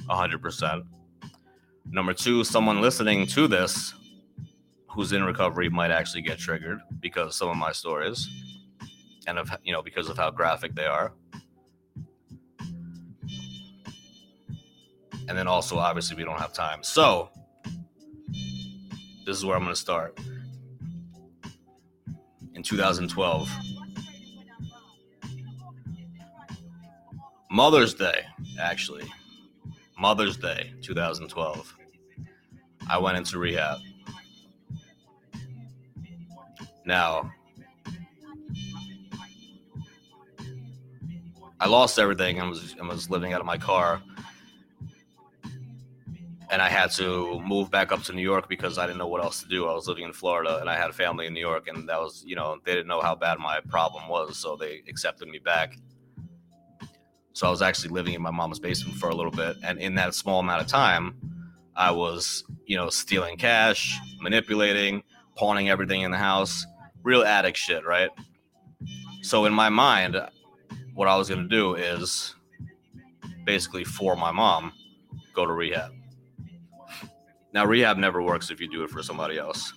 100%. 0.10 0.84
Number 1.90 2.14
two, 2.14 2.44
someone 2.44 2.82
listening 2.82 3.26
to 3.28 3.48
this 3.48 3.94
who's 4.90 5.14
in 5.14 5.24
recovery 5.24 5.70
might 5.70 5.92
actually 5.92 6.22
get 6.22 6.38
triggered 6.40 6.80
because 7.00 7.36
some 7.36 7.50
of 7.50 7.58
my 7.58 7.72
stories 7.72 8.28
and 9.28 9.38
of 9.38 9.50
you 9.64 9.72
know 9.72 9.82
because 9.82 10.10
of 10.10 10.18
how 10.18 10.32
graphic 10.32 10.74
they 10.74 10.86
are 10.86 11.14
and 15.28 15.38
then 15.38 15.48
also 15.48 15.78
obviously 15.78 16.16
we 16.16 16.24
don't 16.24 16.40
have 16.40 16.52
time 16.52 16.82
so 16.82 17.30
this 19.28 19.36
is 19.36 19.46
where 19.46 19.58
I'm 19.58 19.64
going 19.64 19.76
to 19.76 19.80
start. 19.80 20.18
In 22.58 22.64
2012, 22.64 23.52
Mother's 27.52 27.94
Day, 27.94 28.26
actually, 28.60 29.04
Mother's 30.00 30.38
Day 30.38 30.74
2012, 30.82 31.78
I 32.90 32.98
went 32.98 33.16
into 33.16 33.38
rehab. 33.38 33.78
Now, 36.84 37.32
I 41.60 41.68
lost 41.68 42.00
everything 42.00 42.40
and 42.40 42.50
was, 42.50 42.76
and 42.80 42.88
was 42.88 43.12
living 43.12 43.34
out 43.34 43.40
of 43.40 43.46
my 43.46 43.60
car 43.60 44.02
and 46.50 46.62
I 46.62 46.70
had 46.70 46.92
to 46.92 47.40
move 47.42 47.70
back 47.70 47.92
up 47.92 48.04
to 48.04 48.14
New 48.14 48.22
York 48.22 48.48
because 48.48 48.78
I 48.78 48.86
didn't 48.88 49.00
know 49.00 49.08
what 49.08 49.22
else 49.22 49.42
to 49.42 49.50
do. 49.50 49.68
I 49.68 49.74
was 49.74 49.88
living 49.88 50.06
in 50.06 50.14
Florida 50.14 50.60
and 50.60 50.70
I 50.70 50.78
had 50.78 50.90
a 50.90 50.94
family 50.94 51.28
in 51.28 51.34
New 51.34 51.42
York, 51.42 51.68
and 51.68 51.88
that 51.90 52.00
was, 52.00 52.24
you 52.26 52.36
know, 52.36 52.58
they 52.64 52.74
didn't 52.74 52.88
know 52.88 53.02
how 53.02 53.16
bad 53.16 53.38
my 53.40 53.60
problem 53.68 54.08
was, 54.08 54.38
so 54.38 54.56
they 54.56 54.82
accepted 54.88 55.28
me 55.28 55.40
back. 55.40 55.78
So 57.34 57.48
I 57.48 57.50
was 57.52 57.62
actually 57.62 57.90
living 57.90 58.14
in 58.14 58.22
my 58.22 58.32
mom's 58.32 58.60
basement 58.60 58.98
for 58.98 59.10
a 59.10 59.16
little 59.16 59.32
bit, 59.32 59.58
and 59.64 59.78
in 59.80 59.96
that 59.96 60.16
small 60.16 60.40
amount 60.40 60.62
of 60.62 60.68
time, 60.68 61.16
I 61.76 61.92
was, 61.92 62.44
you 62.66 62.78
know, 62.78 62.90
stealing 62.90 63.38
cash, 63.38 64.00
manipulating, 64.22 65.04
pawning 65.36 65.70
everything 65.70 66.02
in 66.02 66.12
the 66.12 66.18
house, 66.18 66.66
real 67.04 67.24
addict 67.24 67.58
shit, 67.58 67.86
right? 67.86 68.10
So 69.22 69.46
in 69.46 69.54
my 69.54 69.70
mind, 69.70 70.20
what 70.96 71.08
I 71.08 71.16
was 71.18 71.30
gonna 71.30 71.48
do 71.48 71.76
is 71.76 72.34
basically 73.44 73.84
for 73.84 74.16
my 74.16 74.32
mom, 74.32 74.72
go 75.34 75.46
to 75.46 75.54
rehab 75.54 75.97
now, 77.58 77.66
rehab 77.66 77.98
never 77.98 78.22
works 78.22 78.52
if 78.52 78.62
you 78.62 78.68
do 78.70 78.84
it 78.84 78.92
for 78.92 79.02
somebody 79.02 79.40
else. 79.40 79.74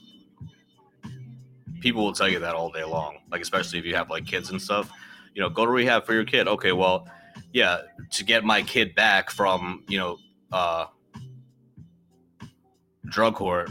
People 1.81 2.05
will 2.05 2.13
tell 2.13 2.29
you 2.29 2.39
that 2.41 2.55
all 2.55 2.71
day 2.71 2.85
long, 2.85 3.21
like 3.31 3.41
especially 3.41 3.79
if 3.79 3.87
you 3.87 3.95
have 3.95 4.11
like 4.11 4.27
kids 4.27 4.51
and 4.51 4.61
stuff. 4.61 4.91
You 5.35 5.41
know, 5.41 5.49
go 5.49 5.65
to 5.65 5.71
rehab 5.71 6.05
for 6.05 6.13
your 6.13 6.27
kid. 6.27 6.47
Okay, 6.47 6.73
well, 6.73 7.09
yeah, 7.55 7.79
to 8.11 8.23
get 8.23 8.45
my 8.45 8.61
kid 8.61 8.95
back 8.95 9.31
from 9.31 9.83
you 9.89 9.99
know 9.99 10.19
uh, 10.53 10.89
drug 13.07 13.35
court 13.35 13.71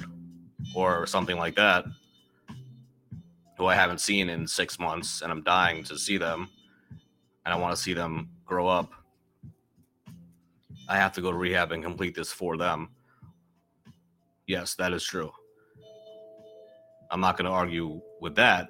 or 0.75 1.05
something 1.05 1.37
like 1.37 1.55
that, 1.57 1.85
who 3.59 3.67
I 3.67 3.75
haven't 3.75 4.01
seen 4.01 4.27
in 4.27 4.47
six 4.47 4.79
months, 4.79 5.21
and 5.21 5.31
I'm 5.31 5.43
dying 5.43 5.83
to 5.83 5.99
see 5.99 6.17
them, 6.17 6.49
and 7.45 7.53
I 7.53 7.57
want 7.57 7.75
to 7.75 7.79
see 7.79 7.93
them 7.93 8.29
grow 8.43 8.67
up. 8.67 8.91
I 10.87 10.97
have 10.97 11.13
to 11.13 11.21
go 11.21 11.29
to 11.29 11.37
rehab 11.37 11.71
and 11.71 11.83
complete 11.83 12.15
this 12.15 12.31
for 12.31 12.57
them 12.57 12.89
Yes, 14.49 14.73
that 14.79 14.93
is 14.93 15.03
true. 15.03 15.31
I'm 17.11 17.21
not 17.21 17.37
going 17.37 17.45
to 17.45 17.51
argue 17.51 18.01
with 18.19 18.33
that. 18.37 18.69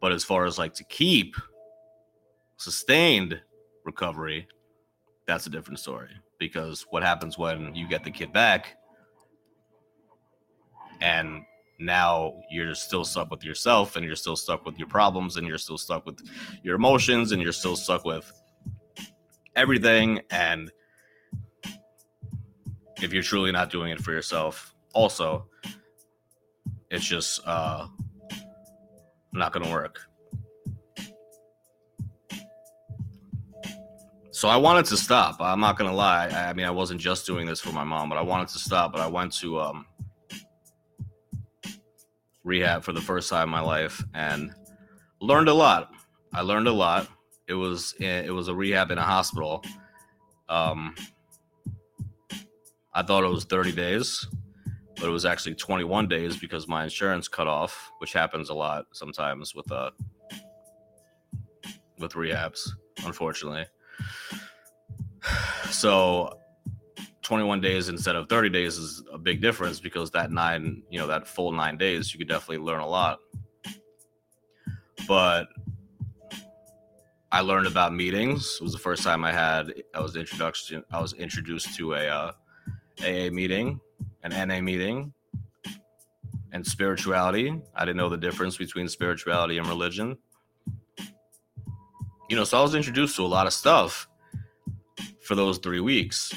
But 0.00 0.12
as 0.12 0.22
far 0.22 0.46
as 0.46 0.58
like 0.58 0.74
to 0.74 0.84
keep 0.84 1.34
sustained 2.56 3.40
recovery, 3.84 4.46
that's 5.26 5.48
a 5.48 5.50
different 5.50 5.80
story 5.80 6.10
because 6.38 6.86
what 6.90 7.02
happens 7.02 7.36
when 7.36 7.74
you 7.74 7.88
get 7.88 8.04
the 8.04 8.12
kid 8.12 8.32
back 8.32 8.76
and 11.00 11.42
now 11.80 12.34
you're 12.48 12.76
still 12.76 13.04
stuck 13.04 13.28
with 13.28 13.42
yourself 13.42 13.96
and 13.96 14.06
you're 14.06 14.14
still 14.14 14.36
stuck 14.36 14.64
with 14.64 14.78
your 14.78 14.86
problems 14.86 15.36
and 15.36 15.48
you're 15.48 15.58
still 15.58 15.78
stuck 15.78 16.06
with 16.06 16.20
your 16.62 16.76
emotions 16.76 17.32
and 17.32 17.42
you're 17.42 17.50
still 17.50 17.74
stuck 17.74 18.04
with 18.04 18.30
everything 19.56 20.20
and 20.30 20.70
if 23.02 23.12
you're 23.12 23.22
truly 23.22 23.50
not 23.50 23.68
doing 23.68 23.90
it 23.90 24.00
for 24.00 24.12
yourself 24.12 24.75
also 24.96 25.46
it's 26.90 27.04
just 27.06 27.40
uh 27.46 27.86
not 29.32 29.52
gonna 29.52 29.70
work 29.70 30.00
so 34.30 34.48
i 34.48 34.56
wanted 34.56 34.84
to 34.86 34.96
stop 34.96 35.36
i'm 35.40 35.60
not 35.60 35.76
gonna 35.76 35.92
lie 35.92 36.28
i, 36.28 36.52
mean 36.54 36.66
i 36.66 36.70
wasn't 36.70 37.00
just 37.00 37.26
doing 37.26 37.46
this 37.46 37.60
for 37.60 37.72
my 37.72 37.84
mom 37.84 38.08
but 38.08 38.16
i 38.16 38.22
wanted 38.22 38.48
to 38.48 38.58
stop 38.58 38.92
but 38.92 39.00
i 39.00 39.06
went 39.06 39.32
to 39.32 39.60
um 39.60 39.84
rehab 42.46 42.84
for 42.84 42.92
the 42.92 43.00
first 43.00 43.28
time 43.28 43.44
in 43.44 43.50
my 43.50 43.60
life 43.60 44.02
and 44.14 44.54
learned 45.20 45.48
a 45.48 45.54
lot. 45.54 45.90
I 46.32 46.42
learned 46.42 46.68
a 46.68 46.72
lot. 46.72 47.08
It 47.48 47.54
was 47.54 47.94
it 47.98 48.32
was 48.32 48.48
a 48.48 48.54
rehab 48.54 48.90
in 48.90 48.98
a 48.98 49.02
hospital. 49.02 49.62
Um, 50.48 50.94
I 52.94 53.02
thought 53.02 53.24
it 53.24 53.28
was 53.28 53.44
30 53.44 53.72
days, 53.72 54.26
but 54.96 55.04
it 55.04 55.10
was 55.10 55.24
actually 55.24 55.54
21 55.54 56.08
days 56.08 56.36
because 56.36 56.66
my 56.66 56.84
insurance 56.84 57.28
cut 57.28 57.46
off, 57.46 57.90
which 57.98 58.12
happens 58.12 58.48
a 58.48 58.54
lot 58.54 58.86
sometimes 58.92 59.54
with 59.54 59.70
uh 59.70 59.90
with 61.98 62.12
rehabs, 62.12 62.68
unfortunately. 63.04 63.66
So 65.70 66.38
21 67.22 67.60
days 67.60 67.88
instead 67.88 68.14
of 68.14 68.28
30 68.28 68.50
days 68.50 68.78
is 68.78 69.02
a 69.12 69.18
big 69.18 69.42
difference 69.42 69.80
because 69.80 70.12
that 70.12 70.30
nine, 70.30 70.84
you 70.88 71.00
know, 71.00 71.08
that 71.08 71.26
full 71.26 71.50
nine 71.50 71.76
days, 71.76 72.14
you 72.14 72.18
could 72.18 72.28
definitely 72.28 72.64
learn 72.64 72.78
a 72.78 72.86
lot. 72.86 73.18
But 75.08 75.48
I 77.32 77.40
learned 77.40 77.66
about 77.66 77.92
meetings. 77.92 78.58
It 78.60 78.62
was 78.62 78.72
the 78.72 78.78
first 78.78 79.02
time 79.02 79.24
I 79.24 79.32
had 79.32 79.74
I 79.92 80.00
was 80.00 80.14
introduction 80.14 80.84
I 80.92 81.00
was 81.00 81.14
introduced 81.14 81.76
to 81.76 81.94
a 81.94 82.06
uh, 82.06 82.32
AA 83.00 83.30
meeting, 83.30 83.80
an 84.22 84.48
NA 84.48 84.60
meeting, 84.60 85.12
and 86.52 86.66
spirituality. 86.66 87.60
I 87.74 87.84
didn't 87.84 87.98
know 87.98 88.08
the 88.08 88.16
difference 88.16 88.56
between 88.56 88.88
spirituality 88.88 89.58
and 89.58 89.66
religion. 89.66 90.16
You 92.28 92.36
know, 92.36 92.44
so 92.44 92.58
I 92.58 92.62
was 92.62 92.74
introduced 92.74 93.16
to 93.16 93.22
a 93.22 93.26
lot 93.26 93.46
of 93.46 93.52
stuff 93.52 94.08
for 95.22 95.34
those 95.34 95.58
three 95.58 95.80
weeks 95.80 96.32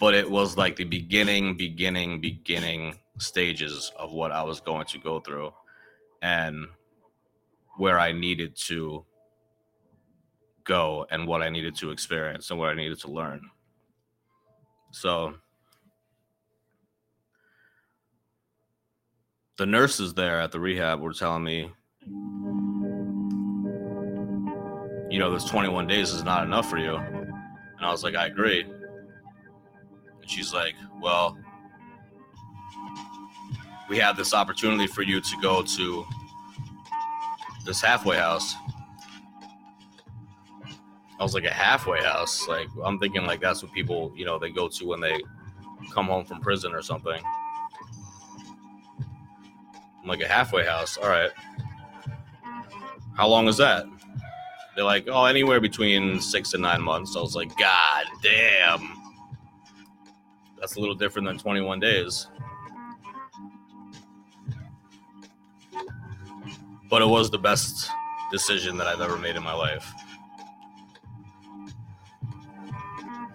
but 0.00 0.14
it 0.14 0.30
was 0.30 0.56
like 0.56 0.76
the 0.76 0.84
beginning, 0.84 1.56
beginning, 1.56 2.20
beginning 2.20 2.94
stages 3.18 3.92
of 3.96 4.12
what 4.12 4.30
I 4.30 4.42
was 4.42 4.60
going 4.60 4.86
to 4.86 4.98
go 4.98 5.20
through 5.20 5.52
and 6.22 6.66
where 7.76 7.98
I 7.98 8.12
needed 8.12 8.56
to 8.66 9.04
go 10.64 11.06
and 11.10 11.26
what 11.26 11.42
I 11.42 11.48
needed 11.48 11.74
to 11.76 11.90
experience 11.90 12.50
and 12.50 12.58
what 12.58 12.68
I 12.68 12.74
needed 12.74 13.00
to 13.00 13.10
learn. 13.10 13.50
So 14.90 15.34
the 19.56 19.66
nurses 19.66 20.14
there 20.14 20.40
at 20.40 20.52
the 20.52 20.60
rehab 20.60 21.00
were 21.00 21.12
telling 21.12 21.44
me, 21.44 21.70
you 25.10 25.18
know, 25.18 25.32
this 25.32 25.44
21 25.44 25.86
days 25.86 26.10
is 26.10 26.22
not 26.24 26.44
enough 26.44 26.68
for 26.68 26.78
you. 26.78 26.96
And 26.96 27.86
I 27.86 27.90
was 27.90 28.02
like, 28.02 28.14
I 28.14 28.26
agree. 28.26 28.62
And 28.62 30.30
she's 30.30 30.52
like, 30.52 30.74
Well, 31.00 31.36
we 33.88 33.98
have 33.98 34.16
this 34.16 34.34
opportunity 34.34 34.86
for 34.86 35.02
you 35.02 35.20
to 35.20 35.36
go 35.42 35.62
to 35.62 36.04
this 37.64 37.80
halfway 37.80 38.16
house. 38.16 38.54
I 41.18 41.22
was 41.22 41.34
like, 41.34 41.44
A 41.44 41.50
halfway 41.50 42.02
house? 42.02 42.46
Like, 42.48 42.68
I'm 42.84 42.98
thinking, 42.98 43.26
like, 43.26 43.40
that's 43.40 43.62
what 43.62 43.72
people, 43.72 44.12
you 44.14 44.24
know, 44.24 44.38
they 44.38 44.50
go 44.50 44.68
to 44.68 44.86
when 44.86 45.00
they 45.00 45.20
come 45.92 46.06
home 46.06 46.24
from 46.24 46.40
prison 46.40 46.72
or 46.72 46.82
something. 46.82 47.20
I'm 50.02 50.08
like, 50.08 50.20
A 50.20 50.28
halfway 50.28 50.64
house? 50.64 50.96
All 50.96 51.08
right. 51.08 51.30
How 53.16 53.26
long 53.26 53.48
is 53.48 53.56
that? 53.56 53.84
They're 54.76 54.84
like, 54.84 55.08
oh, 55.08 55.24
anywhere 55.24 55.60
between 55.60 56.20
six 56.20 56.54
and 56.54 56.62
nine 56.62 56.80
months. 56.80 57.16
I 57.16 57.20
was 57.20 57.34
like, 57.34 57.56
God 57.58 58.04
damn 58.22 58.98
that's 60.60 60.76
a 60.76 60.80
little 60.80 60.94
different 60.94 61.26
than 61.26 61.38
21 61.38 61.80
days. 61.80 62.28
But 66.90 67.02
it 67.02 67.06
was 67.06 67.30
the 67.30 67.38
best 67.38 67.90
decision 68.32 68.76
that 68.78 68.86
I've 68.86 69.00
ever 69.00 69.16
made 69.16 69.36
in 69.36 69.42
my 69.42 69.52
life. 69.52 69.92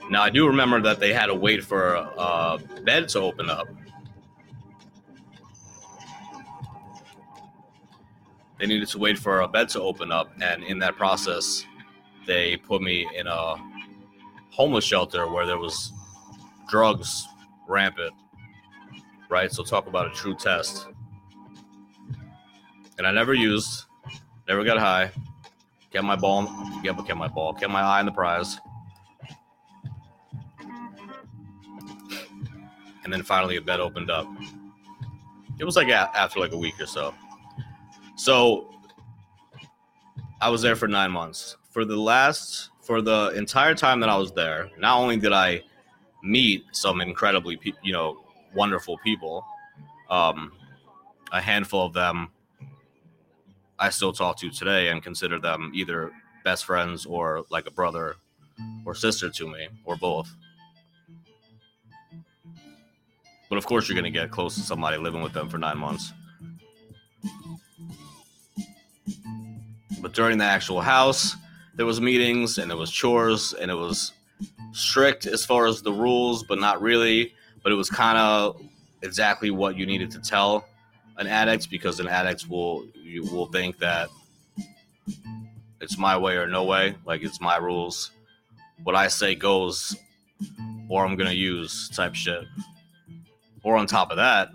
Now, 0.10 0.22
I 0.22 0.30
do 0.30 0.48
remember 0.48 0.82
that 0.82 1.00
they 1.00 1.14
had 1.14 1.28
to 1.28 1.36
wait 1.36 1.64
for 1.64 1.96
a 1.96 2.60
bed 2.84 3.10
to 3.10 3.20
open 3.20 3.50
up. 3.50 3.68
They 8.60 8.68
needed 8.68 8.88
to 8.90 9.00
wait 9.00 9.18
for 9.18 9.42
a 9.42 9.48
bed 9.48 9.70
to 9.70 9.82
open 9.82 10.12
up, 10.12 10.32
and 10.42 10.64
in 10.64 10.80
that 10.80 10.96
process, 10.96 11.66
they 12.26 12.56
put 12.58 12.82
me 12.82 13.08
in 13.16 13.28
a 13.28 13.56
homeless 14.52 14.86
shelter 14.86 15.28
where 15.28 15.46
there 15.46 15.58
was 15.58 15.92
drugs 16.70 17.28
rampant, 17.68 18.14
right? 19.30 19.52
So 19.52 19.64
talk 19.64 19.88
about 19.88 20.08
a 20.08 20.12
true 20.12 20.36
test. 20.36 20.88
And 22.98 23.08
I 23.08 23.12
never 23.12 23.34
used, 23.34 23.86
never 24.48 24.64
got 24.64 24.78
high, 24.78 25.12
kept 25.92 26.06
my 26.06 26.16
ball, 26.16 26.46
kept 26.84 27.16
my 27.16 27.28
ball, 27.28 27.54
kept 27.54 27.72
my 27.72 27.82
eye 27.82 28.00
on 28.00 28.06
the 28.06 28.12
prize. 28.12 28.60
And 33.04 33.12
then 33.12 33.24
finally 33.24 33.58
a 33.58 33.62
bed 33.62 33.80
opened 33.80 34.10
up. 34.10 34.28
It 35.60 35.66
was 35.66 35.76
like 35.76 35.90
after 35.90 36.40
like 36.40 36.54
a 36.54 36.58
week 36.58 36.80
or 36.80 36.86
so. 36.86 37.14
So 38.16 38.70
I 40.42 40.50
was 40.50 40.62
there 40.62 40.76
for 40.76 40.88
nine 40.88 41.12
months. 41.12 41.58
For 41.70 41.86
the 41.86 41.98
last, 41.98 42.70
for 42.82 43.02
the 43.02 43.34
entire 43.36 43.76
time 43.76 44.00
that 44.02 44.10
I 44.10 44.18
was 44.18 44.32
there, 44.32 44.70
not 44.78 45.00
only 45.00 45.18
did 45.18 45.34
I 45.34 45.62
meet 46.24 46.64
some 46.72 47.02
incredibly, 47.02 47.60
you 47.82 47.94
know, 47.94 48.24
wonderful 48.54 48.98
people. 49.00 49.44
Um, 50.10 50.52
a 51.32 51.42
handful 51.42 51.86
of 51.86 51.94
them 51.94 52.30
I 53.80 53.90
still 53.90 54.14
talk 54.14 54.38
to 54.38 54.50
today 54.50 54.90
and 54.90 55.04
consider 55.04 55.40
them 55.40 55.72
either 55.74 56.12
best 56.44 56.66
friends 56.66 57.06
or 57.06 57.44
like 57.50 57.68
a 57.68 57.72
brother 57.72 58.16
or 58.86 58.94
sister 58.96 59.30
to 59.30 59.48
me, 59.48 59.68
or 59.84 59.96
both. 59.96 60.34
But 63.54 63.60
of 63.60 63.68
course, 63.68 63.88
you're 63.88 63.94
going 63.94 64.12
to 64.12 64.20
get 64.20 64.32
close 64.32 64.56
to 64.56 64.62
somebody 64.62 64.98
living 64.98 65.22
with 65.22 65.34
them 65.34 65.48
for 65.48 65.60
nine 65.60 65.78
months. 65.78 66.12
But 70.02 70.14
during 70.14 70.40
the 70.40 70.44
actual 70.44 70.82
house, 70.82 71.36
there 71.76 71.86
was 71.86 72.02
meetings 72.02 72.58
and 72.58 72.72
it 72.72 72.76
was 72.76 72.90
chores 72.90 73.54
and 73.54 73.70
it 73.70 73.76
was 73.76 74.12
strict 74.72 75.28
as 75.28 75.46
far 75.46 75.68
as 75.68 75.84
the 75.84 75.94
rules, 75.94 76.42
but 76.42 76.60
not 76.60 76.82
really. 76.82 77.36
But 77.62 77.72
it 77.72 77.76
was 77.76 77.92
kind 77.92 78.18
of 78.18 78.60
exactly 79.04 79.52
what 79.52 79.78
you 79.78 79.86
needed 79.86 80.10
to 80.10 80.20
tell 80.20 80.66
an 81.18 81.28
addict 81.28 81.70
because 81.70 82.00
an 82.00 82.08
addict 82.08 82.50
will 82.50 82.88
you 82.96 83.24
will 83.26 83.46
think 83.46 83.78
that 83.78 84.10
it's 85.80 86.00
my 86.00 86.18
way 86.18 86.38
or 86.38 86.48
no 86.48 86.64
way, 86.64 86.96
like 87.06 87.22
it's 87.22 87.40
my 87.40 87.58
rules. 87.58 88.10
What 88.84 88.96
I 88.96 89.10
say 89.10 89.36
goes, 89.36 89.96
or 90.90 91.06
I'm 91.06 91.16
gonna 91.16 91.34
use 91.34 91.88
type 91.90 92.16
shit. 92.16 92.46
Or 93.64 93.78
on 93.78 93.88
top 93.88 94.12
of 94.12 94.18
that, 94.18 94.50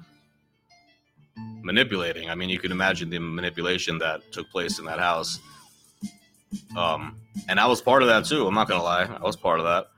manipulating. 1.63 2.31
I 2.31 2.35
mean, 2.35 2.49
you 2.49 2.59
can 2.59 2.73
imagine 2.73 3.11
the 3.11 3.19
manipulation 3.19 3.99
that 3.99 4.21
took 4.33 4.51
place 4.51 4.79
in 4.79 4.85
that 4.85 4.99
house. 4.99 5.41
Um, 6.77 7.17
and 7.49 7.61
I 7.61 7.67
was 7.67 7.83
part 7.83 8.03
of 8.03 8.09
that 8.09 8.25
too. 8.25 8.47
I'm 8.47 8.55
not 8.55 8.69
gonna 8.69 8.83
lie, 8.83 9.05
I 9.05 9.23
was 9.23 9.37
part 9.37 9.61
of 9.61 9.67
that. 9.67 9.89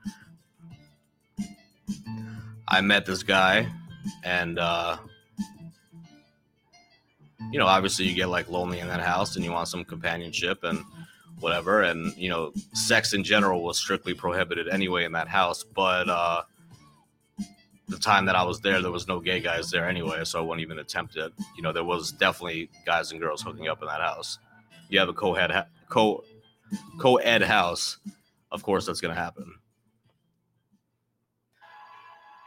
I 2.67 2.81
met 2.81 3.05
this 3.05 3.23
guy, 3.23 3.67
and 4.23 4.57
uh, 4.57 4.97
you 7.51 7.59
know, 7.59 7.67
obviously 7.67 8.05
you 8.05 8.15
get 8.15 8.27
like 8.27 8.49
lonely 8.49 8.79
in 8.79 8.87
that 8.87 9.01
house, 9.01 9.35
and 9.35 9.43
you 9.43 9.51
want 9.51 9.67
some 9.67 9.83
companionship 9.83 10.63
and 10.63 10.79
whatever. 11.39 11.83
And 11.83 12.15
you 12.15 12.29
know, 12.29 12.53
sex 12.73 13.13
in 13.13 13.23
general 13.23 13.63
was 13.63 13.77
strictly 13.77 14.13
prohibited 14.13 14.69
anyway 14.69 15.03
in 15.03 15.11
that 15.13 15.27
house. 15.27 15.63
But 15.63 16.07
uh, 16.09 16.43
the 17.91 17.97
time 17.97 18.25
that 18.25 18.35
I 18.35 18.43
was 18.43 18.61
there, 18.61 18.81
there 18.81 18.91
was 18.91 19.07
no 19.07 19.19
gay 19.19 19.41
guys 19.41 19.69
there 19.69 19.87
anyway, 19.87 20.23
so 20.23 20.39
I 20.39 20.41
wouldn't 20.41 20.61
even 20.61 20.79
attempt 20.79 21.17
it. 21.17 21.31
You 21.57 21.61
know, 21.61 21.73
there 21.73 21.83
was 21.83 22.11
definitely 22.13 22.69
guys 22.85 23.11
and 23.11 23.19
girls 23.19 23.41
hooking 23.41 23.67
up 23.67 23.81
in 23.81 23.87
that 23.87 23.99
house. 23.99 24.39
You 24.89 24.99
have 24.99 25.09
a 25.09 25.13
co-ed 25.13 25.65
co 25.89 26.23
co-ed 26.99 27.41
house, 27.41 27.97
of 28.51 28.63
course 28.63 28.85
that's 28.85 29.01
going 29.01 29.13
to 29.13 29.21
happen. 29.21 29.53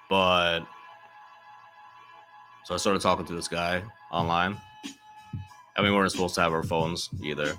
But 0.09 0.61
so 2.65 2.75
I 2.75 2.79
started 2.79 3.03
talking 3.03 3.27
to 3.27 3.35
this 3.35 3.49
guy 3.49 3.83
online. 4.11 4.57
And 5.77 5.85
we 5.85 5.93
weren't 5.93 6.13
supposed 6.13 6.37
to 6.37 6.41
have 6.41 6.53
our 6.53 6.63
phones 6.63 7.11
either. 7.23 7.55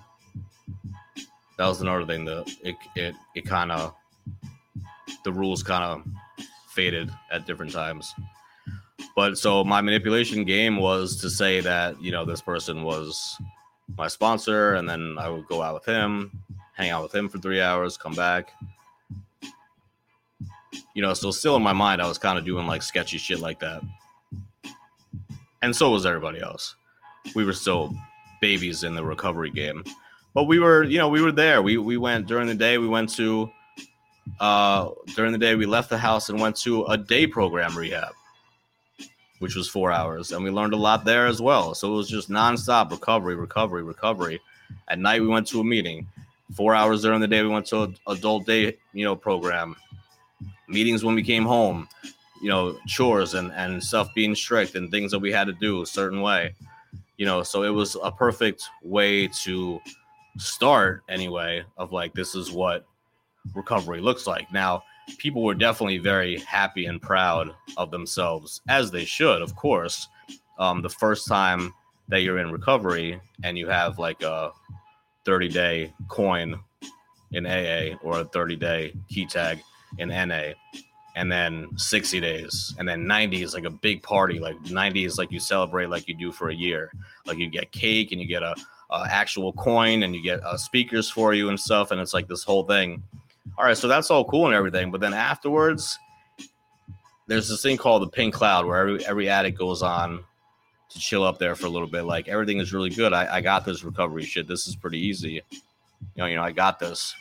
That 1.58 1.68
was 1.68 1.82
another 1.82 2.06
thing 2.06 2.26
that 2.26 2.50
it 2.64 2.76
it, 2.96 3.16
it 3.36 3.46
kind 3.46 3.72
of 3.72 3.94
the 5.24 5.32
rules 5.32 5.64
kind 5.64 5.84
of 5.84 6.04
faded 6.76 7.10
at 7.32 7.48
different 7.48 7.72
times. 7.72 8.14
But 9.16 9.38
so 9.38 9.64
my 9.64 9.82
manipulation 9.82 10.44
game 10.44 10.78
was 10.78 11.16
to 11.22 11.30
say 11.30 11.62
that, 11.62 12.02
you 12.02 12.12
know, 12.12 12.26
this 12.26 12.42
person 12.42 12.84
was 12.84 13.38
my 13.98 14.08
sponsor, 14.08 14.76
and 14.76 14.88
then 14.88 15.16
I 15.18 15.30
would 15.30 15.48
go 15.48 15.62
out 15.62 15.74
with 15.74 15.86
him, 15.86 16.32
hang 16.74 16.90
out 16.90 17.04
with 17.04 17.16
him 17.16 17.30
for 17.30 17.38
three 17.38 17.62
hours, 17.62 17.98
come 17.98 18.14
back. 18.14 18.52
You 20.94 21.02
know, 21.02 21.14
so 21.14 21.32
still 21.32 21.56
in 21.56 21.64
my 21.64 21.74
mind, 21.74 22.02
I 22.02 22.08
was 22.08 22.18
kind 22.18 22.38
of 22.38 22.46
doing 22.46 22.68
like 22.68 22.82
sketchy 22.82 23.18
shit 23.18 23.40
like 23.40 23.60
that. 23.60 23.82
And 25.62 25.76
so 25.76 25.92
was 25.92 26.06
everybody 26.06 26.42
else. 26.42 26.76
We 27.36 27.46
were 27.46 27.54
still 27.54 27.96
babies 28.42 28.84
in 28.84 28.96
the 28.96 29.04
recovery 29.04 29.50
game. 29.50 29.84
But 30.34 30.44
we 30.44 30.60
were, 30.60 30.84
you 30.84 30.98
know, 30.98 31.08
we 31.08 31.22
were 31.22 31.32
there. 31.32 31.62
We 31.62 31.78
we 31.78 31.98
went 31.98 32.28
during 32.28 32.48
the 32.48 32.56
day, 32.56 32.78
we 32.78 32.88
went 32.88 33.10
to 33.16 33.50
uh 34.40 34.90
during 35.16 35.32
the 35.32 35.38
day 35.38 35.56
we 35.56 35.66
left 35.66 35.90
the 35.90 35.98
house 35.98 36.30
and 36.30 36.40
went 36.40 36.56
to 36.56 36.84
a 36.86 36.98
day 36.98 37.28
program 37.28 37.78
rehab 37.78 38.14
which 39.40 39.56
was 39.56 39.68
four 39.68 39.92
hours, 39.92 40.32
and 40.32 40.44
we 40.44 40.50
learned 40.50 40.74
a 40.74 40.78
lot 40.78 41.06
there 41.06 41.28
as 41.28 41.42
well. 41.42 41.76
So 41.76 41.94
it 41.94 41.98
was 41.98 42.10
just 42.10 42.30
nonstop 42.30 42.92
recovery, 42.92 43.36
recovery, 43.36 43.84
recovery. 43.84 44.42
At 44.88 45.00
night, 45.00 45.22
we 45.22 45.28
went 45.28 45.48
to 45.48 45.60
a 45.60 45.64
meeting. 45.64 46.08
Four 46.56 46.74
hours 46.76 47.02
during 47.02 47.22
the 47.22 47.28
day, 47.28 47.42
we 47.42 47.50
went 47.50 47.66
to 47.68 47.84
an 47.84 47.98
adult 48.08 48.46
day, 48.46 48.78
you 48.94 49.04
know, 49.04 49.16
program. 49.16 49.76
Meetings 50.68 51.04
when 51.04 51.16
we 51.16 51.24
came 51.24 51.44
home, 51.44 51.88
you 52.42 52.50
know, 52.50 52.78
chores 52.88 53.34
and 53.34 53.52
and 53.52 53.84
stuff 53.84 54.14
being 54.16 54.36
strict 54.36 54.76
and 54.76 54.90
things 54.90 55.12
that 55.12 55.20
we 55.20 55.32
had 55.32 55.48
to 55.48 55.54
do 55.54 55.82
a 55.82 55.86
certain 55.86 56.22
way, 56.22 56.56
you 57.18 57.26
know. 57.26 57.44
So 57.44 57.64
it 57.64 57.70
was 57.70 57.96
a 58.02 58.12
perfect 58.12 58.64
way 58.84 59.28
to 59.44 59.80
start 60.38 61.04
anyway 61.08 61.64
of 61.78 61.92
like 61.92 62.14
this 62.14 62.36
is 62.36 62.52
what 62.52 62.86
recovery 63.54 64.02
looks 64.02 64.28
like. 64.28 64.52
Now, 64.52 64.84
people 65.18 65.44
were 65.44 65.54
definitely 65.54 65.98
very 65.98 66.40
happy 66.40 66.86
and 66.86 67.02
proud 67.02 67.52
of 67.78 67.92
themselves, 67.92 68.62
as 68.68 68.92
they 68.92 69.06
should, 69.06 69.42
of 69.42 69.56
course. 69.56 70.08
Um, 70.58 70.82
the 70.82 70.90
first 70.90 71.28
time 71.28 71.74
that 72.08 72.22
you're 72.22 72.40
in 72.40 72.52
recovery 72.52 73.20
and 73.44 73.58
you 73.58 73.68
have 73.68 74.00
like 74.00 74.22
a 74.22 74.52
30 75.26 75.50
day 75.50 75.94
coin 76.08 76.60
in 77.32 77.46
AA 77.46 77.98
or 78.02 78.20
a 78.20 78.26
30 78.26 78.56
day 78.56 78.94
key 79.10 79.26
tag 79.26 79.62
in 79.98 80.10
NA, 80.10 80.54
and 81.16 81.32
then 81.32 81.68
60 81.78 82.20
days, 82.20 82.76
and 82.78 82.88
then 82.88 83.08
90 83.08 83.44
is 83.44 83.54
like 83.54 83.64
a 83.64 83.70
big 83.70 84.04
party. 84.04 84.40
Like 84.40 84.60
90 84.70 85.06
is 85.06 85.18
like 85.18 85.32
you 85.32 85.40
celebrate 85.40 85.90
like 85.90 86.08
you 86.08 86.16
do 86.16 86.32
for 86.32 86.50
a 86.50 86.56
year. 86.56 86.92
Like 87.26 87.38
you 87.38 87.50
get 87.50 87.72
cake 87.72 88.12
and 88.12 88.20
you 88.22 88.28
get 88.28 88.44
a, 88.44 88.56
a 88.92 89.08
actual 89.10 89.54
coin 89.54 90.04
and 90.04 90.16
you 90.16 90.22
get 90.22 90.44
uh, 90.44 90.58
speakers 90.58 91.10
for 91.10 91.34
you 91.34 91.50
and 91.50 91.60
stuff, 91.60 91.92
and 91.92 92.00
it's 92.00 92.14
like 92.14 92.28
this 92.28 92.44
whole 92.44 92.64
thing 92.64 93.04
all 93.58 93.66
right, 93.66 93.78
so 93.78 93.88
that's 93.88 94.12
all 94.12 94.26
cool 94.26 94.48
and 94.48 94.56
everything, 94.56 94.92
but 94.92 95.02
then 95.02 95.14
afterwards, 95.14 95.98
there's 97.28 97.50
this 97.50 97.62
thing 97.62 97.78
called 97.78 98.04
the 98.04 98.08
pink 98.08 98.34
cloud 98.34 98.66
where 98.66 98.78
every 98.78 99.06
every 99.06 99.30
addict 99.30 99.58
goes 99.58 99.82
on 99.82 100.24
to 100.90 101.00
chill 101.00 101.24
up 101.24 101.40
there 101.40 101.56
for 101.56 101.66
a 101.66 101.70
little 101.70 101.88
bit. 101.88 102.04
Like 102.04 102.28
everything 102.28 102.60
is 102.60 102.74
really 102.74 102.90
good. 102.90 103.14
I, 103.14 103.38
I 103.38 103.42
got 103.42 103.66
this 103.66 103.84
recovery 103.84 104.24
shit. 104.24 104.48
This 104.48 104.68
is 104.68 104.76
pretty 104.76 105.00
easy. 105.00 105.42
You 105.50 105.62
know, 106.18 106.26
you 106.26 106.36
know, 106.36 106.44
I 106.44 106.52
got 106.52 106.80
this. 106.80 107.14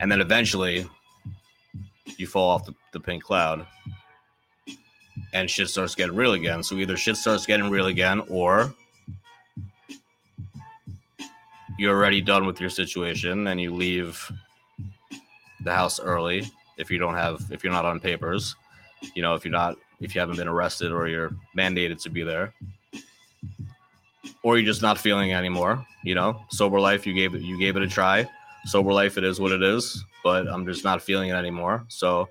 And 0.00 0.10
then 0.10 0.20
eventually 0.20 0.88
you 2.16 2.26
fall 2.26 2.50
off 2.50 2.64
the, 2.64 2.74
the 2.92 3.00
pink 3.00 3.22
cloud 3.22 3.66
and 5.32 5.48
shit 5.48 5.68
starts 5.68 5.94
getting 5.94 6.16
real 6.16 6.32
again. 6.32 6.62
So 6.62 6.76
either 6.76 6.96
shit 6.96 7.16
starts 7.16 7.46
getting 7.46 7.70
real 7.70 7.86
again 7.86 8.22
or 8.28 8.74
you're 11.78 11.94
already 11.94 12.20
done 12.20 12.46
with 12.46 12.60
your 12.60 12.70
situation 12.70 13.46
and 13.46 13.60
you 13.60 13.72
leave 13.72 14.30
the 15.64 15.74
house 15.74 16.00
early 16.00 16.44
if 16.76 16.90
you 16.90 16.98
don't 16.98 17.14
have 17.14 17.44
if 17.50 17.64
you're 17.64 17.72
not 17.72 17.84
on 17.84 17.98
papers 17.98 18.54
you 19.14 19.22
know 19.22 19.34
if 19.34 19.44
you're 19.44 19.52
not 19.52 19.76
if 20.00 20.14
you 20.14 20.20
haven't 20.20 20.36
been 20.36 20.48
arrested 20.48 20.92
or 20.92 21.08
you're 21.08 21.32
mandated 21.56 22.00
to 22.02 22.08
be 22.10 22.22
there. 22.22 22.54
Or 24.44 24.56
you're 24.56 24.66
just 24.66 24.82
not 24.82 24.98
feeling 24.98 25.32
anymore 25.32 25.84
you 26.04 26.14
know? 26.14 26.40
Sober 26.50 26.80
life 26.80 27.06
you 27.06 27.12
gave 27.12 27.34
it 27.34 27.42
you 27.42 27.58
gave 27.58 27.76
it 27.76 27.82
a 27.82 27.88
try. 27.88 28.28
Sober 28.64 28.92
life 28.92 29.18
it 29.18 29.24
is 29.24 29.40
what 29.40 29.52
it 29.52 29.62
is 29.62 30.02
but 30.24 30.48
i'm 30.48 30.66
just 30.66 30.84
not 30.84 31.02
feeling 31.02 31.30
it 31.30 31.34
anymore. 31.34 31.84
So 31.88 32.28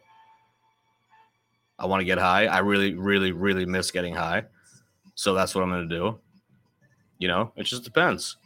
i 1.80 1.86
want 1.86 2.02
to 2.02 2.06
get 2.06 2.18
high. 2.18 2.46
I 2.48 2.60
really 2.60 2.94
really 2.94 3.32
really 3.32 3.66
miss 3.66 3.92
getting 3.92 4.16
high. 4.16 4.46
So 5.16 5.34
that's 5.34 5.54
what 5.54 5.64
i'm 5.64 5.70
going 5.70 5.88
to 5.88 5.96
do. 5.96 6.20
You 7.20 7.28
know 7.28 7.52
it 7.56 7.64
just 7.64 7.84
depends. 7.84 8.38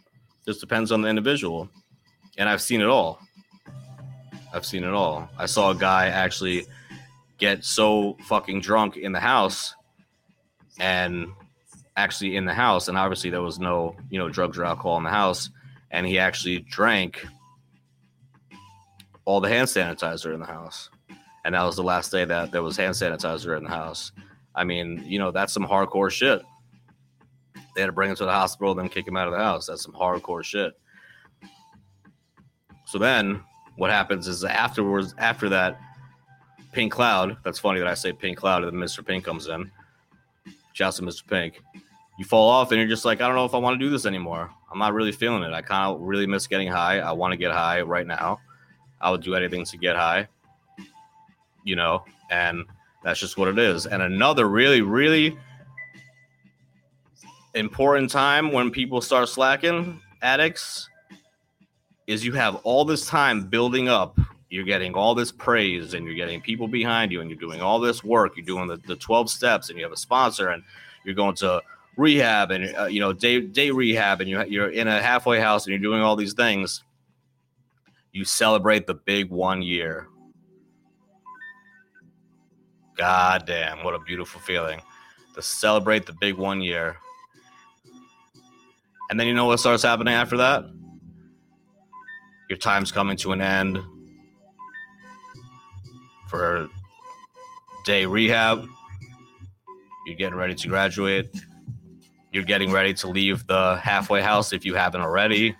Just 0.45 0.59
depends 0.59 0.91
on 0.91 1.01
the 1.01 1.09
individual. 1.09 1.69
And 2.37 2.49
i've 2.49 2.61
seen 2.61 2.81
it 2.81 2.87
all 2.87 3.19
I've 4.53 4.65
seen 4.65 4.83
it 4.83 4.93
all. 4.93 5.29
I 5.37 5.45
saw 5.45 5.71
a 5.71 5.75
guy 5.75 6.07
actually 6.07 6.65
get 7.37 7.63
so 7.63 8.17
fucking 8.27 8.61
drunk 8.61 8.97
in 8.97 9.11
the 9.11 9.19
house 9.19 9.75
and 10.79 11.27
actually 11.95 12.35
in 12.35 12.45
the 12.45 12.53
house 12.53 12.87
and 12.87 12.97
obviously 12.97 13.29
there 13.29 13.41
was 13.41 13.59
no, 13.59 13.95
you 14.09 14.19
know, 14.19 14.29
drugs 14.29 14.57
or 14.57 14.65
alcohol 14.65 14.97
in 14.97 15.03
the 15.03 15.09
house 15.09 15.49
and 15.91 16.05
he 16.05 16.19
actually 16.19 16.59
drank 16.59 17.25
all 19.25 19.41
the 19.41 19.49
hand 19.49 19.67
sanitizer 19.67 20.33
in 20.33 20.39
the 20.39 20.45
house. 20.45 20.89
And 21.43 21.55
that 21.55 21.63
was 21.63 21.75
the 21.75 21.83
last 21.83 22.11
day 22.11 22.25
that 22.25 22.51
there 22.51 22.63
was 22.63 22.77
hand 22.77 22.93
sanitizer 22.93 23.57
in 23.57 23.63
the 23.63 23.69
house. 23.69 24.11
I 24.53 24.63
mean, 24.63 25.03
you 25.05 25.17
know, 25.17 25.31
that's 25.31 25.53
some 25.53 25.65
hardcore 25.65 26.11
shit. 26.11 26.41
They 27.73 27.81
had 27.81 27.87
to 27.87 27.93
bring 27.93 28.09
him 28.09 28.15
to 28.17 28.25
the 28.25 28.31
hospital, 28.31 28.75
then 28.75 28.89
kick 28.89 29.07
him 29.07 29.17
out 29.17 29.27
of 29.27 29.33
the 29.33 29.39
house. 29.39 29.67
That's 29.67 29.83
some 29.83 29.93
hardcore 29.93 30.43
shit. 30.43 30.73
So 32.85 32.99
then 32.99 33.41
what 33.75 33.89
happens 33.89 34.27
is 34.27 34.43
afterwards, 34.43 35.15
after 35.17 35.49
that 35.49 35.79
pink 36.71 36.91
cloud, 36.91 37.37
that's 37.43 37.59
funny 37.59 37.79
that 37.79 37.87
I 37.87 37.93
say 37.93 38.13
pink 38.13 38.37
cloud 38.37 38.63
and 38.63 38.71
then 38.71 38.87
Mr. 38.87 39.05
Pink 39.05 39.23
comes 39.23 39.47
in. 39.47 39.71
Shouts 40.73 40.97
to 40.97 41.03
Mr. 41.03 41.27
Pink. 41.27 41.61
You 42.17 42.25
fall 42.25 42.49
off 42.49 42.71
and 42.71 42.79
you're 42.79 42.89
just 42.89 43.05
like, 43.05 43.21
I 43.21 43.27
don't 43.27 43.35
know 43.35 43.45
if 43.45 43.53
I 43.53 43.57
want 43.57 43.79
to 43.79 43.85
do 43.85 43.89
this 43.89 44.05
anymore. 44.05 44.49
I'm 44.71 44.79
not 44.79 44.93
really 44.93 45.11
feeling 45.11 45.43
it. 45.43 45.53
I 45.53 45.61
kind 45.61 45.93
of 45.93 46.01
really 46.01 46.27
miss 46.27 46.47
getting 46.47 46.67
high. 46.67 46.99
I 46.99 47.11
want 47.11 47.31
to 47.31 47.37
get 47.37 47.51
high 47.51 47.81
right 47.81 48.07
now. 48.07 48.39
I 49.01 49.09
would 49.09 49.21
do 49.21 49.35
anything 49.35 49.65
to 49.65 49.77
get 49.77 49.95
high, 49.95 50.27
you 51.63 51.75
know, 51.75 52.05
and 52.29 52.65
that's 53.03 53.19
just 53.19 53.37
what 53.37 53.47
it 53.47 53.57
is. 53.57 53.87
And 53.87 54.01
another 54.01 54.47
really, 54.47 54.81
really 54.81 55.37
important 57.55 58.11
time 58.11 58.51
when 58.51 58.71
people 58.71 59.01
start 59.01 59.27
slacking, 59.27 59.99
addicts, 60.21 60.87
is 62.11 62.25
you 62.25 62.33
have 62.33 62.55
all 62.63 62.85
this 62.85 63.05
time 63.05 63.43
building 63.43 63.87
up. 63.87 64.19
You're 64.49 64.65
getting 64.65 64.93
all 64.93 65.15
this 65.15 65.31
praise 65.31 65.93
and 65.93 66.05
you're 66.05 66.15
getting 66.15 66.41
people 66.41 66.67
behind 66.67 67.11
you 67.11 67.21
and 67.21 67.29
you're 67.29 67.39
doing 67.39 67.61
all 67.61 67.79
this 67.79 68.03
work. 68.03 68.35
You're 68.35 68.45
doing 68.45 68.67
the, 68.67 68.77
the 68.85 68.97
12 68.97 69.29
steps 69.29 69.69
and 69.69 69.77
you 69.79 69.85
have 69.85 69.93
a 69.93 69.97
sponsor 69.97 70.49
and 70.49 70.61
you're 71.05 71.15
going 71.15 71.35
to 71.35 71.61
rehab 71.95 72.51
and, 72.51 72.75
uh, 72.75 72.85
you 72.85 72.99
know, 72.99 73.13
day, 73.13 73.39
day 73.39 73.71
rehab 73.71 74.19
and 74.19 74.29
you're, 74.29 74.45
you're 74.45 74.69
in 74.69 74.89
a 74.89 75.01
halfway 75.01 75.39
house 75.39 75.65
and 75.65 75.71
you're 75.71 75.81
doing 75.81 76.01
all 76.01 76.17
these 76.17 76.33
things. 76.33 76.83
You 78.11 78.25
celebrate 78.25 78.87
the 78.87 78.93
big 78.93 79.29
one 79.29 79.61
year. 79.61 80.07
God 82.97 83.45
damn, 83.45 83.85
what 83.85 83.95
a 83.95 83.99
beautiful 83.99 84.41
feeling 84.41 84.81
to 85.33 85.41
celebrate 85.41 86.05
the 86.05 86.13
big 86.19 86.35
one 86.35 86.61
year. 86.61 86.97
And 89.09 89.17
then 89.19 89.27
you 89.27 89.33
know 89.33 89.45
what 89.45 89.61
starts 89.61 89.83
happening 89.83 90.13
after 90.13 90.37
that? 90.37 90.65
Your 92.51 92.57
time's 92.57 92.91
coming 92.91 93.15
to 93.15 93.31
an 93.31 93.39
end 93.39 93.79
for 96.27 96.67
day 97.85 98.05
rehab. 98.05 98.67
You're 100.05 100.17
getting 100.17 100.35
ready 100.35 100.53
to 100.55 100.67
graduate. 100.67 101.33
You're 102.33 102.43
getting 102.43 102.69
ready 102.69 102.93
to 102.95 103.07
leave 103.07 103.47
the 103.47 103.77
halfway 103.77 104.21
house 104.21 104.51
if 104.51 104.65
you 104.65 104.75
haven't 104.75 104.99
already. 104.99 105.55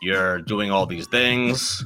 You're 0.00 0.40
doing 0.40 0.70
all 0.70 0.86
these 0.86 1.06
things. 1.08 1.84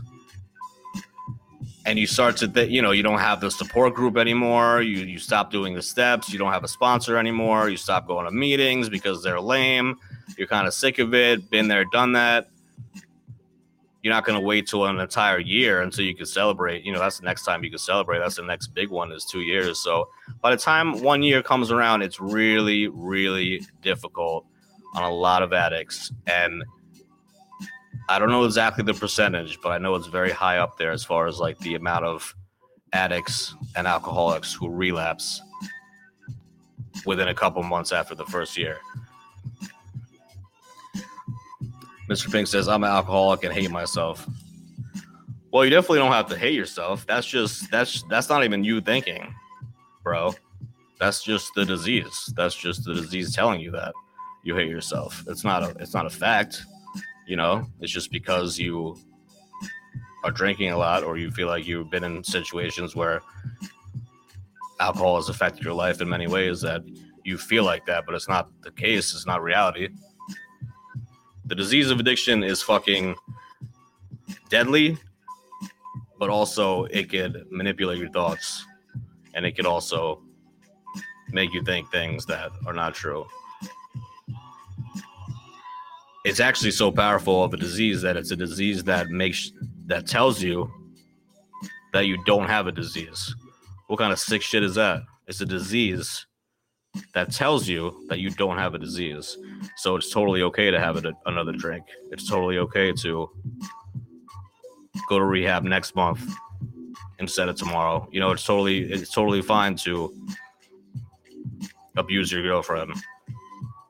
And 1.85 1.99
you 1.99 2.07
start 2.07 2.37
to, 2.37 2.47
th- 2.47 2.71
you 2.71 2.81
know, 2.81 2.93
you 2.93 3.03
don't 3.03 3.19
have 3.19 3.41
the 3.41 3.51
support 3.51 3.95
group 3.95 4.17
anymore. 4.17 4.83
You 4.83 4.99
you 4.99 5.19
stop 5.19 5.51
doing 5.51 5.75
the 5.75 5.83
steps. 5.83 6.33
You 6.33 6.39
don't 6.39 6.53
have 6.53 6.63
a 6.63 6.69
sponsor 6.69 7.17
anymore. 7.17 7.71
You 7.71 7.77
stop 7.77 8.07
going 8.07 8.25
to 8.27 8.31
meetings 8.31 8.89
because 8.89 9.21
they're 9.25 9.41
lame. 9.41 9.97
You're 10.37 10.47
kind 10.47 10.69
of 10.69 10.75
sick 10.75 11.01
of 11.01 11.13
it. 11.13 11.51
Been 11.51 11.67
there, 11.67 11.85
done 11.87 12.13
that 12.13 12.51
you're 14.03 14.15
not 14.15 14.25
going 14.25 14.39
to 14.39 14.45
wait 14.45 14.67
till 14.67 14.85
an 14.87 15.01
entire 15.01 15.39
year 15.39 15.83
until 15.83 16.05
you 16.05 16.15
can 16.15 16.27
celebrate. 16.27 16.85
You 16.85 16.93
know, 16.93 17.01
that's 17.01 17.19
the 17.19 17.25
next 17.25 17.45
time 17.45 17.65
you 17.65 17.71
can 17.71 17.79
celebrate. 17.79 18.21
That's 18.21 18.37
the 18.37 18.43
next 18.43 18.69
big 18.69 18.91
one 18.91 19.11
is 19.11 19.25
two 19.25 19.41
years. 19.41 19.81
So 19.81 20.09
by 20.41 20.53
the 20.53 20.57
time 20.57 21.03
one 21.03 21.23
year 21.23 21.43
comes 21.43 21.73
around, 21.73 22.03
it's 22.03 22.21
really, 22.21 22.89
really 22.89 23.63
difficult 23.83 24.47
on 24.95 25.03
a 25.03 25.11
lot 25.11 25.43
of 25.43 25.53
addicts. 25.53 26.13
And 26.27 26.63
I 28.09 28.19
don't 28.19 28.31
know 28.31 28.45
exactly 28.45 28.85
the 28.85 28.95
percentage, 28.95 29.61
but 29.61 29.71
I 29.71 29.79
know 29.79 29.95
it's 29.97 30.07
very 30.07 30.31
high 30.31 30.59
up 30.59 30.79
there 30.79 30.93
as 30.93 31.05
far 31.05 31.27
as 31.27 31.41
like 31.41 31.59
the 31.59 31.75
amount 31.75 32.05
of 32.05 32.35
addicts 32.93 33.55
and 33.77 33.87
alcoholics 33.87 34.55
who 34.55 34.69
relapse 34.69 35.43
within 37.05 37.29
a 37.29 37.35
couple 37.35 37.63
months 37.63 37.93
after 37.93 38.15
the 38.15 38.25
first 38.27 38.57
year. 38.57 38.79
Mr. 42.09 42.33
Pink 42.33 42.49
says, 42.49 42.69
I'm 42.69 42.85
an 42.85 42.91
alcoholic 42.91 43.45
and 43.45 43.53
hate 43.53 43.71
myself. 43.71 44.27
Well, 45.53 45.65
you 45.65 45.71
definitely 45.71 45.99
don't 45.99 46.13
have 46.13 46.29
to 46.29 46.37
hate 46.37 46.55
yourself. 46.55 47.07
That's 47.07 47.27
just 47.27 47.71
that's 47.71 48.03
that's 48.11 48.29
not 48.29 48.45
even 48.45 48.65
you 48.65 48.81
thinking, 48.81 49.35
bro. 50.03 50.35
That's 51.01 51.23
just 51.23 51.55
the 51.55 51.65
disease. 51.65 52.33
That's 52.37 52.55
just 52.55 52.85
the 52.85 52.95
disease 52.95 53.35
telling 53.35 53.61
you 53.61 53.71
that 53.71 53.95
you 54.43 54.55
hate 54.55 54.69
yourself. 54.69 55.25
It's 55.27 55.45
not 55.45 55.63
a 55.63 55.75
it's 55.81 55.95
not 55.95 56.07
a 56.07 56.11
fact. 56.11 56.65
You 57.27 57.37
know, 57.37 57.67
it's 57.81 57.93
just 57.93 58.11
because 58.11 58.59
you 58.59 58.97
are 60.25 60.31
drinking 60.31 60.71
a 60.71 60.77
lot 60.77 61.05
or 61.05 61.17
you 61.17 61.31
feel 61.31 61.47
like 61.47 61.67
you've 61.67 61.91
been 61.91 62.05
in 62.05 62.25
situations 62.25 62.97
where 62.97 63.23
alcohol 64.81 65.17
has 65.17 65.29
affected 65.29 65.65
your 65.65 65.75
life 65.75 66.01
in 66.01 66.09
many 66.09 66.27
ways 66.27 66.61
that 66.61 66.83
you 67.25 67.39
feel 67.39 67.65
like 67.65 67.87
that, 67.87 68.05
but 68.07 68.15
it's 68.15 68.29
not 68.29 68.49
the 68.63 68.71
case. 68.71 69.15
It's 69.15 69.27
not 69.27 69.43
reality. 69.43 69.89
The 71.49 71.55
disease 71.55 71.91
of 71.91 71.99
addiction 71.99 72.45
is 72.45 72.63
fucking 72.63 73.17
deadly, 74.51 74.99
but 76.19 76.29
also 76.29 76.85
it 76.85 77.09
could 77.09 77.47
manipulate 77.51 77.99
your 77.99 78.11
thoughts 78.11 78.67
and 79.33 79.47
it 79.47 79.53
could 79.53 79.65
also 79.65 80.23
make 81.31 81.55
you 81.55 81.63
think 81.63 81.91
things 81.91 82.27
that 82.27 82.51
are 82.67 82.75
not 82.75 82.95
true. 82.95 83.27
It's 86.27 86.39
actually 86.39 86.73
so 86.73 86.93
powerful 86.93 87.43
of 87.43 87.55
a 87.55 87.57
disease 87.57 88.03
that 88.03 88.19
it's 88.19 88.31
a 88.31 88.37
disease 88.37 88.85
that 88.85 89.09
makes 89.09 89.51
that 89.87 90.07
tells 90.07 90.43
you 90.43 90.71
that 91.95 92.07
you 92.07 92.23
don't 92.25 92.47
have 92.47 92.67
a 92.67 92.73
disease. 92.73 93.35
What 93.87 93.99
kind 93.99 94.13
of 94.13 94.19
sick 94.19 94.43
shit 94.43 94.63
is 94.63 94.75
that? 94.75 95.03
It's 95.27 95.41
a 95.41 95.47
disease 95.47 96.27
that 97.15 97.33
tells 97.33 97.69
you 97.69 98.05
that 98.09 98.19
you 98.19 98.31
don't 98.31 98.59
have 98.59 98.75
a 98.75 98.79
disease. 98.79 99.37
So 99.77 99.97
it's 99.97 100.11
totally 100.11 100.43
okay 100.43 100.71
to 100.71 100.81
have 100.81 100.97
it, 100.97 101.15
another 101.27 101.53
drink. 101.53 101.85
It's 102.11 102.29
totally 102.29 102.59
okay 102.59 102.93
to 102.93 103.31
go 105.09 105.19
to 105.19 105.25
rehab 105.25 105.65
next 105.65 105.95
month 105.95 106.23
instead 107.19 107.49
of 107.49 107.57
tomorrow. 107.57 108.09
You 108.11 108.21
know, 108.21 108.31
it's 108.31 108.45
totally 108.45 108.91
it's 108.91 109.11
totally 109.11 109.43
fine 109.43 109.77
to 109.77 110.15
abuse 111.97 112.33
your 112.33 112.43
girlfriend. 112.43 112.93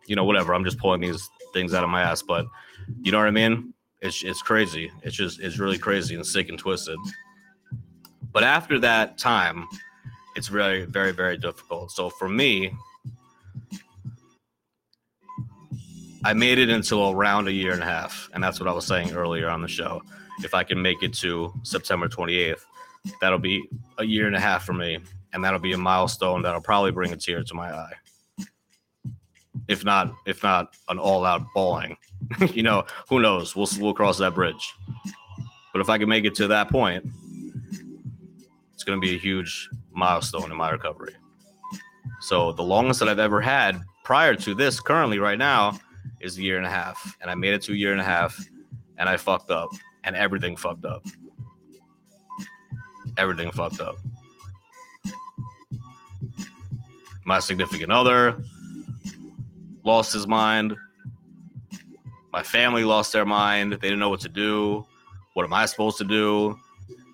You 0.07 0.17
know, 0.17 0.25
whatever. 0.25 0.55
I'm 0.55 0.65
just 0.65 0.79
pulling 0.79 1.01
these 1.01 1.29
things 1.53 1.75
out 1.75 1.85
of 1.85 1.91
my 1.91 2.03
ass, 2.03 2.23
but 2.23 2.47
you 3.03 3.13
know 3.13 3.19
what 3.19 3.29
I 3.29 3.33
mean? 3.33 3.75
It's 4.01 4.23
it's 4.23 4.43
crazy. 4.43 4.91
It's 5.03 5.17
just 5.17 5.41
it's 5.41 5.59
really 5.59 5.79
crazy 5.79 6.15
and 6.15 6.27
sick 6.27 6.49
and 6.49 6.59
twisted. 6.59 6.99
But 8.33 8.45
after 8.45 8.79
that 8.81 9.19
time, 9.19 9.67
it's 10.37 10.49
very 10.49 10.85
very 10.85 11.13
very 11.13 11.37
difficult. 11.37 11.91
So 11.91 12.11
for 12.11 12.29
me, 12.29 12.77
I 16.25 16.33
made 16.33 16.59
it 16.59 16.69
until 16.69 17.11
around 17.11 17.49
a 17.49 17.53
year 17.53 17.73
and 17.73 17.83
a 17.83 17.87
half, 17.87 18.29
and 18.35 18.43
that's 18.43 18.59
what 18.59 18.69
I 18.69 18.73
was 18.73 18.87
saying 18.87 19.13
earlier 19.13 19.49
on 19.49 19.63
the 19.63 19.69
show. 19.69 20.03
If 20.41 20.55
I 20.55 20.65
can 20.65 20.81
make 20.81 21.03
it 21.03 21.15
to 21.15 21.53
September 21.63 22.09
28th, 22.09 22.61
that'll 23.21 23.39
be 23.39 23.69
a 23.99 24.05
year 24.05 24.27
and 24.27 24.35
a 24.35 24.41
half 24.41 24.65
for 24.65 24.73
me, 24.73 24.99
and 25.33 25.45
that'll 25.45 25.61
be 25.61 25.73
a 25.73 25.79
milestone 25.79 26.43
that'll 26.43 26.61
probably 26.61 26.91
bring 26.91 27.13
a 27.13 27.17
tear 27.17 27.43
to 27.43 27.55
my 27.55 27.73
eye. 27.73 27.93
If 29.69 29.85
not, 29.85 30.13
if 30.27 30.43
not 30.43 30.75
an 30.89 30.99
all-out 30.99 31.43
bawling, 31.55 31.97
you 32.53 32.63
know, 32.63 32.85
who 33.09 33.21
knows? 33.21 33.55
We'll 33.55 33.69
we'll 33.79 33.95
cross 33.95 34.19
that 34.19 34.35
bridge. 34.35 34.75
But 35.73 35.81
if 35.81 35.89
I 35.89 35.99
can 35.99 36.09
make 36.09 36.25
it 36.25 36.35
to 36.37 36.49
that 36.49 36.71
point, 36.71 37.05
it's 38.75 38.85
going 38.85 39.01
to 39.01 39.07
be 39.07 39.15
a 39.15 39.19
huge 39.19 39.69
milestone 39.93 40.51
in 40.51 40.57
my 40.57 40.71
recovery. 40.71 41.15
So 42.21 42.53
the 42.53 42.63
longest 42.63 43.01
that 43.01 43.09
I've 43.09 43.19
ever 43.19 43.41
had 43.41 43.81
prior 44.05 44.35
to 44.35 44.55
this, 44.55 44.81
currently 44.81 45.19
right 45.19 45.39
now, 45.39 45.79
is 46.21 46.39
a 46.39 46.43
year 46.43 46.57
and 46.57 46.67
a 46.67 46.71
half, 46.71 47.17
and 47.21 47.31
I 47.31 47.35
made 47.35 47.55
it 47.55 47.63
to 47.63 47.73
a 47.73 47.77
year 47.77 47.93
and 47.93 48.01
a 48.01 48.05
half, 48.05 48.39
and 48.97 49.09
I 49.09 49.17
fucked 49.17 49.51
up, 49.51 49.71
and 50.05 50.17
everything 50.17 50.57
fucked 50.57 50.85
up. 50.85 51.05
Everything 53.17 53.51
fucked 53.51 53.81
up. 53.81 53.97
My 57.25 57.41
significant 57.41 57.93
other 57.93 58.43
lost 59.85 60.13
his 60.13 60.27
mind. 60.27 60.77
My 62.33 62.43
family 62.43 62.85
lost 62.85 63.13
their 63.13 63.27
mind. 63.27 63.73
They 63.73 63.79
didn't 63.79 63.99
know 63.99 64.11
what 64.11 64.21
to 64.21 64.29
do. 64.29 64.87
What 65.35 65.45
am 65.45 65.53
I 65.53 65.67
supposed 65.67 65.99
to 65.99 66.05
do? 66.05 66.59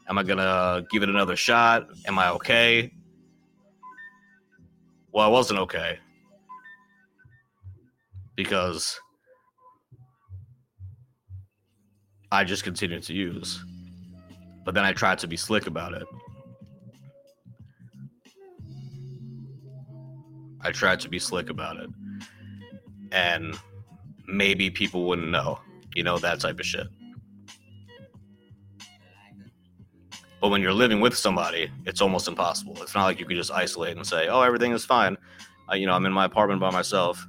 Am 0.09 0.19
I 0.19 0.23
gonna 0.23 0.85
give 0.91 1.03
it 1.03 1.09
another 1.09 1.37
shot? 1.37 1.89
Am 2.07 2.19
I 2.19 2.31
okay? 2.31 2.93
Well, 5.13 5.25
I 5.25 5.29
wasn't 5.29 5.61
okay 5.61 5.99
because 8.37 8.99
I 12.33 12.45
just 12.45 12.65
continued 12.65 13.03
to 13.05 13.15
use. 13.15 13.63
But 14.65 14.75
then 14.75 14.85
I 14.85 14.93
tried 14.93 15.19
to 15.21 15.27
be 15.27 15.37
slick 15.37 15.67
about 15.67 15.95
it. 15.95 16.07
I 20.61 20.73
tried 20.73 21.01
to 21.01 21.09
be 21.09 21.19
slick 21.19 21.51
about 21.51 21.77
it. 21.77 21.91
And 23.13 23.57
maybe 24.27 24.71
people 24.71 25.07
wouldn't 25.07 25.31
know, 25.31 25.61
you 25.95 26.03
know, 26.03 26.19
that 26.19 26.41
type 26.41 26.59
of 26.59 26.67
shit. 26.67 26.87
But 30.41 30.49
when 30.49 30.61
you're 30.61 30.73
living 30.73 31.01
with 31.01 31.17
somebody, 31.17 31.71
it's 31.87 32.01
almost 32.01 32.29
impossible. 32.29 32.83
It's 32.83 32.95
not 32.95 33.05
like 33.05 33.21
you 33.21 33.27
could 33.27 33.37
just 33.37 33.51
isolate 33.51 33.97
and 33.97 34.07
say, 34.07 34.29
"Oh, 34.29 34.43
everything 34.43 34.73
is 34.73 34.85
fine." 34.85 35.17
Uh, 35.71 35.75
you 35.77 35.87
know, 35.87 35.95
I'm 35.95 36.05
in 36.05 36.13
my 36.13 36.27
apartment 36.27 36.61
by 36.61 36.71
myself. 36.71 37.27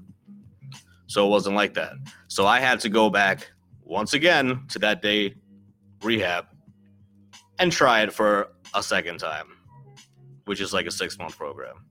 So 1.07 1.25
it 1.25 1.29
wasn't 1.29 1.55
like 1.55 1.75
that. 1.75 1.93
So 2.27 2.45
I 2.45 2.59
had 2.59 2.79
to 2.81 2.89
go 2.89 3.09
back 3.09 3.51
once 3.83 4.13
again 4.13 4.65
to 4.69 4.79
that 4.79 5.01
day 5.01 5.35
rehab 6.01 6.45
and 7.59 7.71
try 7.71 8.01
it 8.01 8.11
for 8.11 8.49
a 8.73 8.83
second 8.83 9.19
time, 9.19 9.47
which 10.45 10.59
is 10.59 10.73
like 10.73 10.85
a 10.85 10.91
six 10.91 11.17
month 11.17 11.37
program. 11.37 11.85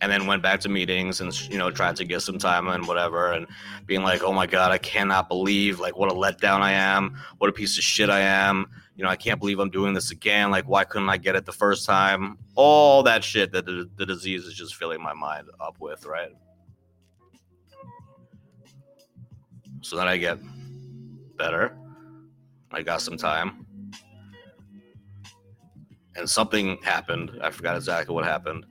And 0.00 0.10
then 0.10 0.26
went 0.26 0.42
back 0.42 0.58
to 0.60 0.68
meetings 0.68 1.20
and 1.20 1.32
you 1.48 1.58
know 1.58 1.70
tried 1.70 1.94
to 1.96 2.04
get 2.04 2.22
some 2.22 2.36
time 2.36 2.66
and 2.66 2.88
whatever, 2.88 3.32
and 3.32 3.46
being 3.86 4.02
like, 4.02 4.24
"Oh 4.24 4.32
my 4.32 4.48
god, 4.48 4.72
I 4.72 4.78
cannot 4.78 5.28
believe 5.28 5.78
like 5.78 5.96
what 5.96 6.10
a 6.10 6.14
letdown 6.14 6.60
I 6.60 6.72
am, 6.72 7.16
what 7.38 7.48
a 7.48 7.52
piece 7.52 7.78
of 7.78 7.84
shit 7.84 8.10
I 8.10 8.20
am." 8.20 8.66
You 8.96 9.04
know, 9.04 9.10
I 9.10 9.16
can't 9.16 9.38
believe 9.38 9.60
I'm 9.60 9.70
doing 9.70 9.94
this 9.94 10.10
again. 10.10 10.50
Like, 10.50 10.68
why 10.68 10.82
couldn't 10.82 11.08
I 11.08 11.18
get 11.18 11.36
it 11.36 11.46
the 11.46 11.52
first 11.52 11.86
time? 11.86 12.36
All 12.56 13.04
that 13.04 13.22
shit 13.22 13.52
that 13.52 13.64
the, 13.64 13.88
the 13.96 14.04
disease 14.04 14.44
is 14.44 14.54
just 14.54 14.74
filling 14.74 15.00
my 15.00 15.14
mind 15.14 15.48
up 15.60 15.76
with, 15.80 16.04
right? 16.04 16.32
So 19.82 19.96
then 19.96 20.08
I 20.08 20.16
get 20.16 20.38
better. 21.36 21.76
I 22.70 22.82
got 22.82 23.02
some 23.02 23.16
time. 23.16 23.66
And 26.16 26.28
something 26.28 26.78
happened. 26.82 27.38
I 27.42 27.50
forgot 27.50 27.76
exactly 27.76 28.14
what 28.14 28.24
happened. 28.24 28.64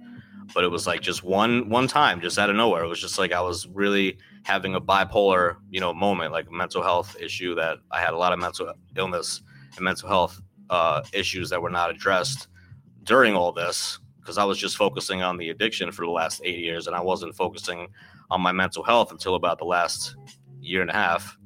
But 0.54 0.64
it 0.64 0.70
was 0.70 0.88
like 0.88 1.02
just 1.02 1.24
one 1.24 1.70
one 1.70 1.88
time, 1.88 2.22
just 2.22 2.38
out 2.38 2.50
of 2.50 2.56
nowhere. 2.56 2.84
It 2.84 2.88
was 2.88 3.00
just 3.00 3.18
like 3.18 3.32
I 3.32 3.42
was 3.42 3.68
really 3.68 4.18
having 4.44 4.76
a 4.76 4.82
bipolar, 4.82 5.58
you 5.70 5.80
know, 5.80 5.94
moment, 5.94 6.32
like 6.34 6.48
a 6.48 6.52
mental 6.52 6.82
health 6.82 7.16
issue 7.20 7.56
that 7.56 7.78
I 7.92 8.00
had 8.02 8.14
a 8.14 8.18
lot 8.18 8.34
of 8.34 8.40
mental 8.40 8.74
illness 8.98 9.42
and 9.76 9.86
mental 9.86 10.10
health 10.10 10.42
uh, 10.70 11.04
issues 11.14 11.50
that 11.50 11.62
were 11.62 11.70
not 11.70 11.90
addressed 11.90 12.48
during 13.04 13.36
all 13.36 13.52
this 13.52 14.00
because 14.20 14.38
I 14.38 14.44
was 14.44 14.58
just 14.58 14.78
focusing 14.78 15.22
on 15.24 15.38
the 15.38 15.50
addiction 15.50 15.92
for 15.92 16.06
the 16.06 16.12
last 16.12 16.42
eight 16.44 16.60
years 16.60 16.88
and 16.88 16.96
I 16.96 17.02
wasn't 17.02 17.36
focusing 17.36 17.88
on 18.30 18.42
my 18.42 18.52
mental 18.52 18.84
health 18.84 19.12
until 19.12 19.36
about 19.36 19.58
the 19.58 19.66
last 19.66 20.16
year 20.62 20.82
and 20.82 20.90
a 20.90 20.94
half, 20.94 21.38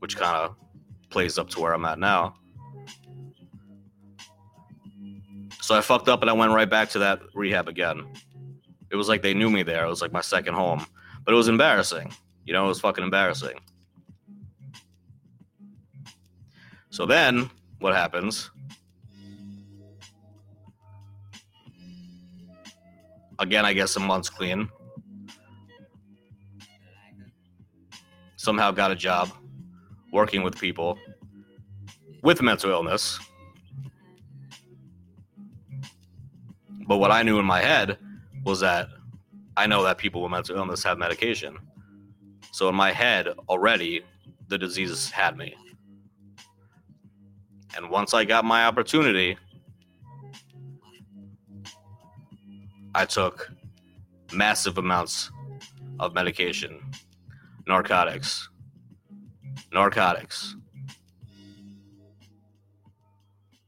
which 0.00 0.16
kind 0.16 0.36
of 0.36 0.56
plays 1.10 1.38
up 1.38 1.48
to 1.50 1.60
where 1.60 1.72
I'm 1.72 1.84
at 1.84 1.98
now. 1.98 2.34
So 5.60 5.74
I 5.74 5.80
fucked 5.80 6.08
up 6.08 6.20
and 6.20 6.28
I 6.28 6.34
went 6.34 6.52
right 6.52 6.68
back 6.68 6.90
to 6.90 6.98
that 6.98 7.20
rehab 7.34 7.68
again. 7.68 8.04
It 8.90 8.96
was 8.96 9.08
like 9.08 9.22
they 9.22 9.32
knew 9.32 9.48
me 9.48 9.62
there. 9.62 9.86
It 9.86 9.88
was 9.88 10.02
like 10.02 10.12
my 10.12 10.20
second 10.20 10.54
home, 10.54 10.84
but 11.24 11.32
it 11.32 11.36
was 11.36 11.48
embarrassing. 11.48 12.12
You 12.44 12.52
know, 12.52 12.66
it 12.66 12.68
was 12.68 12.80
fucking 12.80 13.02
embarrassing. 13.02 13.58
So 16.90 17.06
then 17.06 17.48
what 17.78 17.94
happens? 17.94 18.50
Again, 23.38 23.64
I 23.64 23.72
guess 23.72 23.96
a 23.96 24.00
month's 24.00 24.30
clean. 24.30 24.68
Somehow 28.44 28.70
got 28.70 28.90
a 28.90 28.94
job 28.94 29.30
working 30.12 30.42
with 30.42 30.58
people 30.58 30.98
with 32.22 32.42
mental 32.42 32.70
illness. 32.70 33.18
But 36.86 36.98
what 36.98 37.10
I 37.10 37.22
knew 37.22 37.38
in 37.38 37.46
my 37.46 37.62
head 37.62 37.96
was 38.44 38.60
that 38.60 38.88
I 39.56 39.66
know 39.66 39.82
that 39.84 39.96
people 39.96 40.22
with 40.22 40.30
mental 40.30 40.56
illness 40.56 40.84
have 40.84 40.98
medication. 40.98 41.56
So 42.52 42.68
in 42.68 42.74
my 42.74 42.92
head 42.92 43.28
already, 43.48 44.02
the 44.48 44.58
disease 44.58 45.10
had 45.10 45.38
me. 45.38 45.54
And 47.76 47.88
once 47.88 48.12
I 48.12 48.24
got 48.24 48.44
my 48.44 48.66
opportunity, 48.66 49.38
I 52.94 53.06
took 53.06 53.50
massive 54.32 54.76
amounts 54.78 55.30
of 55.98 56.14
medication, 56.14 56.80
narcotics, 57.66 58.48
narcotics. 59.72 60.56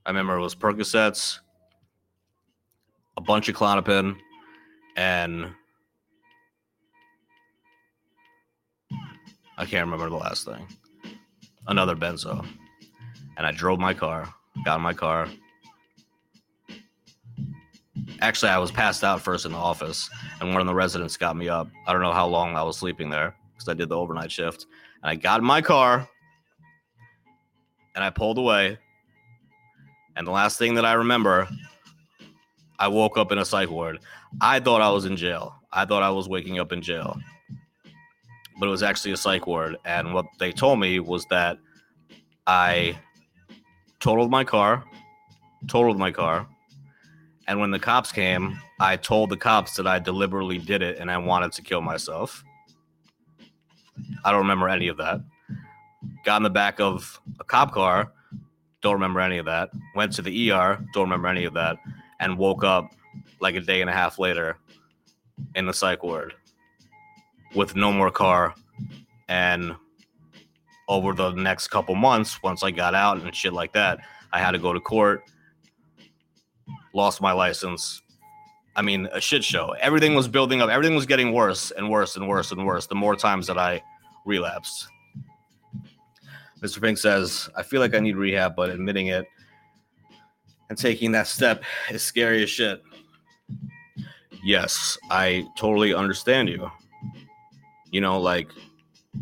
I 0.05 0.11
remember 0.11 0.37
it 0.37 0.41
was 0.41 0.55
Percocets, 0.55 1.41
a 3.17 3.21
bunch 3.21 3.49
of 3.49 3.57
Klonopin, 3.57 4.17
and 4.97 5.51
I 9.59 9.65
can't 9.65 9.87
remember 9.87 10.11
the 10.11 10.17
last 10.17 10.45
thing. 10.45 10.67
Another 11.67 11.97
benzo. 11.97 12.47
And 13.37 13.47
I 13.47 13.53
drove 13.53 13.79
my 13.79 13.95
car, 13.95 14.33
got 14.65 14.77
in 14.77 14.83
my 14.83 14.95
car. 14.95 15.29
Actually, 18.21 18.51
I 18.51 18.59
was 18.59 18.71
passed 18.71 19.03
out 19.03 19.21
first 19.21 19.45
in 19.45 19.53
the 19.53 19.59
office, 19.59 20.09
and 20.41 20.53
one 20.53 20.61
of 20.61 20.67
the 20.67 20.75
residents 20.75 21.17
got 21.17 21.37
me 21.37 21.49
up. 21.49 21.69
I 21.87 21.93
don't 21.93 22.03
know 22.03 22.13
how 22.13 22.27
long 22.27 22.57
I 22.57 22.63
was 22.63 22.79
sleeping 22.79 23.11
there 23.11 23.35
because 23.57 23.69
I 23.69 23.75
did 23.75 23.89
the 23.89 23.97
overnight 23.97 24.31
shift. 24.31 24.67
And 25.03 25.11
I 25.11 25.15
got 25.17 25.41
in 25.41 25.47
my 25.47 25.63
car 25.63 26.09
and 27.95 28.05
I 28.05 28.11
pulled 28.11 28.39
away. 28.39 28.79
And 30.17 30.27
the 30.27 30.31
last 30.33 30.59
thing 30.59 30.75
that 30.75 30.85
I 30.85 30.95
remember, 30.95 31.49
I 32.79 32.89
woke 32.89 33.19
up 33.19 33.33
in 33.33 33.39
a 33.39 33.45
psych 33.45 33.71
ward. 33.71 33.99
I 34.41 34.61
thought 34.61 34.81
I 34.81 34.91
was 34.91 35.05
in 35.05 35.17
jail. 35.17 35.55
I 35.73 35.85
thought 35.85 36.03
I 36.03 36.11
was 36.11 36.29
waking 36.29 36.59
up 36.59 36.73
in 36.73 36.81
jail 36.81 37.19
but 38.59 38.67
it 38.67 38.71
was 38.71 38.83
actually 38.83 39.13
a 39.13 39.17
psych 39.17 39.47
ward. 39.47 39.77
And 39.85 40.15
what 40.15 40.27
they 40.39 40.53
told 40.53 40.81
me 40.81 41.01
was 41.01 41.27
that 41.27 41.59
I 42.47 42.99
totaled 44.01 44.31
my 44.31 44.45
car, 44.45 44.85
totaled 45.69 45.99
my 45.99 46.11
car. 46.11 46.47
And 47.49 47.61
when 47.61 47.71
the 47.71 47.79
cops 47.79 48.13
came, 48.13 48.59
I 48.81 48.97
told 48.97 49.31
the 49.31 49.37
cops 49.37 49.77
that 49.77 49.87
I 49.87 49.99
deliberately 49.99 50.59
did 50.59 50.83
it 50.83 50.99
and 50.99 51.11
I 51.11 51.19
wanted 51.19 51.53
to 51.53 51.63
kill 51.63 51.81
myself. 51.81 52.43
I 54.25 54.31
don't 54.31 54.41
remember 54.41 54.69
any 54.69 54.89
of 54.89 54.97
that. 54.99 55.21
Got 56.25 56.39
in 56.39 56.43
the 56.43 56.51
back 56.51 56.81
of 56.81 57.21
a 57.41 57.45
cop 57.45 57.73
car, 57.73 58.13
don't 58.83 58.95
remember 58.95 59.21
any 59.21 59.39
of 59.39 59.47
that. 59.47 59.71
Went 59.95 60.13
to 60.13 60.23
the 60.23 60.53
ER, 60.53 60.85
don't 60.93 61.05
remember 61.05 61.29
any 61.29 61.45
of 61.45 61.55
that. 61.55 61.77
And 62.21 62.39
woke 62.39 62.65
up 62.65 62.95
like 63.41 63.55
a 63.55 63.61
day 63.61 63.81
and 63.81 63.91
a 63.91 63.93
half 63.93 64.19
later 64.19 64.59
in 65.55 65.67
the 65.67 65.73
psych 65.73 66.03
ward 66.03 66.35
with 67.55 67.77
no 67.77 67.93
more 67.93 68.11
car. 68.11 68.55
And 69.29 69.75
over 70.89 71.13
the 71.13 71.33
next 71.33 71.69
couple 71.69 71.95
months, 71.95 72.43
once 72.43 72.63
I 72.63 72.71
got 72.71 72.95
out 72.95 73.21
and 73.21 73.35
shit 73.35 73.53
like 73.53 73.73
that, 73.73 73.99
I 74.33 74.39
had 74.39 74.53
to 74.53 74.59
go 74.59 74.73
to 74.73 74.81
court, 74.81 75.23
lost 76.93 77.21
my 77.21 77.33
license. 77.33 78.03
I 78.77 78.83
mean, 78.83 79.09
a 79.13 79.21
shit 79.21 79.43
show. 79.43 79.75
Everything 79.81 80.15
was 80.15 80.29
building 80.29 80.63
up, 80.63 80.71
everything 80.71 80.95
was 80.95 81.07
getting 81.07 81.33
worse 81.33 81.73
and 81.73 81.91
worse 81.91 82.17
and 82.17 82.29
worse 82.29 82.53
and 82.53 82.65
worse 82.65 82.87
the 82.87 82.95
more 82.95 83.17
times 83.17 83.47
that 83.49 83.59
I 83.59 83.83
relapsed. 84.25 84.89
Mr. 86.63 86.81
Pink 86.81 86.99
says, 86.99 87.49
I 87.57 87.63
feel 87.63 87.81
like 87.81 87.95
I 87.95 88.01
need 88.01 88.17
rehab, 88.17 88.55
but 88.55 88.71
admitting 88.71 89.09
it 89.09 89.27
and 90.69 90.79
taking 90.79 91.13
that 91.13 91.27
step 91.27 91.65
is 91.91 92.03
scary 92.03 92.43
as 92.43 92.51
shit. 92.51 92.83
Yes, 94.45 94.97
I 95.11 95.47
totally 95.57 95.93
understand 95.93 96.49
you 96.49 96.71
you 97.91 98.01
know 98.03 98.21
like 98.21 98.51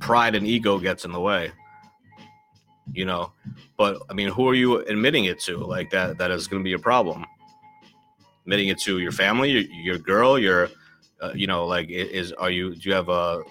pride 0.00 0.34
and 0.34 0.46
ego 0.46 0.78
gets 0.78 1.04
in 1.04 1.12
the 1.12 1.20
way 1.20 1.52
you 2.92 3.04
know 3.04 3.32
but 3.76 3.98
i 4.10 4.12
mean 4.12 4.28
who 4.28 4.48
are 4.48 4.54
you 4.54 4.78
admitting 4.86 5.26
it 5.26 5.38
to 5.38 5.58
like 5.58 5.90
that 5.90 6.18
that 6.18 6.30
is 6.30 6.48
going 6.48 6.60
to 6.60 6.64
be 6.64 6.72
a 6.72 6.78
problem 6.78 7.24
admitting 8.44 8.68
it 8.68 8.78
to 8.78 8.98
your 8.98 9.12
family 9.12 9.50
your, 9.50 9.62
your 9.62 9.98
girl 9.98 10.38
your 10.38 10.68
uh, 11.20 11.32
you 11.34 11.46
know 11.46 11.66
like 11.66 11.88
is 11.88 12.32
are 12.32 12.50
you 12.50 12.74
do 12.74 12.88
you 12.88 12.94
have 12.94 13.08
a 13.08 13.42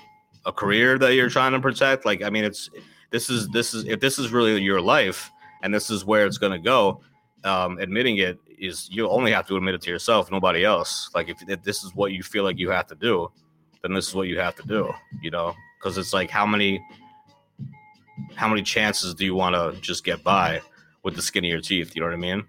a 0.45 0.51
career 0.51 0.97
that 0.97 1.13
you're 1.13 1.29
trying 1.29 1.51
to 1.51 1.59
protect 1.59 2.05
like 2.05 2.21
i 2.21 2.29
mean 2.29 2.43
it's 2.43 2.69
this 3.11 3.29
is 3.29 3.47
this 3.49 3.73
is 3.73 3.85
if 3.85 3.99
this 3.99 4.19
is 4.19 4.31
really 4.31 4.61
your 4.61 4.81
life 4.81 5.31
and 5.61 5.73
this 5.73 5.89
is 5.89 6.03
where 6.03 6.25
it's 6.25 6.37
going 6.37 6.51
to 6.51 6.59
go 6.59 7.01
um 7.43 7.77
admitting 7.79 8.17
it 8.17 8.37
is 8.59 8.89
you 8.91 9.09
only 9.09 9.31
have 9.31 9.47
to 9.47 9.55
admit 9.55 9.73
it 9.73 9.81
to 9.81 9.89
yourself 9.89 10.31
nobody 10.31 10.63
else 10.63 11.09
like 11.15 11.29
if, 11.29 11.37
if 11.47 11.61
this 11.63 11.83
is 11.83 11.93
what 11.95 12.11
you 12.11 12.23
feel 12.23 12.43
like 12.43 12.57
you 12.57 12.69
have 12.69 12.87
to 12.87 12.95
do 12.95 13.31
then 13.83 13.93
this 13.93 14.07
is 14.07 14.15
what 14.15 14.27
you 14.27 14.39
have 14.39 14.55
to 14.55 14.63
do, 14.63 14.91
you 15.21 15.29
know? 15.29 15.53
Because 15.77 15.97
it's 15.97 16.13
like 16.13 16.29
how 16.29 16.45
many 16.45 16.83
how 18.35 18.47
many 18.47 18.63
chances 18.63 19.13
do 19.13 19.25
you 19.25 19.35
want 19.35 19.55
to 19.55 19.79
just 19.81 20.03
get 20.03 20.23
by 20.23 20.61
with 21.03 21.15
the 21.15 21.21
skin 21.21 21.43
of 21.43 21.49
your 21.49 21.61
teeth? 21.61 21.95
You 21.95 22.01
know 22.01 22.07
what 22.07 22.13
I 22.13 22.17
mean? 22.17 22.43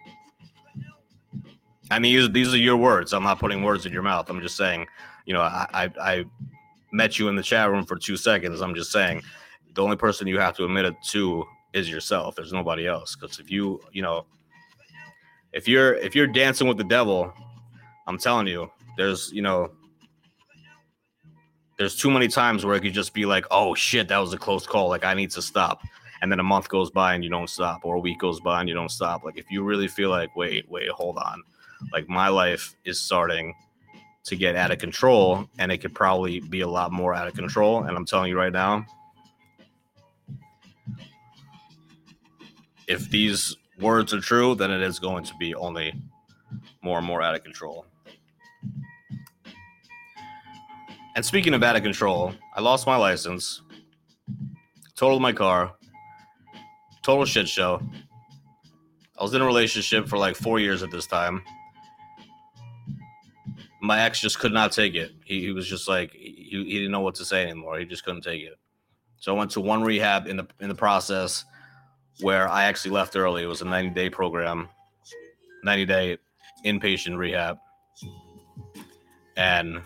I 1.90 1.98
mean, 1.98 2.32
these 2.32 2.54
are 2.54 2.58
your 2.58 2.76
words. 2.76 3.12
I'm 3.12 3.22
not 3.22 3.38
putting 3.38 3.62
words 3.62 3.86
in 3.86 3.92
your 3.92 4.02
mouth. 4.02 4.30
I'm 4.30 4.40
just 4.40 4.56
saying, 4.56 4.86
you 5.26 5.34
know, 5.34 5.42
I, 5.42 5.66
I, 5.72 5.90
I 6.00 6.24
met 6.92 7.18
you 7.18 7.28
in 7.28 7.36
the 7.36 7.42
chat 7.42 7.70
room 7.70 7.84
for 7.84 7.96
two 7.96 8.16
seconds. 8.16 8.60
I'm 8.60 8.74
just 8.74 8.90
saying, 8.90 9.22
the 9.74 9.82
only 9.82 9.96
person 9.96 10.26
you 10.26 10.38
have 10.38 10.56
to 10.56 10.64
admit 10.64 10.86
it 10.86 10.94
to 11.08 11.44
is 11.72 11.90
yourself. 11.90 12.36
There's 12.36 12.52
nobody 12.52 12.86
else. 12.86 13.16
Because 13.16 13.38
if 13.38 13.50
you, 13.50 13.80
you 13.92 14.02
know, 14.02 14.26
if 15.52 15.68
you're 15.68 15.94
if 15.94 16.14
you're 16.14 16.26
dancing 16.26 16.68
with 16.68 16.78
the 16.78 16.84
devil, 16.84 17.32
I'm 18.06 18.18
telling 18.18 18.46
you, 18.46 18.70
there's, 18.96 19.30
you 19.32 19.42
know, 19.42 19.72
there's 21.76 21.96
too 21.96 22.10
many 22.10 22.28
times 22.28 22.64
where 22.64 22.76
it 22.76 22.80
could 22.80 22.92
just 22.92 23.12
be 23.12 23.26
like, 23.26 23.44
oh 23.50 23.74
shit, 23.74 24.08
that 24.08 24.18
was 24.18 24.32
a 24.32 24.38
close 24.38 24.66
call. 24.66 24.88
Like 24.88 25.04
I 25.04 25.14
need 25.14 25.30
to 25.32 25.42
stop. 25.42 25.82
And 26.22 26.30
then 26.30 26.40
a 26.40 26.44
month 26.44 26.68
goes 26.68 26.90
by 26.90 27.14
and 27.14 27.22
you 27.22 27.28
don't 27.28 27.50
stop, 27.50 27.84
or 27.84 27.96
a 27.96 28.00
week 28.00 28.18
goes 28.18 28.40
by 28.40 28.60
and 28.60 28.68
you 28.68 28.74
don't 28.74 28.90
stop. 28.90 29.24
Like 29.24 29.36
if 29.36 29.50
you 29.50 29.62
really 29.62 29.88
feel 29.88 30.10
like, 30.10 30.34
wait, 30.36 30.70
wait, 30.70 30.88
hold 30.88 31.18
on. 31.18 31.42
Like 31.92 32.08
my 32.08 32.28
life 32.28 32.74
is 32.84 33.00
starting 33.00 33.54
to 34.24 34.36
get 34.36 34.56
out 34.56 34.70
of 34.70 34.78
control 34.78 35.48
and 35.58 35.70
it 35.70 35.78
could 35.78 35.94
probably 35.94 36.40
be 36.40 36.62
a 36.62 36.68
lot 36.68 36.92
more 36.92 37.14
out 37.14 37.28
of 37.28 37.34
control. 37.34 37.84
And 37.84 37.96
I'm 37.96 38.06
telling 38.06 38.30
you 38.30 38.38
right 38.38 38.52
now, 38.52 38.86
if 42.88 43.08
these 43.10 43.56
words 43.80 44.14
are 44.14 44.20
true, 44.20 44.54
then 44.54 44.70
it 44.70 44.80
is 44.80 44.98
going 44.98 45.24
to 45.24 45.34
be 45.38 45.54
only 45.54 45.94
more 46.82 46.98
and 46.98 47.06
more 47.06 47.22
out 47.22 47.34
of 47.34 47.42
control. 47.42 47.86
And 51.16 51.24
speaking 51.24 51.54
of 51.54 51.62
out 51.62 51.76
of 51.76 51.82
control, 51.82 52.34
I 52.54 52.60
lost 52.60 52.86
my 52.86 52.96
license, 52.96 53.62
totaled 54.96 55.22
my 55.22 55.32
car, 55.32 55.74
total 57.02 57.24
shit 57.24 57.48
show. 57.48 57.80
I 59.18 59.22
was 59.22 59.32
in 59.32 59.40
a 59.40 59.46
relationship 59.46 60.08
for 60.08 60.18
like 60.18 60.34
four 60.34 60.58
years 60.58 60.82
at 60.82 60.90
this 60.90 61.06
time. 61.06 61.42
My 63.84 64.00
ex 64.00 64.18
just 64.20 64.38
could 64.38 64.52
not 64.52 64.72
take 64.72 64.94
it. 64.94 65.12
He, 65.24 65.40
he 65.40 65.52
was 65.52 65.68
just 65.68 65.88
like 65.88 66.12
he, 66.12 66.46
he 66.50 66.72
didn't 66.72 66.90
know 66.90 67.00
what 67.00 67.14
to 67.16 67.24
say 67.24 67.42
anymore. 67.42 67.78
He 67.78 67.84
just 67.84 68.04
couldn't 68.04 68.22
take 68.22 68.42
it. 68.42 68.58
So 69.18 69.34
I 69.34 69.38
went 69.38 69.50
to 69.52 69.60
one 69.60 69.82
rehab 69.82 70.26
in 70.26 70.36
the 70.38 70.46
in 70.60 70.68
the 70.68 70.74
process 70.74 71.44
where 72.20 72.48
I 72.48 72.64
actually 72.64 72.92
left 72.92 73.16
early. 73.16 73.42
It 73.42 73.46
was 73.46 73.60
a 73.60 73.66
90 73.66 73.90
day 73.90 74.08
program, 74.08 74.68
90 75.64 75.84
day 75.86 76.18
inpatient 76.64 77.18
rehab. 77.18 77.58
And 79.36 79.82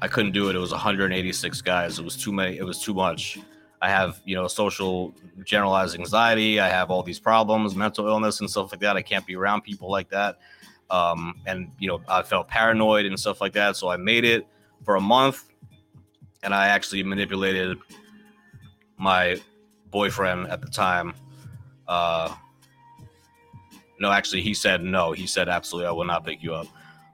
I 0.00 0.08
couldn't 0.08 0.32
do 0.32 0.48
it. 0.50 0.56
It 0.56 0.58
was 0.58 0.72
186 0.72 1.60
guys. 1.62 1.98
It 1.98 2.04
was 2.04 2.16
too 2.16 2.32
many. 2.32 2.58
It 2.58 2.64
was 2.64 2.82
too 2.82 2.94
much. 2.94 3.38
I 3.80 3.88
have, 3.88 4.20
you 4.24 4.36
know, 4.36 4.46
social 4.46 5.12
generalized 5.44 5.98
anxiety. 5.98 6.60
I 6.60 6.68
have 6.68 6.90
all 6.90 7.02
these 7.02 7.18
problems, 7.18 7.74
mental 7.74 8.06
illness 8.06 8.40
and 8.40 8.48
stuff 8.48 8.70
like 8.70 8.80
that. 8.80 8.96
I 8.96 9.02
can't 9.02 9.26
be 9.26 9.34
around 9.34 9.62
people 9.62 9.90
like 9.90 10.08
that. 10.10 10.38
Um, 10.90 11.40
and, 11.46 11.70
you 11.78 11.88
know, 11.88 12.02
I 12.08 12.22
felt 12.22 12.48
paranoid 12.48 13.06
and 13.06 13.18
stuff 13.18 13.40
like 13.40 13.54
that. 13.54 13.76
So 13.76 13.88
I 13.88 13.96
made 13.96 14.24
it 14.24 14.46
for 14.84 14.96
a 14.96 15.00
month 15.00 15.44
and 16.42 16.54
I 16.54 16.68
actually 16.68 17.02
manipulated 17.02 17.78
my 18.98 19.40
boyfriend 19.90 20.48
at 20.48 20.60
the 20.60 20.68
time. 20.68 21.14
Uh, 21.88 22.34
no, 24.00 24.10
actually, 24.10 24.42
he 24.42 24.52
said 24.52 24.82
no. 24.82 25.12
He 25.12 25.26
said, 25.26 25.48
absolutely, 25.48 25.88
I 25.88 25.92
will 25.92 26.04
not 26.04 26.24
pick 26.24 26.42
you 26.42 26.54
up. 26.54 26.66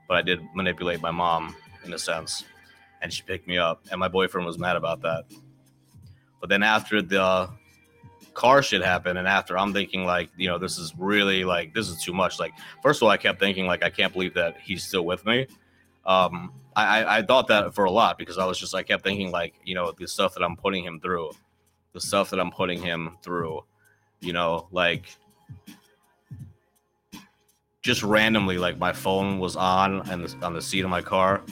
But 0.08 0.16
I 0.16 0.22
did 0.22 0.40
manipulate 0.54 1.00
my 1.00 1.10
mom 1.10 1.54
in 1.84 1.92
a 1.92 1.98
sense 1.98 2.44
and 3.00 3.12
she 3.12 3.22
picked 3.22 3.46
me 3.46 3.58
up, 3.58 3.84
and 3.90 4.00
my 4.00 4.08
boyfriend 4.08 4.46
was 4.46 4.58
mad 4.58 4.76
about 4.76 5.02
that. 5.02 5.24
But 6.40 6.48
then 6.48 6.62
after 6.62 7.02
the 7.02 7.48
car 8.38 8.62
shit 8.62 8.82
happened, 8.84 9.18
and 9.18 9.26
after 9.26 9.58
I'm 9.58 9.72
thinking 9.72 10.04
like, 10.04 10.30
you 10.36 10.48
know, 10.48 10.58
this 10.58 10.78
is 10.78 10.94
really 10.96 11.44
like 11.44 11.74
this 11.74 11.88
is 11.88 12.02
too 12.02 12.12
much. 12.12 12.38
Like, 12.38 12.52
first 12.82 12.98
of 13.00 13.04
all, 13.04 13.10
I 13.10 13.16
kept 13.16 13.40
thinking 13.40 13.66
like, 13.66 13.82
I 13.82 13.90
can't 13.90 14.12
believe 14.12 14.34
that 14.34 14.56
he's 14.62 14.84
still 14.84 15.04
with 15.04 15.26
me. 15.26 15.46
Um, 16.06 16.52
I, 16.76 17.18
I 17.18 17.22
thought 17.22 17.48
that 17.48 17.74
for 17.74 17.84
a 17.84 17.90
lot 17.90 18.16
because 18.16 18.38
I 18.38 18.46
was 18.46 18.56
just 18.58 18.74
I 18.74 18.84
kept 18.84 19.02
thinking 19.02 19.32
like, 19.32 19.54
you 19.64 19.74
know, 19.74 19.92
the 19.92 20.06
stuff 20.06 20.34
that 20.34 20.44
I'm 20.44 20.56
putting 20.56 20.84
him 20.84 21.00
through, 21.00 21.32
the 21.92 22.00
stuff 22.00 22.30
that 22.30 22.38
I'm 22.38 22.52
putting 22.52 22.80
him 22.80 23.18
through, 23.22 23.64
you 24.20 24.32
know, 24.32 24.68
like 24.70 25.04
just 27.82 28.02
randomly, 28.04 28.56
like 28.58 28.78
my 28.78 28.92
phone 28.92 29.40
was 29.40 29.56
on 29.56 30.08
and 30.10 30.34
on 30.44 30.52
the 30.54 30.62
seat 30.62 30.84
of 30.84 30.90
my 30.90 31.02
car 31.02 31.42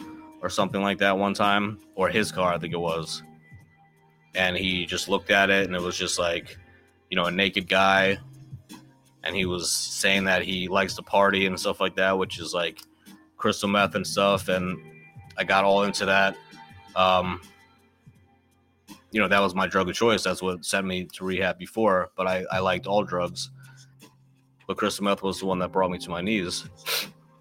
or 0.43 0.49
something 0.49 0.82
like 0.82 0.99
that 0.99 1.18
one 1.18 1.34
time, 1.34 1.78
or 1.97 2.09
his 2.09 2.30
car, 2.30 2.55
I 2.55 2.59
think 2.59 2.72
it 2.74 2.80
was. 2.80 3.22
and 4.37 4.57
he 4.57 4.87
just 4.87 5.09
looked 5.09 5.30
at 5.30 5.51
it 5.51 5.66
and 5.66 5.74
it 5.74 5.82
was 5.82 5.97
just 5.97 6.18
like, 6.18 6.59
you 7.11 7.17
know, 7.17 7.25
a 7.25 7.31
naked 7.31 7.69
guy. 7.69 8.19
And 9.23 9.35
he 9.35 9.45
was 9.45 9.71
saying 9.71 10.25
that 10.25 10.43
he 10.43 10.69
likes 10.69 10.95
to 10.97 11.03
party 11.03 11.47
and 11.47 11.59
stuff 11.59 11.81
like 11.81 11.97
that, 11.97 12.17
which 12.17 12.39
is 12.39 12.55
like 12.55 12.81
crystal 13.37 13.69
meth 13.69 13.95
and 13.95 14.07
stuff. 14.07 14.49
And 14.49 14.79
I 15.37 15.45
got 15.45 15.65
all 15.65 15.83
into 15.83 16.07
that. 16.07 16.37
Um, 16.95 17.41
you 19.11 19.21
know, 19.21 19.29
that 19.29 19.41
was 19.41 19.55
my 19.55 19.67
drug 19.67 19.89
of 19.89 19.95
choice. 19.95 20.23
That's 20.23 20.43
what 20.43 20.65
sent 20.65 20.87
me 20.87 21.05
to 21.15 21.25
rehab 21.25 21.59
before. 21.59 22.11
But 22.17 22.27
I, 22.27 22.45
I 22.53 22.59
liked 22.61 22.87
all 22.87 23.03
drugs. 23.03 23.51
But 24.67 24.77
crystal 24.77 25.05
meth 25.05 25.23
was 25.23 25.41
the 25.41 25.47
one 25.47 25.59
that 25.61 25.73
brought 25.73 25.91
me 25.91 25.99
to 25.99 26.11
my 26.11 26.21
knees 26.21 26.69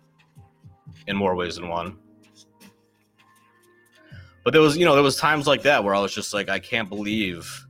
in 1.07 1.15
more 1.15 1.35
ways 1.35 1.55
than 1.55 1.69
one. 1.69 1.97
But 4.43 4.53
there 4.53 4.61
was, 4.61 4.77
you 4.77 4.85
know, 4.85 4.93
there 4.93 5.03
was 5.03 5.17
times 5.17 5.47
like 5.47 5.63
that 5.63 5.83
where 5.83 5.95
I 5.95 5.99
was 5.99 6.13
just 6.13 6.33
like, 6.33 6.49
I 6.49 6.59
can't 6.59 6.87
believe 6.87 7.64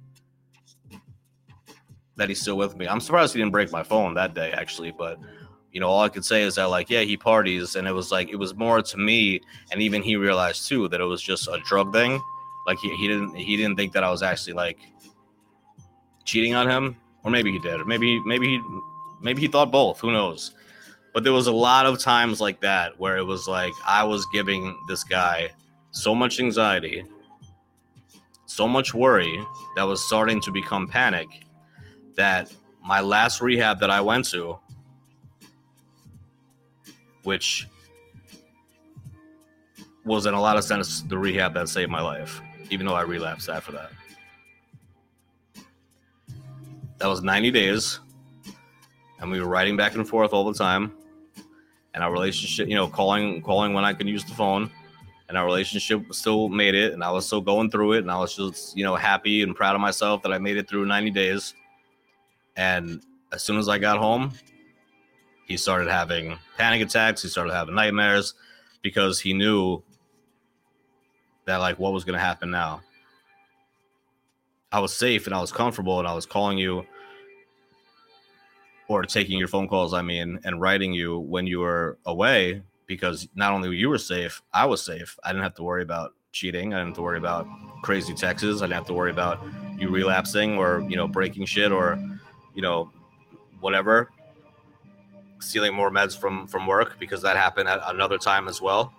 that 2.17 2.29
he's 2.29 2.41
still 2.41 2.57
with 2.57 2.75
me. 2.75 2.87
I'm 2.87 2.99
surprised 2.99 3.33
he 3.33 3.39
didn't 3.39 3.51
break 3.51 3.71
my 3.71 3.83
phone 3.83 4.13
that 4.13 4.33
day, 4.33 4.51
actually. 4.51 4.91
But 4.91 5.19
you 5.71 5.79
know, 5.81 5.89
all 5.89 6.01
I 6.01 6.09
could 6.09 6.23
say 6.23 6.43
is 6.43 6.55
that, 6.55 6.69
like, 6.69 6.89
yeah, 6.89 7.01
he 7.01 7.17
parties, 7.17 7.75
and 7.75 7.87
it 7.87 7.91
was 7.91 8.11
like 8.11 8.29
it 8.29 8.37
was 8.37 8.55
more 8.55 8.81
to 8.81 8.97
me, 8.97 9.41
and 9.71 9.81
even 9.81 10.01
he 10.01 10.15
realized 10.15 10.67
too 10.67 10.87
that 10.89 11.01
it 11.01 11.05
was 11.05 11.21
just 11.21 11.47
a 11.47 11.59
drug 11.65 11.91
thing. 11.91 12.21
Like 12.65 12.79
he, 12.79 12.95
he 12.95 13.07
didn't 13.07 13.35
he 13.35 13.57
didn't 13.57 13.75
think 13.75 13.93
that 13.93 14.03
I 14.03 14.09
was 14.09 14.23
actually 14.23 14.53
like 14.53 14.79
cheating 16.23 16.55
on 16.55 16.69
him, 16.69 16.95
or 17.23 17.31
maybe 17.31 17.51
he 17.51 17.59
did, 17.59 17.79
or 17.79 17.85
maybe 17.85 18.19
maybe 18.21 18.47
he 18.47 18.61
maybe 19.21 19.41
he 19.41 19.47
thought 19.47 19.71
both. 19.71 19.99
Who 19.99 20.11
knows? 20.11 20.51
But 21.13 21.23
there 21.23 21.33
was 21.33 21.47
a 21.47 21.51
lot 21.51 21.85
of 21.85 21.99
times 21.99 22.41
like 22.41 22.59
that 22.61 22.99
where 22.99 23.17
it 23.17 23.23
was 23.23 23.47
like 23.47 23.73
I 23.85 24.03
was 24.03 24.25
giving 24.33 24.77
this 24.87 25.03
guy 25.03 25.49
so 25.91 26.13
much 26.13 26.39
anxiety, 26.39 27.03
so 28.45 28.67
much 28.67 28.93
worry 28.93 29.39
that 29.75 29.83
was 29.83 30.03
starting 30.05 30.41
to 30.41 30.51
become 30.51 30.87
panic 30.87 31.44
that 32.15 32.53
my 32.83 33.01
last 33.01 33.41
rehab 33.41 33.79
that 33.79 33.89
I 33.89 34.01
went 34.01 34.25
to, 34.29 34.57
which 37.23 37.67
was 40.05 40.25
in 40.25 40.33
a 40.33 40.41
lot 40.41 40.57
of 40.57 40.63
sense 40.63 41.01
the 41.01 41.17
rehab 41.17 41.53
that 41.55 41.67
saved 41.69 41.91
my 41.91 42.01
life, 42.01 42.41
even 42.69 42.85
though 42.85 42.93
I 42.93 43.01
relapsed 43.01 43.49
after 43.49 43.71
that. 43.71 43.91
That 46.99 47.07
was 47.07 47.21
90 47.21 47.51
days, 47.51 47.99
and 49.19 49.29
we 49.29 49.39
were 49.39 49.47
writing 49.47 49.75
back 49.75 49.95
and 49.95 50.07
forth 50.07 50.31
all 50.33 50.45
the 50.45 50.57
time. 50.57 50.93
And 51.93 52.03
our 52.03 52.11
relationship, 52.11 52.67
you 52.67 52.75
know, 52.75 52.87
calling 52.87 53.41
calling 53.41 53.73
when 53.73 53.85
I 53.85 53.93
could 53.93 54.07
use 54.07 54.23
the 54.23 54.33
phone 54.33 54.69
and 55.27 55.37
our 55.37 55.45
relationship 55.45 56.13
still 56.13 56.49
made 56.49 56.75
it 56.75 56.93
and 56.93 57.03
i 57.03 57.11
was 57.11 57.25
still 57.25 57.41
going 57.41 57.69
through 57.69 57.93
it 57.93 57.99
and 57.99 58.11
i 58.11 58.17
was 58.17 58.35
just 58.35 58.77
you 58.77 58.83
know 58.83 58.95
happy 58.95 59.41
and 59.41 59.55
proud 59.55 59.75
of 59.75 59.81
myself 59.81 60.21
that 60.21 60.31
i 60.31 60.37
made 60.37 60.57
it 60.57 60.67
through 60.67 60.85
90 60.85 61.11
days 61.11 61.53
and 62.55 63.01
as 63.31 63.43
soon 63.43 63.57
as 63.57 63.67
i 63.69 63.77
got 63.77 63.97
home 63.97 64.31
he 65.45 65.57
started 65.57 65.89
having 65.89 66.37
panic 66.57 66.81
attacks 66.81 67.21
he 67.21 67.27
started 67.27 67.53
having 67.53 67.75
nightmares 67.75 68.33
because 68.81 69.19
he 69.19 69.33
knew 69.33 69.81
that 71.45 71.57
like 71.57 71.77
what 71.79 71.93
was 71.93 72.03
going 72.03 72.17
to 72.17 72.23
happen 72.23 72.49
now 72.49 72.81
i 74.71 74.79
was 74.79 74.93
safe 74.93 75.25
and 75.25 75.35
i 75.35 75.41
was 75.41 75.51
comfortable 75.51 75.99
and 75.99 76.07
i 76.07 76.13
was 76.13 76.25
calling 76.25 76.57
you 76.57 76.85
or 78.87 79.03
taking 79.03 79.37
your 79.37 79.47
phone 79.47 79.67
calls 79.67 79.93
i 79.93 80.01
mean 80.01 80.39
and 80.43 80.61
writing 80.61 80.93
you 80.93 81.19
when 81.19 81.45
you 81.47 81.59
were 81.59 81.97
away 82.05 82.61
because 82.87 83.27
not 83.35 83.53
only 83.53 83.67
were 83.67 83.73
you 83.73 83.89
were 83.89 83.97
safe, 83.97 84.41
I 84.53 84.65
was 84.65 84.81
safe. 84.81 85.17
I 85.23 85.29
didn't 85.29 85.43
have 85.43 85.55
to 85.55 85.63
worry 85.63 85.81
about 85.83 86.13
cheating. 86.31 86.73
I 86.73 86.77
didn't 86.77 86.89
have 86.89 86.95
to 86.97 87.01
worry 87.01 87.17
about 87.17 87.47
crazy 87.81 88.13
texts. 88.13 88.61
I 88.61 88.65
didn't 88.65 88.73
have 88.73 88.85
to 88.87 88.93
worry 88.93 89.11
about 89.11 89.39
you 89.77 89.89
relapsing 89.89 90.57
or 90.57 90.85
you 90.87 90.95
know 90.95 91.07
breaking 91.07 91.45
shit 91.45 91.71
or 91.71 91.99
you 92.55 92.61
know 92.61 92.89
whatever 93.59 94.09
stealing 95.39 95.73
more 95.73 95.91
meds 95.91 96.17
from 96.17 96.47
from 96.47 96.65
work 96.65 96.97
because 96.99 97.21
that 97.21 97.37
happened 97.37 97.69
at 97.69 97.79
another 97.87 98.17
time 98.17 98.47
as 98.47 98.61
well. 98.61 98.93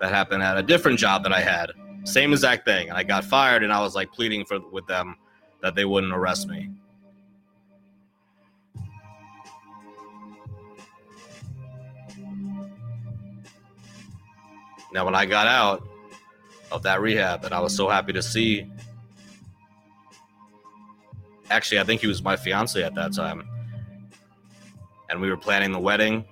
That 0.00 0.10
happened 0.10 0.42
at 0.42 0.58
a 0.58 0.62
different 0.62 0.98
job 0.98 1.22
that 1.22 1.32
i 1.32 1.40
had. 1.40 1.70
Same 2.04 2.32
exact 2.32 2.64
thing. 2.64 2.88
And 2.88 2.98
i 2.98 3.04
got 3.04 3.24
fired 3.24 3.62
and 3.62 3.72
i 3.72 3.80
was 3.80 3.94
like 3.94 4.10
pleading 4.12 4.44
for 4.44 4.58
with 4.70 4.86
them 4.86 5.16
that 5.60 5.74
they 5.74 5.84
wouldn't 5.84 6.12
arrest 6.12 6.48
me. 6.48 6.70
Now, 14.92 15.06
when 15.06 15.14
I 15.14 15.24
got 15.24 15.46
out 15.46 15.88
of 16.70 16.82
that 16.82 17.00
rehab, 17.00 17.44
and 17.44 17.54
I 17.54 17.60
was 17.60 17.74
so 17.74 17.88
happy 17.88 18.12
to 18.12 18.22
see, 18.22 18.70
actually, 21.52 21.80
I 21.80 21.84
think 21.84 22.00
he 22.00 22.06
was 22.06 22.22
my 22.22 22.36
fiance 22.36 22.82
at 22.82 22.94
that 22.94 23.12
time, 23.12 23.48
and 25.10 25.20
we 25.20 25.30
were 25.30 25.36
planning 25.36 25.72
the 25.72 25.78
wedding. 25.78 26.24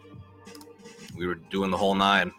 We 1.17 1.27
were 1.27 1.35
doing 1.35 1.71
the 1.71 1.77
whole 1.77 1.95
nine, 1.95 2.33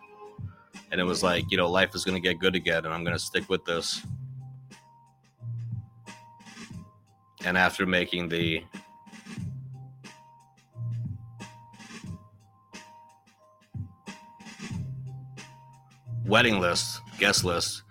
and 0.92 1.00
it 1.00 1.04
was 1.04 1.24
like, 1.24 1.46
you 1.50 1.58
know, 1.58 1.70
life 1.70 1.96
is 1.96 2.04
going 2.04 2.16
to 2.16 2.22
get 2.22 2.40
good 2.40 2.56
again, 2.56 2.86
and 2.86 2.94
I'm 2.94 3.04
going 3.04 3.16
to 3.16 3.24
stick 3.24 3.48
with 3.50 3.64
this. 3.66 4.02
And 7.46 7.58
after 7.58 7.86
making 7.86 8.30
the 8.30 8.64
wedding 16.26 16.60
list, 16.60 17.02
guest 17.20 17.44
list. 17.44 17.84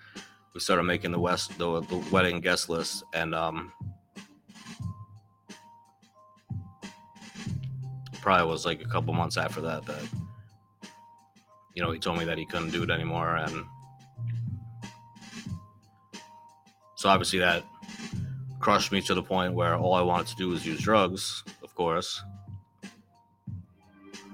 We 0.55 0.61
started 0.61 0.85
making 0.85 1.13
the 1.13 1.21
west 1.21 1.57
the, 1.59 1.81
the 1.83 1.97
wedding 2.11 2.41
guest 2.41 2.69
list, 2.69 3.05
and 3.13 3.35
um, 3.35 3.73
probably 8.21 8.47
was 8.47 8.67
like 8.67 8.83
a 8.83 8.89
couple 8.89 9.13
months 9.15 9.37
after 9.37 9.61
that 9.61 9.85
that 9.87 10.03
you 11.75 11.83
know 11.83 11.91
he 11.91 11.99
told 11.99 12.19
me 12.19 12.25
that 12.25 12.39
he 12.39 12.47
couldn't 12.47 12.71
do 12.71 12.83
it 12.83 12.91
anymore, 12.91 13.37
and 13.37 13.65
so 16.97 17.09
obviously 17.09 17.39
that 17.39 17.65
crushed 18.59 18.93
me 18.93 19.01
to 19.01 19.15
the 19.15 19.23
point 19.23 19.55
where 19.55 19.75
all 19.75 19.95
I 19.95 20.03
wanted 20.03 20.27
to 20.29 20.37
do 20.37 20.49
was 20.49 20.67
use 20.67 20.81
drugs, 20.81 21.43
of 21.63 21.75
course. 21.75 22.23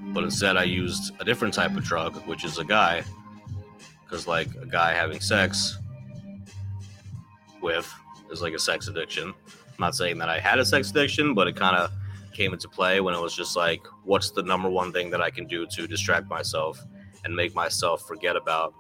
But 0.09 0.25
instead, 0.25 0.57
I 0.57 0.65
used 0.65 1.13
a 1.21 1.25
different 1.25 1.55
type 1.55 1.77
of 1.77 1.85
drug, 1.85 2.17
which 2.27 2.45
is 2.45 2.59
a 2.59 2.65
guy 2.65 3.05
because 4.05 4.27
like 4.27 4.49
a 4.61 4.67
guy 4.67 4.93
having 4.93 5.21
sex 5.21 5.79
with 7.61 7.93
is 8.31 8.43
like 8.43 8.55
a 8.55 8.59
sex 8.59 8.89
addiction. 8.89 9.29
I'm 9.47 9.81
not 9.81 9.95
saying 9.95 10.19
that 10.19 10.29
I 10.29 10.39
had 10.39 10.59
a 10.59 10.65
sex 10.65 10.91
addiction, 10.91 11.35
but 11.35 11.49
it 11.49 11.57
kind 11.57 11.77
of 11.77 11.91
came 12.37 12.53
into 12.53 12.69
play 12.69 13.01
when 13.01 13.15
it 13.15 13.21
was 13.21 13.35
just 13.35 13.57
like, 13.57 13.87
what's 14.05 14.31
the 14.31 14.43
number 14.43 14.69
one 14.69 14.93
thing 14.93 15.09
that 15.11 15.23
I 15.23 15.31
can 15.31 15.47
do 15.47 15.67
to 15.67 15.87
distract 15.87 16.29
myself 16.29 16.79
and 17.25 17.35
make 17.35 17.55
myself 17.55 18.07
forget 18.07 18.37
about 18.37 18.75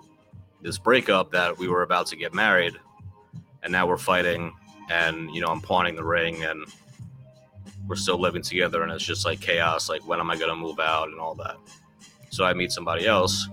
this 0.60 0.78
breakup 0.78 1.30
that 1.32 1.56
we 1.56 1.66
were 1.66 1.82
about 1.82 2.06
to 2.08 2.16
get 2.16 2.34
married, 2.34 2.74
and 3.62 3.72
now 3.72 3.86
we're 3.86 3.96
fighting, 3.96 4.52
and 4.90 5.34
you 5.34 5.40
know 5.40 5.48
I'm 5.48 5.60
pawning 5.60 5.96
the 5.96 6.04
ring, 6.04 6.44
and 6.44 6.66
we're 7.86 7.96
still 7.96 8.20
living 8.20 8.42
together, 8.42 8.82
and 8.82 8.92
it's 8.92 9.04
just 9.04 9.24
like 9.24 9.40
chaos. 9.40 9.88
Like 9.88 10.06
when 10.06 10.20
am 10.20 10.30
I 10.30 10.36
gonna 10.36 10.56
move 10.56 10.78
out 10.78 11.08
and 11.08 11.18
all 11.18 11.34
that? 11.36 11.56
So 12.30 12.44
I 12.44 12.52
meet 12.52 12.72
somebody 12.72 13.06
else 13.06 13.48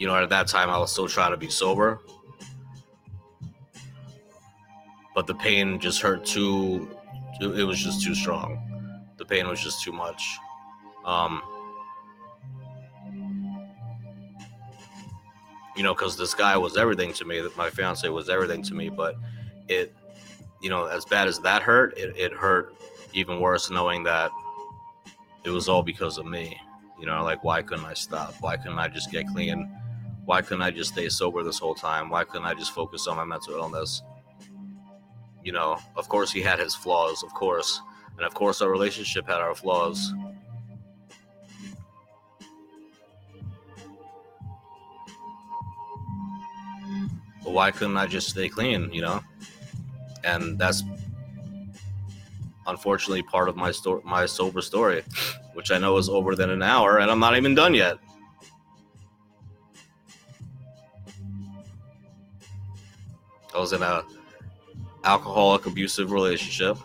you 0.00 0.06
know, 0.06 0.16
at 0.16 0.30
that 0.30 0.46
time 0.46 0.70
I 0.70 0.78
was 0.78 0.90
still 0.90 1.06
trying 1.06 1.32
to 1.32 1.36
be 1.36 1.50
sober. 1.50 2.00
But 5.20 5.26
the 5.26 5.34
pain 5.34 5.78
just 5.78 6.00
hurt 6.00 6.24
too 6.24 6.96
it 7.42 7.66
was 7.66 7.78
just 7.78 8.02
too 8.02 8.14
strong. 8.14 8.58
The 9.18 9.26
pain 9.26 9.46
was 9.46 9.60
just 9.60 9.82
too 9.82 9.92
much. 9.92 10.38
Um 11.04 11.42
you 15.76 15.82
know, 15.82 15.92
because 15.92 16.16
this 16.16 16.32
guy 16.32 16.56
was 16.56 16.78
everything 16.78 17.12
to 17.12 17.26
me. 17.26 17.42
That 17.42 17.54
my 17.54 17.68
fiance 17.68 18.08
was 18.08 18.30
everything 18.30 18.62
to 18.62 18.74
me. 18.74 18.88
But 18.88 19.16
it, 19.68 19.94
you 20.62 20.70
know, 20.70 20.86
as 20.86 21.04
bad 21.04 21.28
as 21.28 21.38
that 21.40 21.60
hurt, 21.60 21.98
it, 21.98 22.16
it 22.16 22.32
hurt 22.32 22.74
even 23.12 23.40
worse 23.40 23.70
knowing 23.70 24.04
that 24.04 24.30
it 25.44 25.50
was 25.50 25.68
all 25.68 25.82
because 25.82 26.16
of 26.16 26.24
me. 26.24 26.58
You 26.98 27.04
know, 27.04 27.22
like 27.24 27.44
why 27.44 27.60
couldn't 27.60 27.84
I 27.84 27.92
stop? 27.92 28.36
Why 28.40 28.56
couldn't 28.56 28.78
I 28.78 28.88
just 28.88 29.10
get 29.10 29.26
clean? 29.26 29.70
why 30.24 30.40
couldn't 30.40 30.62
I 30.62 30.70
just 30.70 30.92
stay 30.92 31.08
sober 31.08 31.42
this 31.42 31.58
whole 31.58 31.74
time? 31.74 32.08
Why 32.08 32.24
couldn't 32.24 32.46
I 32.46 32.54
just 32.54 32.72
focus 32.72 33.06
on 33.08 33.16
my 33.16 33.24
mental 33.24 33.54
illness? 33.54 34.02
you 35.44 35.52
know, 35.52 35.78
of 35.96 36.08
course 36.08 36.30
he 36.30 36.40
had 36.40 36.58
his 36.58 36.74
flaws, 36.74 37.22
of 37.22 37.32
course. 37.34 37.80
And 38.16 38.26
of 38.26 38.34
course 38.34 38.60
our 38.60 38.70
relationship 38.70 39.26
had 39.26 39.38
our 39.38 39.54
flaws. 39.54 40.12
But 47.42 47.52
why 47.52 47.70
couldn't 47.70 47.96
I 47.96 48.06
just 48.06 48.28
stay 48.28 48.48
clean, 48.48 48.92
you 48.92 49.00
know? 49.00 49.20
And 50.24 50.58
that's 50.58 50.82
unfortunately 52.66 53.22
part 53.22 53.48
of 53.48 53.56
my 53.56 53.70
story, 53.70 54.02
my 54.04 54.26
sober 54.26 54.60
story, 54.60 55.02
which 55.54 55.70
I 55.70 55.78
know 55.78 55.96
is 55.96 56.08
over 56.08 56.36
than 56.36 56.50
an 56.50 56.62
hour, 56.62 56.98
and 56.98 57.10
I'm 57.10 57.18
not 57.18 57.36
even 57.36 57.54
done 57.54 57.74
yet. 57.74 57.98
I 63.54 63.58
was 63.58 63.72
in 63.72 63.82
a 63.82 64.04
alcoholic 65.04 65.66
abusive 65.66 66.12
relationship. 66.12 66.76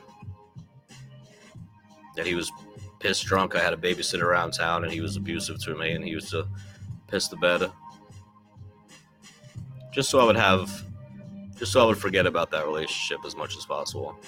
That 2.15 2.25
he 2.25 2.35
was 2.35 2.51
pissed 2.99 3.25
drunk. 3.25 3.55
I 3.55 3.63
had 3.63 3.73
a 3.73 3.77
babysitter 3.77 4.23
around 4.23 4.51
town 4.51 4.83
and 4.83 4.93
he 4.93 5.01
was 5.01 5.17
abusive 5.17 5.61
to 5.63 5.75
me 5.75 5.91
and 5.91 6.03
he 6.03 6.09
used 6.09 6.29
to 6.31 6.47
piss 7.07 7.27
the 7.27 7.35
bed. 7.35 7.69
Just 9.91 10.09
so 10.09 10.19
I 10.19 10.23
would 10.23 10.35
have 10.35 10.85
just 11.57 11.71
so 11.71 11.81
I 11.81 11.85
would 11.85 11.97
forget 11.97 12.25
about 12.25 12.51
that 12.51 12.65
relationship 12.65 13.25
as 13.25 13.35
much 13.35 13.55
as 13.55 13.65
possible. 13.65 14.19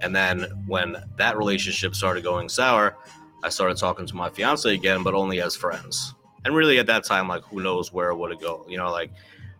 And 0.00 0.14
then 0.14 0.42
when 0.66 0.96
that 1.16 1.36
relationship 1.36 1.94
started 1.94 2.22
going 2.22 2.48
sour, 2.48 2.96
I 3.42 3.48
started 3.48 3.76
talking 3.76 4.06
to 4.06 4.16
my 4.16 4.30
fiance 4.30 4.72
again, 4.72 5.02
but 5.02 5.14
only 5.14 5.40
as 5.40 5.56
friends. 5.56 6.14
And 6.44 6.54
really 6.54 6.78
at 6.78 6.86
that 6.86 7.04
time, 7.04 7.28
like 7.28 7.42
who 7.44 7.60
knows 7.60 7.92
where 7.92 8.14
would 8.14 8.32
it 8.32 8.40
go? 8.40 8.64
You 8.68 8.78
know, 8.78 8.90
like 8.90 9.10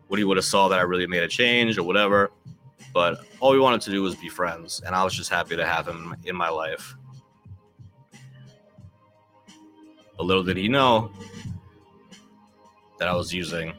he 0.09 0.25
would 0.25 0.37
have 0.37 0.45
saw 0.45 0.69
that 0.69 0.79
I 0.79 0.83
really 0.83 1.07
made 1.07 1.23
a 1.23 1.29
change 1.29 1.79
or 1.79 1.83
whatever. 1.83 2.31
But 2.93 3.25
all 3.41 3.53
we 3.53 3.61
wanted 3.61 3.81
to 3.83 3.91
do 3.91 4.03
was 4.03 4.15
be 4.15 4.29
friends, 4.29 4.83
and 4.85 4.95
I 4.95 5.05
was 5.05 5.15
just 5.15 5.31
happy 5.31 5.57
to 5.57 5.67
have 5.67 5.87
him 5.87 6.17
in 6.25 6.35
my 6.35 6.49
life. 6.49 6.95
But 10.17 10.25
little 10.25 10.43
did 10.43 10.57
he 10.57 10.69
know 10.69 11.13
that 12.99 13.09
I 13.09 13.15
was 13.15 13.33
using 13.33 13.73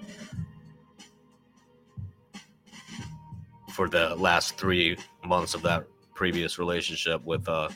for 3.73 3.89
the 3.89 4.15
last 4.15 4.57
three 4.57 4.97
months 5.25 5.53
of 5.53 5.61
that 5.63 5.85
previous 6.13 6.59
relationship 6.59 7.23
with 7.23 7.47
uh, 7.47 7.69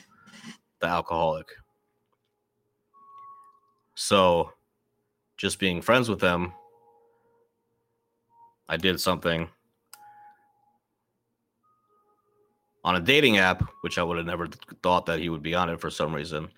the 0.80 0.86
alcoholic. 0.86 1.48
So, 3.94 4.50
just 5.38 5.58
being 5.58 5.80
friends 5.80 6.08
with 6.08 6.20
them, 6.20 6.52
I 8.68 8.76
did 8.76 9.00
something 9.00 9.48
on 12.84 12.96
a 12.96 13.00
dating 13.00 13.38
app, 13.38 13.64
which 13.80 13.98
I 13.98 14.02
would 14.02 14.18
have 14.18 14.26
never 14.26 14.46
thought 14.82 15.06
that 15.06 15.18
he 15.18 15.30
would 15.30 15.42
be 15.42 15.54
on 15.54 15.70
it 15.70 15.80
for 15.80 15.90
some 15.90 16.14
reason. 16.14 16.48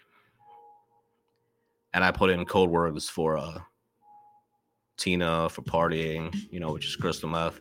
And 1.94 2.04
I 2.04 2.10
put 2.10 2.30
in 2.30 2.44
code 2.44 2.68
words 2.68 3.08
for 3.08 3.38
uh, 3.38 3.58
Tina 4.96 5.48
for 5.48 5.62
partying, 5.62 6.34
you 6.50 6.60
know, 6.60 6.72
which 6.72 6.86
is 6.86 6.96
crystal 6.96 7.28
meth. 7.28 7.60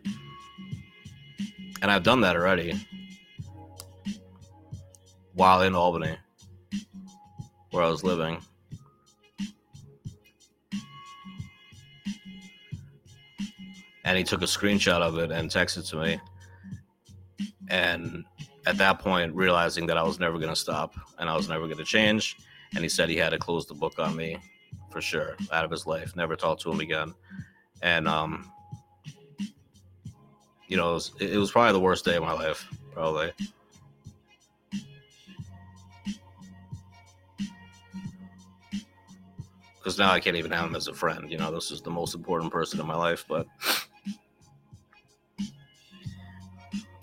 And 1.82 1.92
I've 1.92 2.04
done 2.04 2.22
that 2.22 2.36
already 2.36 2.74
while 5.34 5.62
in 5.62 5.76
Albany, 5.76 6.18
where 7.72 7.84
I 7.84 7.90
was 7.90 8.04
living. 8.04 8.40
And 14.06 14.18
he 14.18 14.24
took 14.24 14.42
a 14.42 14.46
screenshot 14.46 15.02
of 15.02 15.18
it 15.18 15.32
and 15.32 15.50
texted 15.50 15.90
to 15.90 15.98
me. 15.98 16.20
And 17.70 18.24
at 18.66 18.78
that 18.78 19.00
point, 19.00 19.34
realizing 19.36 19.86
that 19.88 19.98
I 19.98 20.04
was 20.04 20.20
never 20.20 20.38
going 20.38 20.50
to 20.50 20.56
stop 20.56 20.96
and 21.20 21.30
I 21.30 21.36
was 21.36 21.50
never 21.50 21.66
going 21.66 21.78
to 21.78 21.84
change. 21.84 22.38
And 22.74 22.84
he 22.84 22.90
said 22.90 23.10
he 23.10 23.18
had 23.18 23.30
to 23.30 23.38
close 23.38 23.66
the 23.66 23.74
book 23.74 24.00
on 24.00 24.16
me 24.16 24.38
for 24.92 25.02
sure 25.02 25.36
out 25.52 25.66
of 25.66 25.72
his 25.72 25.86
life, 25.86 26.16
never 26.16 26.36
talk 26.36 26.60
to 26.60 26.72
him 26.72 26.80
again. 26.80 27.14
And, 27.82 28.08
um, 28.08 28.52
you 30.68 30.78
know, 30.78 30.92
it 30.92 30.94
was, 30.94 31.12
it 31.20 31.38
was 31.38 31.52
probably 31.52 31.74
the 31.74 31.80
worst 31.80 32.06
day 32.06 32.16
of 32.16 32.24
my 32.24 32.34
life, 32.34 32.68
probably. 32.94 33.32
because 39.86 40.00
now 40.00 40.10
I 40.10 40.20
can't 40.20 40.36
even 40.36 40.50
have 40.50 40.66
him 40.66 40.76
as 40.76 40.88
a 40.88 40.96
friend. 40.96 41.32
You 41.32 41.38
know, 41.38 41.52
this 41.52 41.70
is 41.70 41.80
the 41.80 41.92
most 41.92 42.16
important 42.16 42.52
person 42.52 42.80
in 42.80 42.88
my 42.88 42.96
life, 42.96 43.24
but 43.30 43.46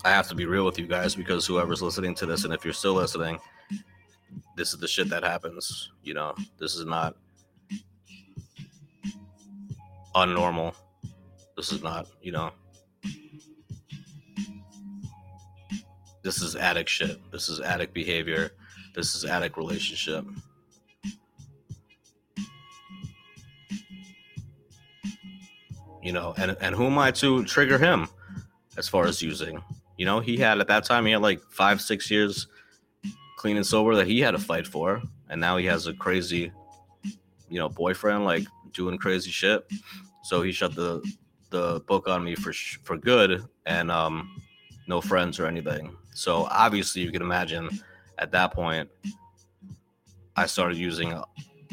I 0.05 0.09
have 0.09 0.27
to 0.29 0.35
be 0.35 0.45
real 0.45 0.65
with 0.65 0.77
you 0.77 0.87
guys 0.87 1.15
because 1.15 1.45
whoever's 1.45 1.81
listening 1.81 2.15
to 2.15 2.25
this, 2.25 2.43
and 2.43 2.53
if 2.53 2.65
you're 2.65 2.73
still 2.73 2.93
listening, 2.93 3.39
this 4.57 4.73
is 4.73 4.79
the 4.79 4.87
shit 4.87 5.09
that 5.09 5.23
happens. 5.23 5.91
You 6.03 6.13
know, 6.13 6.35
this 6.59 6.75
is 6.75 6.85
not 6.85 7.15
unnormal. 10.15 10.75
This 11.55 11.71
is 11.71 11.81
not, 11.83 12.07
you 12.21 12.31
know, 12.31 12.51
this 16.23 16.41
is 16.41 16.55
addict 16.55 16.89
shit. 16.89 17.19
This 17.31 17.47
is 17.47 17.59
addict 17.61 17.93
behavior. 17.93 18.51
This 18.95 19.15
is 19.15 19.25
addict 19.25 19.57
relationship. 19.57 20.25
you 26.03 26.11
know, 26.11 26.33
and 26.37 26.55
and 26.59 26.75
who 26.75 26.85
am 26.85 26.97
I 26.97 27.11
to 27.11 27.45
trigger 27.45 27.77
him 27.77 28.07
as 28.77 28.89
far 28.89 29.05
as 29.05 29.21
using? 29.21 29.63
You 29.97 30.05
know, 30.05 30.19
he 30.19 30.37
had 30.37 30.59
at 30.59 30.67
that 30.67 30.85
time 30.85 31.05
he 31.05 31.11
had 31.11 31.21
like 31.21 31.41
five, 31.49 31.81
six 31.81 32.09
years 32.09 32.47
clean 33.37 33.57
and 33.57 33.65
sober 33.65 33.95
that 33.95 34.07
he 34.07 34.19
had 34.19 34.31
to 34.31 34.39
fight 34.39 34.65
for, 34.65 35.01
and 35.29 35.39
now 35.39 35.57
he 35.57 35.65
has 35.65 35.87
a 35.87 35.93
crazy, 35.93 36.51
you 37.49 37.59
know, 37.59 37.69
boyfriend 37.69 38.25
like 38.25 38.45
doing 38.71 38.97
crazy 38.97 39.31
shit. 39.31 39.65
So 40.23 40.41
he 40.41 40.51
shut 40.51 40.75
the 40.75 41.03
the 41.49 41.81
book 41.87 42.07
on 42.07 42.23
me 42.23 42.35
for 42.35 42.53
for 42.53 42.97
good, 42.97 43.43
and 43.65 43.91
um, 43.91 44.41
no 44.87 45.01
friends 45.01 45.39
or 45.39 45.45
anything. 45.45 45.95
So 46.13 46.47
obviously, 46.49 47.01
you 47.01 47.11
can 47.11 47.21
imagine 47.21 47.69
at 48.19 48.31
that 48.31 48.53
point, 48.53 48.89
I 50.35 50.45
started 50.45 50.77
using 50.77 51.13
a, 51.13 51.23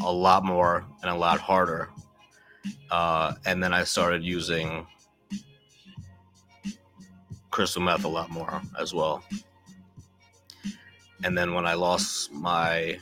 a 0.02 0.12
lot 0.12 0.44
more 0.44 0.84
and 1.02 1.10
a 1.10 1.14
lot 1.14 1.40
harder 1.40 1.90
uh, 2.90 3.34
and 3.46 3.62
then 3.62 3.72
I 3.72 3.84
started 3.84 4.22
using 4.22 4.86
crystal 7.50 7.82
meth 7.82 8.04
a 8.04 8.08
lot 8.08 8.30
more 8.30 8.62
as 8.78 8.94
well. 8.94 9.22
And 11.24 11.36
then 11.36 11.52
when 11.54 11.66
I 11.66 11.74
lost 11.74 12.32
my 12.32 12.98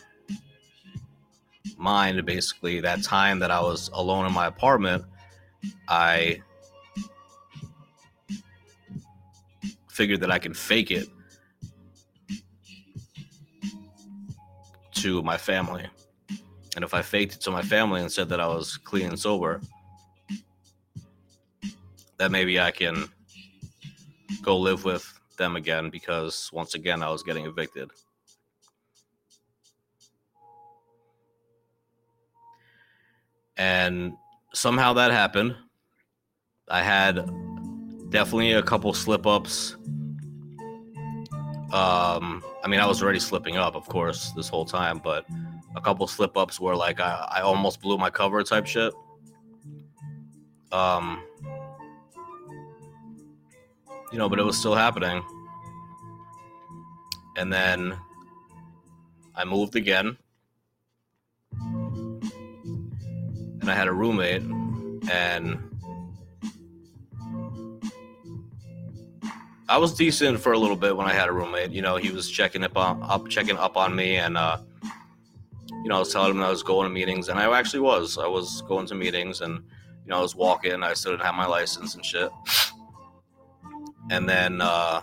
mind, 1.77 2.25
basically, 2.27 2.81
that 2.81 3.03
time 3.03 3.39
that 3.39 3.51
I 3.51 3.61
was 3.61 3.91
alone 3.93 4.27
in 4.27 4.33
my 4.33 4.47
apartment, 4.47 5.05
I 5.89 6.43
figured 9.89 10.21
that 10.21 10.31
I 10.31 10.39
can 10.39 10.55
fake 10.55 10.91
it 10.91 11.09
to 14.93 15.23
my 15.23 15.37
family. 15.37 15.87
And 16.75 16.85
if 16.85 16.95
I 16.95 17.03
faked 17.03 17.35
it 17.35 17.41
to 17.43 17.51
my 17.51 17.63
family 17.63 18.01
and 18.01 18.11
said 18.11 18.29
that 18.29 18.41
I 18.41 18.47
was 18.47 18.77
clean 18.77 19.09
and 19.09 19.19
sober, 19.19 19.61
that 22.19 22.31
maybe 22.31 22.61
I 22.61 22.71
can 22.71 23.09
go 24.43 24.57
live 24.57 24.85
with 24.85 25.19
them 25.37 25.57
again 25.57 25.91
because 25.91 26.51
once 26.53 26.75
again 26.75 27.03
I 27.03 27.11
was 27.11 27.23
getting 27.23 27.47
evicted. 27.47 27.91
And 33.57 34.13
somehow 34.55 34.93
that 34.95 35.11
happened. 35.11 35.57
I 36.69 36.83
had 36.83 37.17
definitely 38.11 38.53
a 38.53 38.63
couple 38.63 38.93
slip 38.93 39.27
ups. 39.27 39.77
Um, 41.73 42.43
I 42.63 42.69
mean, 42.69 42.81
I 42.81 42.87
was 42.87 43.03
already 43.03 43.19
slipping 43.19 43.57
up, 43.57 43.75
of 43.75 43.87
course, 43.89 44.33
this 44.33 44.49
whole 44.49 44.65
time, 44.65 45.01
but 45.03 45.27
a 45.77 45.81
couple 45.81 46.07
slip 46.07 46.37
ups 46.37 46.61
where 46.61 46.77
like 46.77 47.01
I, 47.01 47.27
I 47.31 47.41
almost 47.41 47.81
blew 47.81 47.99
my 47.99 48.11
cover 48.11 48.43
type 48.43 48.67
shit. 48.67 48.93
Um, 50.73 51.23
you 54.13 54.19
know, 54.19 54.29
but 54.29 54.39
it 54.39 54.45
was 54.45 54.57
still 54.57 54.75
happening. 54.75 55.23
And 57.37 57.53
then 57.53 57.97
I 59.35 59.45
moved 59.45 59.77
again. 59.77 60.17
And 63.61 63.69
I 63.69 63.75
had 63.75 63.89
a 63.89 63.93
roommate 63.93 64.43
and 65.11 65.59
I 69.69 69.77
was 69.77 69.95
decent 69.95 70.41
for 70.41 70.53
a 70.53 70.59
little 70.59 70.77
bit 70.77 70.97
when 70.97 71.07
I 71.07 71.13
had 71.13 71.29
a 71.29 71.33
roommate. 71.33 71.71
You 71.71 71.83
know, 71.83 71.97
he 71.97 72.11
was 72.11 72.31
checking 72.31 72.65
up 72.65 72.77
on 72.77 73.03
up 73.03 73.29
checking 73.29 73.57
up 73.57 73.77
on 73.77 73.95
me 73.95 74.17
and 74.17 74.37
uh 74.37 74.59
you 75.83 75.89
know, 75.89 75.97
I 75.97 76.01
was 76.01 76.13
telling 76.13 76.33
him 76.33 76.43
I 76.43 76.51
was 76.51 76.63
going 76.63 76.89
to 76.89 76.93
meetings, 76.93 77.29
and 77.29 77.39
I 77.39 77.59
actually 77.59 77.81
was. 77.81 78.19
I 78.19 78.27
was 78.27 78.63
going 78.63 78.87
to 78.87 78.95
meetings, 78.95 79.41
and 79.41 79.55
you 79.55 80.11
know, 80.11 80.19
I 80.19 80.21
was 80.21 80.35
walking. 80.35 80.83
I 80.83 80.93
still 80.95 81.13
didn't 81.13 81.25
have 81.25 81.35
my 81.35 81.47
license 81.47 81.95
and 81.95 82.05
shit. 82.05 82.31
And 84.11 84.29
then, 84.29 84.61
uh, 84.61 85.01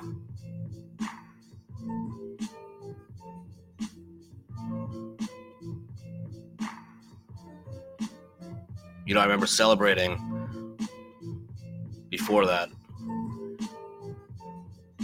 you 9.05 9.13
know, 9.13 9.19
I 9.19 9.23
remember 9.23 9.45
celebrating 9.45 10.17
before 12.09 12.45
that. 12.47 12.69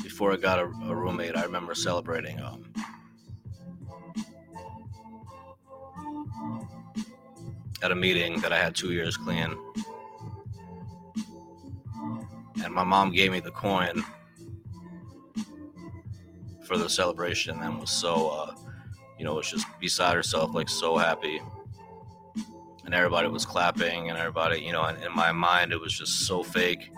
Before 0.01 0.33
I 0.33 0.37
got 0.37 0.59
a, 0.59 0.63
a 0.63 0.95
roommate, 0.95 1.35
I 1.35 1.43
remember 1.43 1.75
celebrating. 1.75 2.39
Um, 2.41 2.71
at 7.83 7.91
a 7.91 7.95
meeting 7.95 8.39
that 8.41 8.53
I 8.53 8.57
had 8.57 8.75
two 8.75 8.91
years 8.93 9.17
clean. 9.17 9.57
And 12.63 12.73
my 12.73 12.83
mom 12.83 13.11
gave 13.11 13.31
me 13.31 13.39
the 13.39 13.51
coin 13.51 14.03
for 16.63 16.77
the 16.77 16.89
celebration 16.89 17.59
and 17.61 17.79
was 17.79 17.89
so, 17.89 18.29
uh, 18.29 18.55
you 19.17 19.25
know, 19.25 19.33
was 19.33 19.49
just 19.49 19.67
beside 19.79 20.15
herself, 20.15 20.53
like 20.53 20.69
so 20.69 20.97
happy. 20.97 21.41
And 22.85 22.93
everybody 22.93 23.27
was 23.27 23.45
clapping, 23.45 24.09
and 24.09 24.17
everybody, 24.17 24.61
you 24.61 24.71
know, 24.71 24.85
in 24.85 25.15
my 25.15 25.31
mind, 25.31 25.71
it 25.71 25.79
was 25.79 25.93
just 25.93 26.25
so 26.25 26.43
fake. 26.43 26.89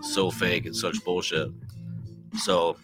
So 0.00 0.30
fake. 0.30 0.66
and 0.66 0.76
such 0.76 1.02
bullshit. 1.04 1.50
So, 2.38 2.76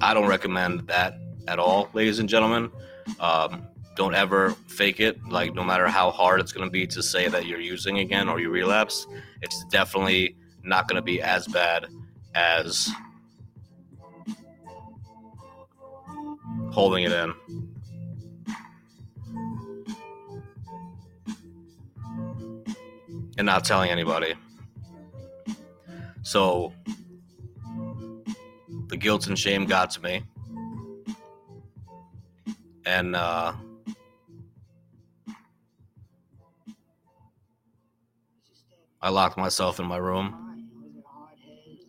I 0.00 0.14
don't 0.14 0.26
recommend 0.26 0.88
that 0.88 1.18
at 1.48 1.58
all, 1.58 1.88
ladies 1.94 2.18
and 2.18 2.28
gentlemen. 2.28 2.70
Um, 3.18 3.66
don't 3.94 4.14
ever 4.14 4.52
fake 4.66 5.00
it. 5.00 5.22
Like, 5.28 5.54
no 5.54 5.62
matter 5.62 5.86
how 5.88 6.10
hard 6.10 6.40
it's 6.40 6.52
going 6.52 6.66
to 6.66 6.70
be 6.70 6.86
to 6.88 7.02
say 7.02 7.28
that 7.28 7.46
you're 7.46 7.60
using 7.60 7.98
again 7.98 8.28
or 8.28 8.40
you 8.40 8.50
relapse, 8.50 9.06
it's 9.42 9.64
definitely 9.66 10.36
not 10.62 10.88
going 10.88 10.96
to 10.96 11.02
be 11.02 11.20
as 11.20 11.46
bad 11.48 11.86
as 12.34 12.90
holding 16.70 17.04
it 17.04 17.12
in. 17.12 17.34
And 23.38 23.46
not 23.46 23.64
telling 23.64 23.90
anybody. 23.90 24.34
So 26.22 26.72
the 28.88 28.96
guilt 28.96 29.26
and 29.26 29.38
shame 29.38 29.66
got 29.66 29.90
to 29.92 30.02
me. 30.02 30.22
And 32.84 33.16
uh, 33.16 33.54
I 39.02 39.08
locked 39.08 39.36
myself 39.36 39.80
in 39.80 39.86
my 39.86 39.96
room. 39.96 40.38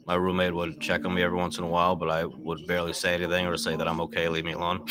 My 0.06 0.16
roommate 0.16 0.54
would 0.54 0.80
check 0.82 1.06
on 1.06 1.14
me 1.14 1.22
every 1.22 1.38
once 1.38 1.58
in 1.58 1.64
a 1.64 1.68
while, 1.68 1.96
but 1.96 2.10
I 2.10 2.26
would 2.26 2.66
barely 2.68 2.92
say 2.94 3.14
anything 3.14 3.46
or 3.46 3.56
say 3.56 3.76
that 3.76 3.88
I'm 3.88 4.02
okay, 4.02 4.28
leave 4.28 4.46
me 4.46 4.54
alone. 4.54 4.86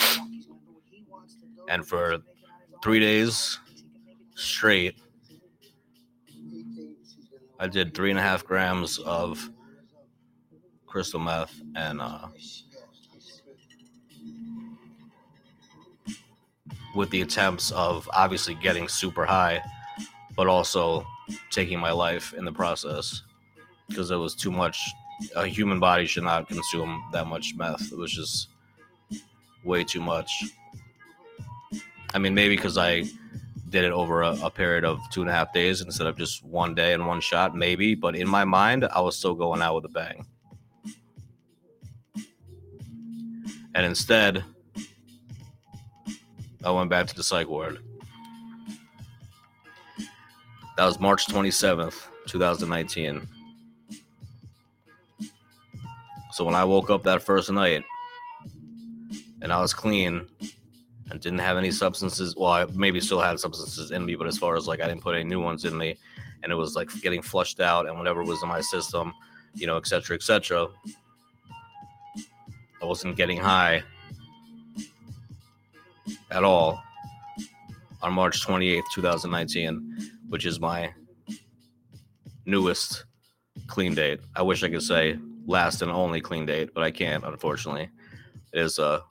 And 1.69 1.87
for 1.87 2.19
three 2.83 3.01
days 3.01 3.59
straight, 4.37 4.97
I 7.59 7.67
did 7.67 7.95
three 7.95 8.11
and 8.11 8.19
a 8.19 8.23
half 8.23 8.45
grams 8.45 8.99
of 8.99 9.51
crystal 10.87 11.21
meth 11.21 11.55
and 11.75 12.01
uh, 12.01 12.29
with 16.95 17.11
the 17.11 17.23
attempts 17.23 17.71
of 17.73 18.09
obviously 18.13 18.55
getting 18.55 18.89
super 18.89 19.25
high, 19.25 19.61
but 20.37 20.47
also 20.47 21.07
taking 21.51 21.79
my 21.79 21.93
life 21.93 22.35
in 22.35 22.45
the 22.45 22.53
process 22.53 23.23
because 23.89 24.11
it 24.11 24.17
was 24.17 24.35
too 24.35 24.51
much. 24.51 24.79
A 25.37 25.47
human 25.47 25.79
body 25.79 26.07
should 26.07 26.25
not 26.25 26.49
consume 26.49 27.03
that 27.13 27.27
much 27.27 27.55
meth. 27.55 27.93
It 27.93 27.99
was 27.99 28.13
just 28.13 28.49
way 29.65 29.85
too 29.85 30.01
much. 30.01 30.45
I 32.15 32.19
mean, 32.19 32.35
maybe 32.35 32.57
because 32.57 32.77
I 32.77 33.05
did 33.69 33.85
it 33.85 33.93
over 33.93 34.23
a, 34.23 34.37
a, 34.43 34.51
period 34.51 34.85
of 34.85 35.01
two 35.11 35.23
and 35.23 35.31
a 35.31 35.33
half 35.33 35.53
days 35.53 35.81
instead 35.81 36.07
of 36.07 36.17
just 36.19 36.45
one 36.45 36.75
day 36.75 36.93
and 36.93 37.07
one 37.07 37.21
shot, 37.21 37.57
maybe. 37.57 37.95
But 37.95 38.15
in 38.17 38.29
my 38.29 38.45
mind, 38.45 38.85
I 38.85 39.01
was 39.01 39.17
still 39.17 39.35
going 39.35 39.63
out 39.63 39.77
with 39.77 39.85
a 39.87 39.89
bang. 39.89 40.27
And 43.75 43.87
instead, 43.87 44.45
I 46.63 46.71
went 46.71 46.91
back 46.91 47.07
to 47.07 47.15
the 47.15 47.23
psych 47.23 47.49
ward. 47.49 47.79
That 50.77 50.87
was 50.87 50.99
March 50.99 51.27
27th, 51.27 52.07
2019. 52.27 53.29
So 56.33 56.45
when 56.45 56.55
I 56.55 56.65
woke 56.65 56.89
up 56.89 57.03
that 57.03 57.23
first 57.23 57.51
night 57.51 57.85
and 59.43 59.53
I 59.53 59.61
was 59.61 59.75
clean 59.75 60.27
and 61.11 61.21
didn't 61.21 61.41
have 61.41 61.59
any 61.59 61.71
substances, 61.71 62.35
well, 62.37 62.51
I 62.51 62.65
maybe 62.73 63.01
still 63.01 63.21
had 63.21 63.39
substances 63.39 63.91
in 63.91 64.07
me, 64.07 64.15
but 64.15 64.27
as 64.27 64.39
far 64.39 64.57
as 64.57 64.67
like 64.67 64.81
I 64.81 64.89
didn't 64.89 65.03
put 65.03 65.15
any 65.15 65.25
new 65.25 65.43
ones 65.43 65.67
in 65.67 65.77
me 65.77 65.99
and 66.43 66.51
it 66.51 66.55
was 66.55 66.75
like 66.75 66.89
getting 67.03 67.21
flushed 67.21 67.61
out 67.61 67.87
and 67.87 67.99
whatever 67.99 68.25
was 68.25 68.43
in 68.43 68.49
my 68.49 68.63
system, 68.63 69.13
you 69.55 69.67
know, 69.67 69.77
et 69.77 69.87
cetera, 69.87 70.17
et 70.17 70.23
cetera. 70.23 70.69
I 72.81 72.87
wasn't 72.87 73.17
getting 73.17 73.37
high 73.37 73.83
at 76.31 76.45
all 76.45 76.83
on 78.01 78.15
March 78.15 78.45
28th, 78.45 78.85
2019 78.95 80.12
which 80.33 80.47
is 80.47 80.59
my 80.59 80.91
newest 82.47 83.05
clean 83.67 83.95
date. 83.95 84.19
I 84.35 84.41
wish 84.41 84.65
I 84.65 84.71
could 84.71 84.83
say 84.83 85.19
last 85.45 85.83
and 85.83 85.91
only 85.91 86.23
clean 86.23 86.47
date, 86.47 86.71
but 86.73 86.83
I 86.83 86.91
can't, 86.91 87.23
unfortunately. 87.23 87.91
It 88.55 88.61
is 88.61 88.79
a 88.79 89.03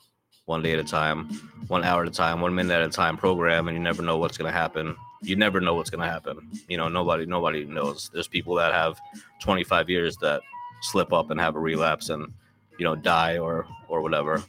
one 0.46 0.64
day 0.64 0.74
at 0.74 0.80
a 0.80 0.84
time, 0.84 1.30
one 1.68 1.84
hour 1.84 2.02
at 2.02 2.08
a 2.08 2.12
time, 2.12 2.42
one 2.42 2.56
minute 2.56 2.74
at 2.74 2.82
a 2.82 2.90
time 2.90 3.18
program, 3.18 3.68
and 3.68 3.78
you 3.78 3.84
never 3.84 4.02
know 4.02 4.18
what's 4.18 4.36
going 4.36 4.52
to 4.52 4.58
happen. 4.58 4.96
You 5.22 5.36
never 5.36 5.62
know 5.62 5.76
what's 5.76 5.92
going 5.92 6.04
to 6.04 6.12
happen. 6.12 6.40
You 6.68 6.78
know, 6.78 6.90
nobody, 6.90 7.28
nobody 7.28 7.66
knows. 7.66 8.10
There's 8.12 8.28
people 8.28 8.56
that 8.56 8.74
have 8.74 9.00
25 9.44 9.92
years 9.92 10.18
that 10.18 10.42
slip 10.82 11.14
up 11.14 11.30
and 11.30 11.40
have 11.40 11.56
a 11.56 11.60
relapse 11.60 12.10
and, 12.10 12.34
you 12.80 12.84
know, 12.84 12.96
die 12.96 13.38
or 13.38 13.68
or 13.88 14.02
whatever. 14.02 14.42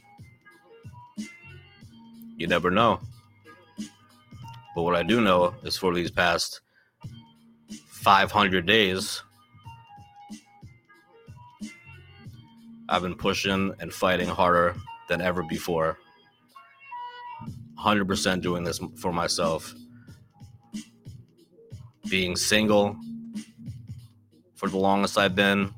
You 2.35 2.47
never 2.47 2.71
know. 2.71 2.99
But 4.75 4.81
what 4.81 4.95
I 4.95 5.03
do 5.03 5.21
know 5.21 5.53
is 5.61 5.77
for 5.77 5.93
these 5.93 6.09
past 6.09 6.61
500 8.03 8.65
days, 8.65 9.23
I've 12.89 13.01
been 13.01 13.15
pushing 13.15 13.73
and 13.79 13.93
fighting 13.93 14.27
harder 14.27 14.75
than 15.07 15.21
ever 15.21 15.41
before. 15.41 15.97
100% 17.79 18.41
doing 18.41 18.63
this 18.63 18.81
for 18.97 19.13
myself. 19.13 19.73
Being 22.09 22.35
single 22.35 22.97
for 24.55 24.67
the 24.67 24.77
longest 24.77 25.17
I've 25.17 25.35
been, 25.35 25.73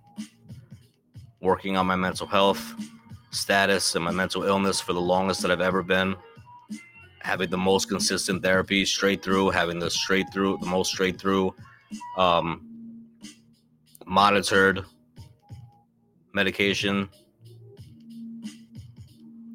working 1.41 1.77
on 1.77 1.85
my 1.85 1.95
mental 1.95 2.25
health 2.25 2.73
status 3.29 3.93
and 3.93 4.03
my 4.03 4.11
mental 4.11 4.43
illness 4.43 4.81
for 4.81 4.93
the 4.93 5.01
longest 5.01 5.43
that 5.43 5.51
I've 5.51 5.61
ever 5.61 5.83
been 5.83 6.15
having 7.21 7.49
the 7.49 7.57
most 7.57 7.89
consistent 7.89 8.43
therapy 8.43 8.85
straight 8.85 9.23
through, 9.23 9.49
having 9.49 9.79
the 9.79 9.89
straight 9.89 10.31
through, 10.31 10.59
the 10.61 10.67
most 10.67 10.91
straight 10.91 11.19
through, 11.19 11.53
um, 12.17 13.07
monitored 14.05 14.85
medication, 16.33 17.09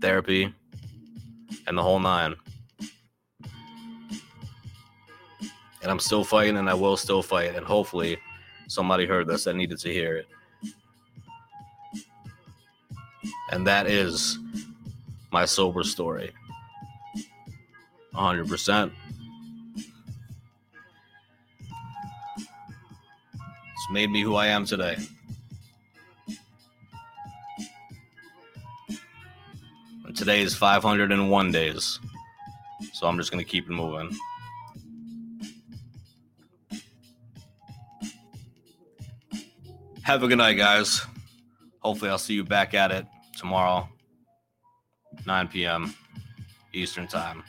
therapy, 0.00 0.52
and 1.66 1.76
the 1.76 1.82
whole 1.82 2.00
nine. 2.00 2.34
And 5.82 5.90
I'm 5.90 5.98
still 5.98 6.24
fighting, 6.24 6.56
and 6.56 6.68
I 6.68 6.74
will 6.74 6.96
still 6.96 7.22
fight, 7.22 7.54
and 7.54 7.64
hopefully, 7.64 8.18
somebody 8.68 9.06
heard 9.06 9.26
this 9.26 9.44
that 9.44 9.56
needed 9.56 9.78
to 9.80 9.92
hear 9.92 10.16
it. 10.16 10.26
And 13.50 13.66
that 13.66 13.86
is 13.86 14.38
my 15.32 15.44
sober 15.44 15.82
story. 15.82 16.32
100%. 18.14 18.92
Made 23.90 24.10
me 24.10 24.22
who 24.22 24.36
I 24.36 24.46
am 24.46 24.64
today. 24.64 24.96
Today 30.14 30.42
is 30.42 30.54
501 30.54 31.52
days. 31.52 31.98
So 32.92 33.06
I'm 33.06 33.16
just 33.16 33.30
going 33.30 33.42
to 33.42 33.50
keep 33.50 33.66
it 33.66 33.72
moving. 33.72 34.10
Have 40.02 40.22
a 40.22 40.28
good 40.28 40.38
night, 40.38 40.54
guys. 40.54 41.06
Hopefully, 41.80 42.10
I'll 42.10 42.18
see 42.18 42.34
you 42.34 42.44
back 42.44 42.74
at 42.74 42.90
it 42.90 43.06
tomorrow, 43.36 43.88
9 45.24 45.48
p.m. 45.48 45.94
Eastern 46.72 47.06
Time. 47.06 47.42